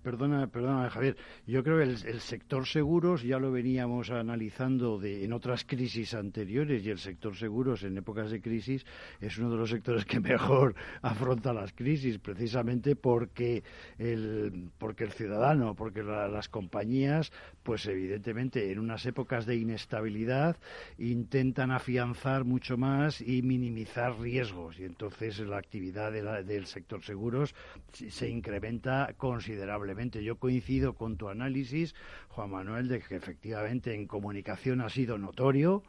Perdona, 0.01 0.47
perdona, 0.47 0.89
Javier. 0.89 1.15
Yo 1.45 1.63
creo 1.63 1.77
que 1.77 1.83
el, 1.83 2.21
sector 2.21 2.65
seguros 2.65 3.21
ya 3.21 3.37
lo 3.37 3.51
veníamos 3.51 4.09
analizando 4.09 4.97
de, 4.97 5.23
en 5.23 5.31
otras 5.31 5.63
crisis 5.63 6.15
anteriores 6.15 6.83
y 6.83 6.89
el 6.89 6.97
sector 6.97 7.35
seguros 7.35 7.83
en 7.83 7.97
épocas 7.97 8.31
de 8.31 8.41
crisis 8.41 8.83
es 9.19 9.37
uno 9.37 9.51
de 9.51 9.57
los 9.57 9.69
sectores 9.69 10.05
que 10.05 10.19
mejor 10.19 10.73
afronta 11.03 11.53
las 11.53 11.71
crisis, 11.73 12.17
precisamente 12.17 12.95
porque 12.95 13.63
el, 13.99 14.71
porque 14.79 15.03
el 15.03 15.11
ciudadano, 15.11 15.75
porque 15.75 16.01
las 16.01 16.49
compañías, 16.49 17.31
pues 17.61 17.85
evidentemente 17.85 18.71
en 18.71 18.79
unas 18.79 19.05
épocas 19.05 19.45
de 19.45 19.57
inestabilidad 19.57 20.57
intentan 20.97 21.69
afianzar 21.69 22.43
mucho 22.43 22.75
más 22.75 23.21
y 23.21 23.43
minimizar 23.43 24.19
riesgos 24.19 24.79
y 24.79 24.85
entonces 24.85 25.37
la 25.41 25.59
actividad 25.59 26.11
del 26.11 26.65
sector 26.65 27.03
seguros 27.03 27.53
se 27.91 28.27
incrementa 28.27 29.13
considerablemente 29.15 29.90
yo 30.23 30.37
coincido 30.37 30.93
con 30.93 31.17
tu 31.17 31.29
análisis, 31.29 31.95
Juan 32.29 32.51
Manuel, 32.51 32.87
de 32.87 33.01
que 33.01 33.15
efectivamente 33.15 33.93
en 33.93 34.07
comunicación 34.07 34.81
ha 34.81 34.89
sido 34.89 35.17
notorio 35.17 35.83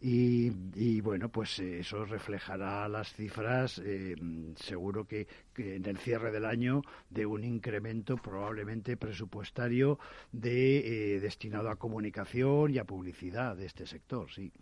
y, 0.00 1.00
bueno, 1.00 1.30
pues 1.30 1.58
eso 1.60 2.04
reflejará 2.04 2.86
las 2.88 3.14
cifras, 3.14 3.80
eh, 3.82 4.14
seguro 4.56 5.06
que, 5.06 5.26
en 5.56 5.86
el 5.86 5.96
cierre 5.96 6.30
del 6.30 6.44
año, 6.44 6.82
de 7.08 7.24
un 7.24 7.42
incremento 7.42 8.16
probablemente 8.16 8.98
presupuestario 8.98 9.98
de, 10.30 11.14
eh, 11.14 11.20
destinado 11.20 11.70
a 11.70 11.76
comunicación 11.76 12.74
y 12.74 12.78
a 12.78 12.84
publicidad 12.84 13.56
de 13.56 13.66
este 13.66 13.86
sector, 13.86 14.30
sí. 14.30 14.52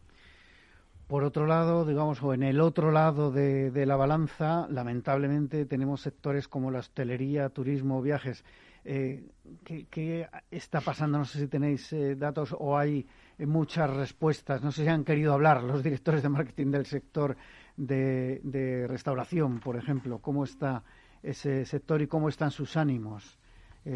Por 1.12 1.24
otro 1.24 1.46
lado, 1.46 1.84
digamos, 1.84 2.20
en 2.22 2.42
el 2.42 2.58
otro 2.58 2.90
lado 2.90 3.30
de, 3.30 3.84
la 3.84 3.96
balanza, 3.96 4.66
lamentablemente 4.70 5.66
tenemos 5.66 6.00
sectores 6.00 6.48
como 6.48 6.70
la 6.70 6.78
hostelería, 6.78 7.50
turismo, 7.50 8.00
viajes, 8.00 8.44
eh, 8.84 9.22
¿qué, 9.64 10.28
está 10.50 10.80
pasando? 10.80 11.18
No 11.18 11.24
sé 11.24 11.38
si 11.38 11.48
tenéis 11.48 11.92
eh, 11.92 12.16
datos 12.16 12.54
o 12.58 12.76
hay 12.76 13.06
eh, 13.38 13.46
muchas 13.46 13.88
respuestas. 13.90 14.62
No 14.62 14.72
sé 14.72 14.82
si 14.82 14.88
han 14.88 15.04
querido 15.04 15.32
hablar 15.32 15.62
los 15.62 15.82
directores 15.84 16.22
de 16.22 16.28
marketing 16.28 16.70
del 16.70 16.86
sector 16.86 17.36
de, 17.76 18.86
restauración, 18.88 19.60
por 19.60 19.76
ejemplo. 19.76 20.18
¿Cómo 20.18 20.44
está 20.44 20.82
ese 21.22 21.64
sector 21.64 22.02
y 22.02 22.06
cómo 22.06 22.28
están 22.28 22.50
sus 22.50 22.76
ánimos? 22.76 23.38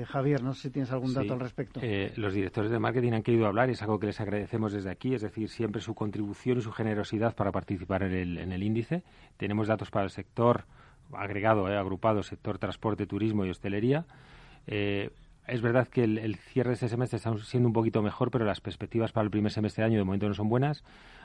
Javier, 0.08 0.42
no 0.42 0.52
sé 0.52 0.62
si 0.62 0.70
tienes 0.70 0.90
algún 0.90 1.14
dato 1.14 1.32
al 1.32 1.38
respecto. 1.38 1.80
los 2.16 2.34
directores 2.34 2.72
de 2.72 2.78
marketing 2.80 3.12
han 3.12 3.22
querido 3.22 3.46
hablar 3.46 3.68
y 3.68 3.74
es 3.74 3.82
algo 3.82 4.00
que 4.00 4.08
les 4.08 4.20
agradecemos 4.20 4.72
desde 4.72 4.90
aquí, 4.90 5.14
es 5.14 5.22
decir, 5.22 5.48
siempre 5.48 5.80
su 5.80 5.94
contribución 5.94 6.58
y 6.58 6.62
su 6.62 6.72
generosidad 6.72 7.36
para 7.36 7.52
participar 7.52 8.02
en 8.02 8.12
el, 8.12 8.38
en 8.38 8.50
el 8.50 8.64
índice. 8.64 9.04
Tenemos 9.36 9.68
datos 9.68 9.92
para 9.92 10.02
el 10.06 10.10
sector 10.10 10.64
agregado, 11.12 11.66
agrupado, 11.66 12.24
sector 12.24 12.58
transporte, 12.58 13.06
turismo 13.06 13.44
y 13.44 13.50
hostelería. 13.50 14.06
Eh, 14.66 15.10
es 15.46 15.62
verdad 15.62 15.86
que 15.86 16.04
el, 16.04 16.36
cierre 16.36 16.70
de 16.70 16.74
este 16.74 16.88
semestre 16.88 17.18
está 17.18 17.36
siendo 17.38 17.68
un 17.68 17.72
poquito 17.72 18.02
mejor, 18.02 18.30
pero 18.30 18.44
las 18.44 18.60
perspectivas 18.60 19.12
para 19.12 19.24
el 19.24 19.30
primer 19.30 19.52
semestre 19.52 19.82
de 19.82 19.86
año 19.86 19.98
de 19.98 20.04
momento 20.04 20.28
no 20.28 20.34
son 20.34 20.48
buenas. 20.48 20.82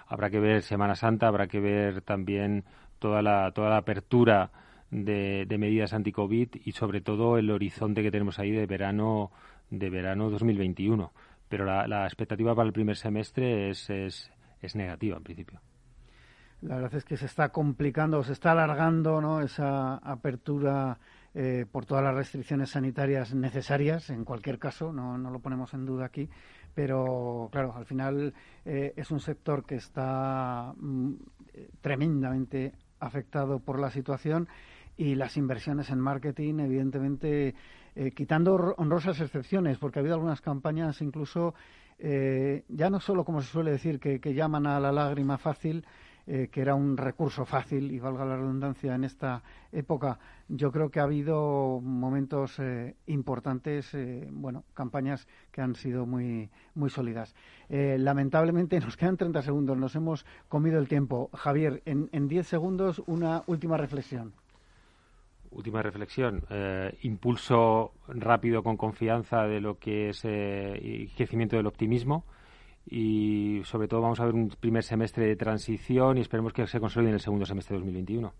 Habrá 0.07 0.29
que 0.29 0.39
ver 0.39 0.61
Semana 0.61 0.95
Santa, 0.95 1.27
habrá 1.27 1.47
que 1.47 1.59
ver 1.59 2.01
también 2.01 2.63
toda 2.99 3.21
la, 3.21 3.51
toda 3.51 3.69
la 3.69 3.77
apertura 3.77 4.51
de, 4.91 5.47
medidas 5.57 5.93
anti-COVID 5.93 6.49
y 6.65 6.71
sobre 6.73 7.01
todo 7.01 7.37
el 7.37 7.49
horizonte 7.49 8.03
que 8.03 8.11
tenemos 8.11 8.37
ahí 8.37 8.51
de 8.51 8.67
verano, 8.67 9.31
de 9.69 9.89
verano 9.89 10.29
2021. 10.29 11.11
Pero 11.49 11.65
la, 11.65 12.05
expectativa 12.05 12.53
para 12.53 12.67
el 12.67 12.73
primer 12.73 12.97
semestre 12.97 13.71
es, 13.71 13.89
es, 13.89 14.31
es 14.61 14.75
negativa 14.75 15.17
en 15.17 15.23
principio. 15.23 15.59
La 16.61 16.75
verdad 16.75 16.93
es 16.93 17.05
que 17.05 17.17
se 17.17 17.25
está 17.25 17.49
complicando, 17.49 18.21
se 18.23 18.33
está 18.33 18.51
alargando 18.51 19.19
¿no? 19.19 19.41
esa 19.41 19.95
apertura 19.95 20.99
eh, 21.33 21.65
por 21.71 21.85
todas 21.85 22.03
las 22.03 22.13
restricciones 22.13 22.71
sanitarias 22.71 23.33
necesarias, 23.33 24.09
en 24.09 24.25
cualquier 24.25 24.59
caso, 24.59 24.91
no, 24.91 25.17
no 25.17 25.29
lo 25.31 25.39
ponemos 25.39 25.73
en 25.73 25.85
duda 25.85 26.05
aquí, 26.05 26.29
pero 26.73 27.47
claro, 27.53 27.73
al 27.73 27.85
final 27.85 28.33
eh, 28.65 28.93
es 28.97 29.11
un 29.11 29.21
sector 29.21 29.65
que 29.65 29.75
está 29.75 30.73
mm, 30.75 31.13
tremendamente 31.79 32.73
afectado 32.99 33.59
por 33.59 33.79
la 33.79 33.89
situación 33.91 34.49
y 34.97 35.15
las 35.15 35.37
inversiones 35.37 35.89
en 35.89 35.99
marketing, 35.99 36.59
evidentemente, 36.59 37.55
eh, 37.95 38.11
quitando 38.11 38.75
honrosas 38.77 39.21
excepciones, 39.21 39.77
porque 39.77 39.99
ha 39.99 40.01
habido 40.01 40.15
algunas 40.15 40.41
campañas 40.41 41.01
incluso, 41.01 41.53
ya 41.97 42.89
no 42.89 42.99
solo, 42.99 43.23
como 43.23 43.41
se 43.41 43.51
suele 43.51 43.69
decir, 43.69 43.99
que 43.99 44.33
llaman 44.33 44.65
a 44.65 44.79
la 44.79 44.91
lágrima 44.91 45.37
fácil, 45.37 45.85
eh, 46.33 46.47
que 46.49 46.61
era 46.61 46.75
un 46.75 46.95
recurso 46.95 47.43
fácil, 47.43 47.91
y 47.91 47.99
valga 47.99 48.23
la 48.23 48.37
redundancia, 48.37 48.95
en 48.95 49.03
esta 49.03 49.43
época. 49.69 50.17
Yo 50.47 50.71
creo 50.71 50.89
que 50.89 51.01
ha 51.01 51.03
habido 51.03 51.81
momentos 51.81 52.57
eh, 52.57 52.95
importantes, 53.07 53.93
eh, 53.93 54.29
bueno, 54.31 54.63
campañas 54.73 55.27
que 55.51 55.59
han 55.59 55.75
sido 55.75 56.05
muy, 56.05 56.49
muy 56.73 56.89
sólidas. 56.89 57.35
lamentablemente 57.67 58.79
nos 58.79 58.95
quedan 58.95 59.17
30 59.17 59.41
segundos, 59.41 59.77
nos 59.77 59.93
hemos 59.97 60.25
comido 60.47 60.79
el 60.79 60.87
tiempo. 60.87 61.29
Javier, 61.33 61.81
en, 61.83 62.07
en 62.13 62.29
10 62.29 62.47
segundos, 62.47 63.03
una 63.07 63.43
última 63.47 63.75
reflexión. 63.75 64.31
Última 65.49 65.81
reflexión. 65.81 66.45
impulso 67.01 67.91
rápido 68.07 68.63
con 68.63 68.77
confianza 68.77 69.43
de 69.47 69.59
lo 69.59 69.79
que 69.79 70.11
es 70.11 70.21
crecimiento 70.21 71.57
del 71.57 71.67
optimismo 71.67 72.23
y 72.85 73.61
sobre 73.65 73.87
todo 73.87 74.01
vamos 74.01 74.19
a 74.19 74.25
ver 74.25 74.33
un 74.33 74.49
primer 74.49 74.83
semestre 74.83 75.25
de 75.25 75.35
transición 75.35 76.17
y 76.17 76.21
esperemos 76.21 76.53
que 76.53 76.65
se 76.67 76.79
consolide 76.79 77.09
en 77.09 77.15
el 77.15 77.21
segundo 77.21 77.45
semestre 77.45 77.75
de 77.75 77.79
2021. 77.79 78.33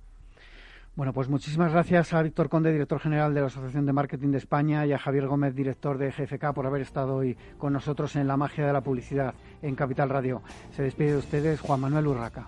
Bueno, 0.93 1.13
pues 1.13 1.29
muchísimas 1.29 1.71
gracias 1.71 2.13
a 2.13 2.21
Víctor 2.21 2.49
Conde, 2.49 2.71
director 2.71 2.99
general 2.99 3.33
de 3.33 3.39
la 3.39 3.47
Asociación 3.47 3.85
de 3.85 3.93
Marketing 3.93 4.29
de 4.29 4.39
España, 4.39 4.85
y 4.85 4.91
a 4.91 4.97
Javier 4.97 5.25
Gómez, 5.25 5.55
director 5.55 5.97
de 5.97 6.11
GFK, 6.11 6.53
por 6.53 6.67
haber 6.67 6.81
estado 6.81 7.15
hoy 7.15 7.37
con 7.57 7.71
nosotros 7.71 8.17
en 8.17 8.27
La 8.27 8.35
Magia 8.35 8.67
de 8.67 8.73
la 8.73 8.81
Publicidad 8.81 9.33
en 9.61 9.75
Capital 9.75 10.09
Radio. 10.09 10.41
Se 10.71 10.83
despide 10.83 11.13
de 11.13 11.17
ustedes 11.17 11.61
Juan 11.61 11.79
Manuel 11.79 12.07
Urraca. 12.07 12.47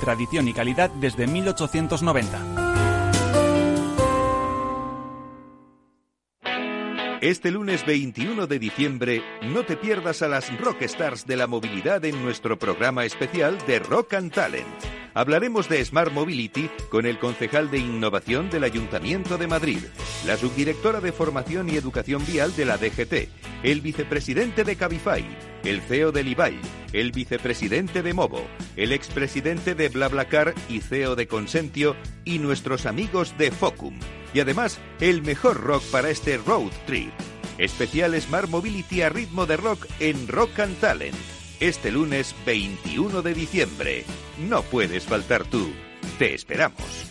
tradición 0.01 0.49
y 0.49 0.53
calidad 0.53 0.89
desde 0.89 1.27
1890. 1.27 2.70
Este 7.21 7.51
lunes 7.51 7.85
21 7.85 8.47
de 8.47 8.57
diciembre, 8.57 9.21
no 9.43 9.63
te 9.63 9.77
pierdas 9.77 10.23
a 10.23 10.27
las 10.27 10.57
rockstars 10.59 11.27
de 11.27 11.37
la 11.37 11.45
movilidad 11.45 12.03
en 12.03 12.19
nuestro 12.23 12.57
programa 12.57 13.05
especial 13.05 13.59
de 13.67 13.77
Rock 13.77 14.15
and 14.15 14.33
Talent. 14.33 14.65
Hablaremos 15.13 15.69
de 15.69 15.85
Smart 15.85 16.11
Mobility 16.11 16.67
con 16.89 17.05
el 17.05 17.19
concejal 17.19 17.69
de 17.69 17.77
innovación 17.77 18.49
del 18.49 18.63
Ayuntamiento 18.63 19.37
de 19.37 19.45
Madrid, 19.45 19.77
la 20.25 20.35
subdirectora 20.35 20.99
de 20.99 21.11
formación 21.11 21.69
y 21.69 21.75
educación 21.75 22.25
vial 22.25 22.55
de 22.55 22.65
la 22.65 22.77
DGT, 22.77 23.29
el 23.61 23.81
vicepresidente 23.81 24.63
de 24.63 24.75
Cabify, 24.75 25.23
el 25.63 25.81
CEO 25.81 26.11
de 26.11 26.21
Ibai, 26.23 26.59
el 26.91 27.11
vicepresidente 27.11 28.01
de 28.01 28.15
Movo, 28.15 28.47
el 28.75 28.93
expresidente 28.93 29.75
de 29.75 29.89
BlaBlaCar 29.89 30.55
y 30.69 30.79
CEO 30.79 31.15
de 31.15 31.27
Consentio 31.27 31.95
y 32.25 32.39
nuestros 32.39 32.87
amigos 32.87 33.37
de 33.37 33.51
Focum. 33.51 33.93
Y 34.33 34.39
además, 34.39 34.79
el 34.99 35.21
mejor 35.21 35.61
rock 35.61 35.83
para 35.91 36.09
este 36.09 36.37
road 36.37 36.71
trip. 36.85 37.11
Especial 37.57 38.19
Smart 38.19 38.49
Mobility 38.49 39.01
a 39.01 39.09
ritmo 39.09 39.45
de 39.45 39.57
rock 39.57 39.85
en 39.99 40.27
Rock 40.27 40.59
and 40.59 40.79
Talent. 40.79 41.15
Este 41.59 41.91
lunes 41.91 42.33
21 42.45 43.21
de 43.21 43.33
diciembre. 43.33 44.05
No 44.49 44.63
puedes 44.63 45.03
faltar 45.03 45.43
tú. 45.45 45.71
Te 46.17 46.33
esperamos. 46.33 47.10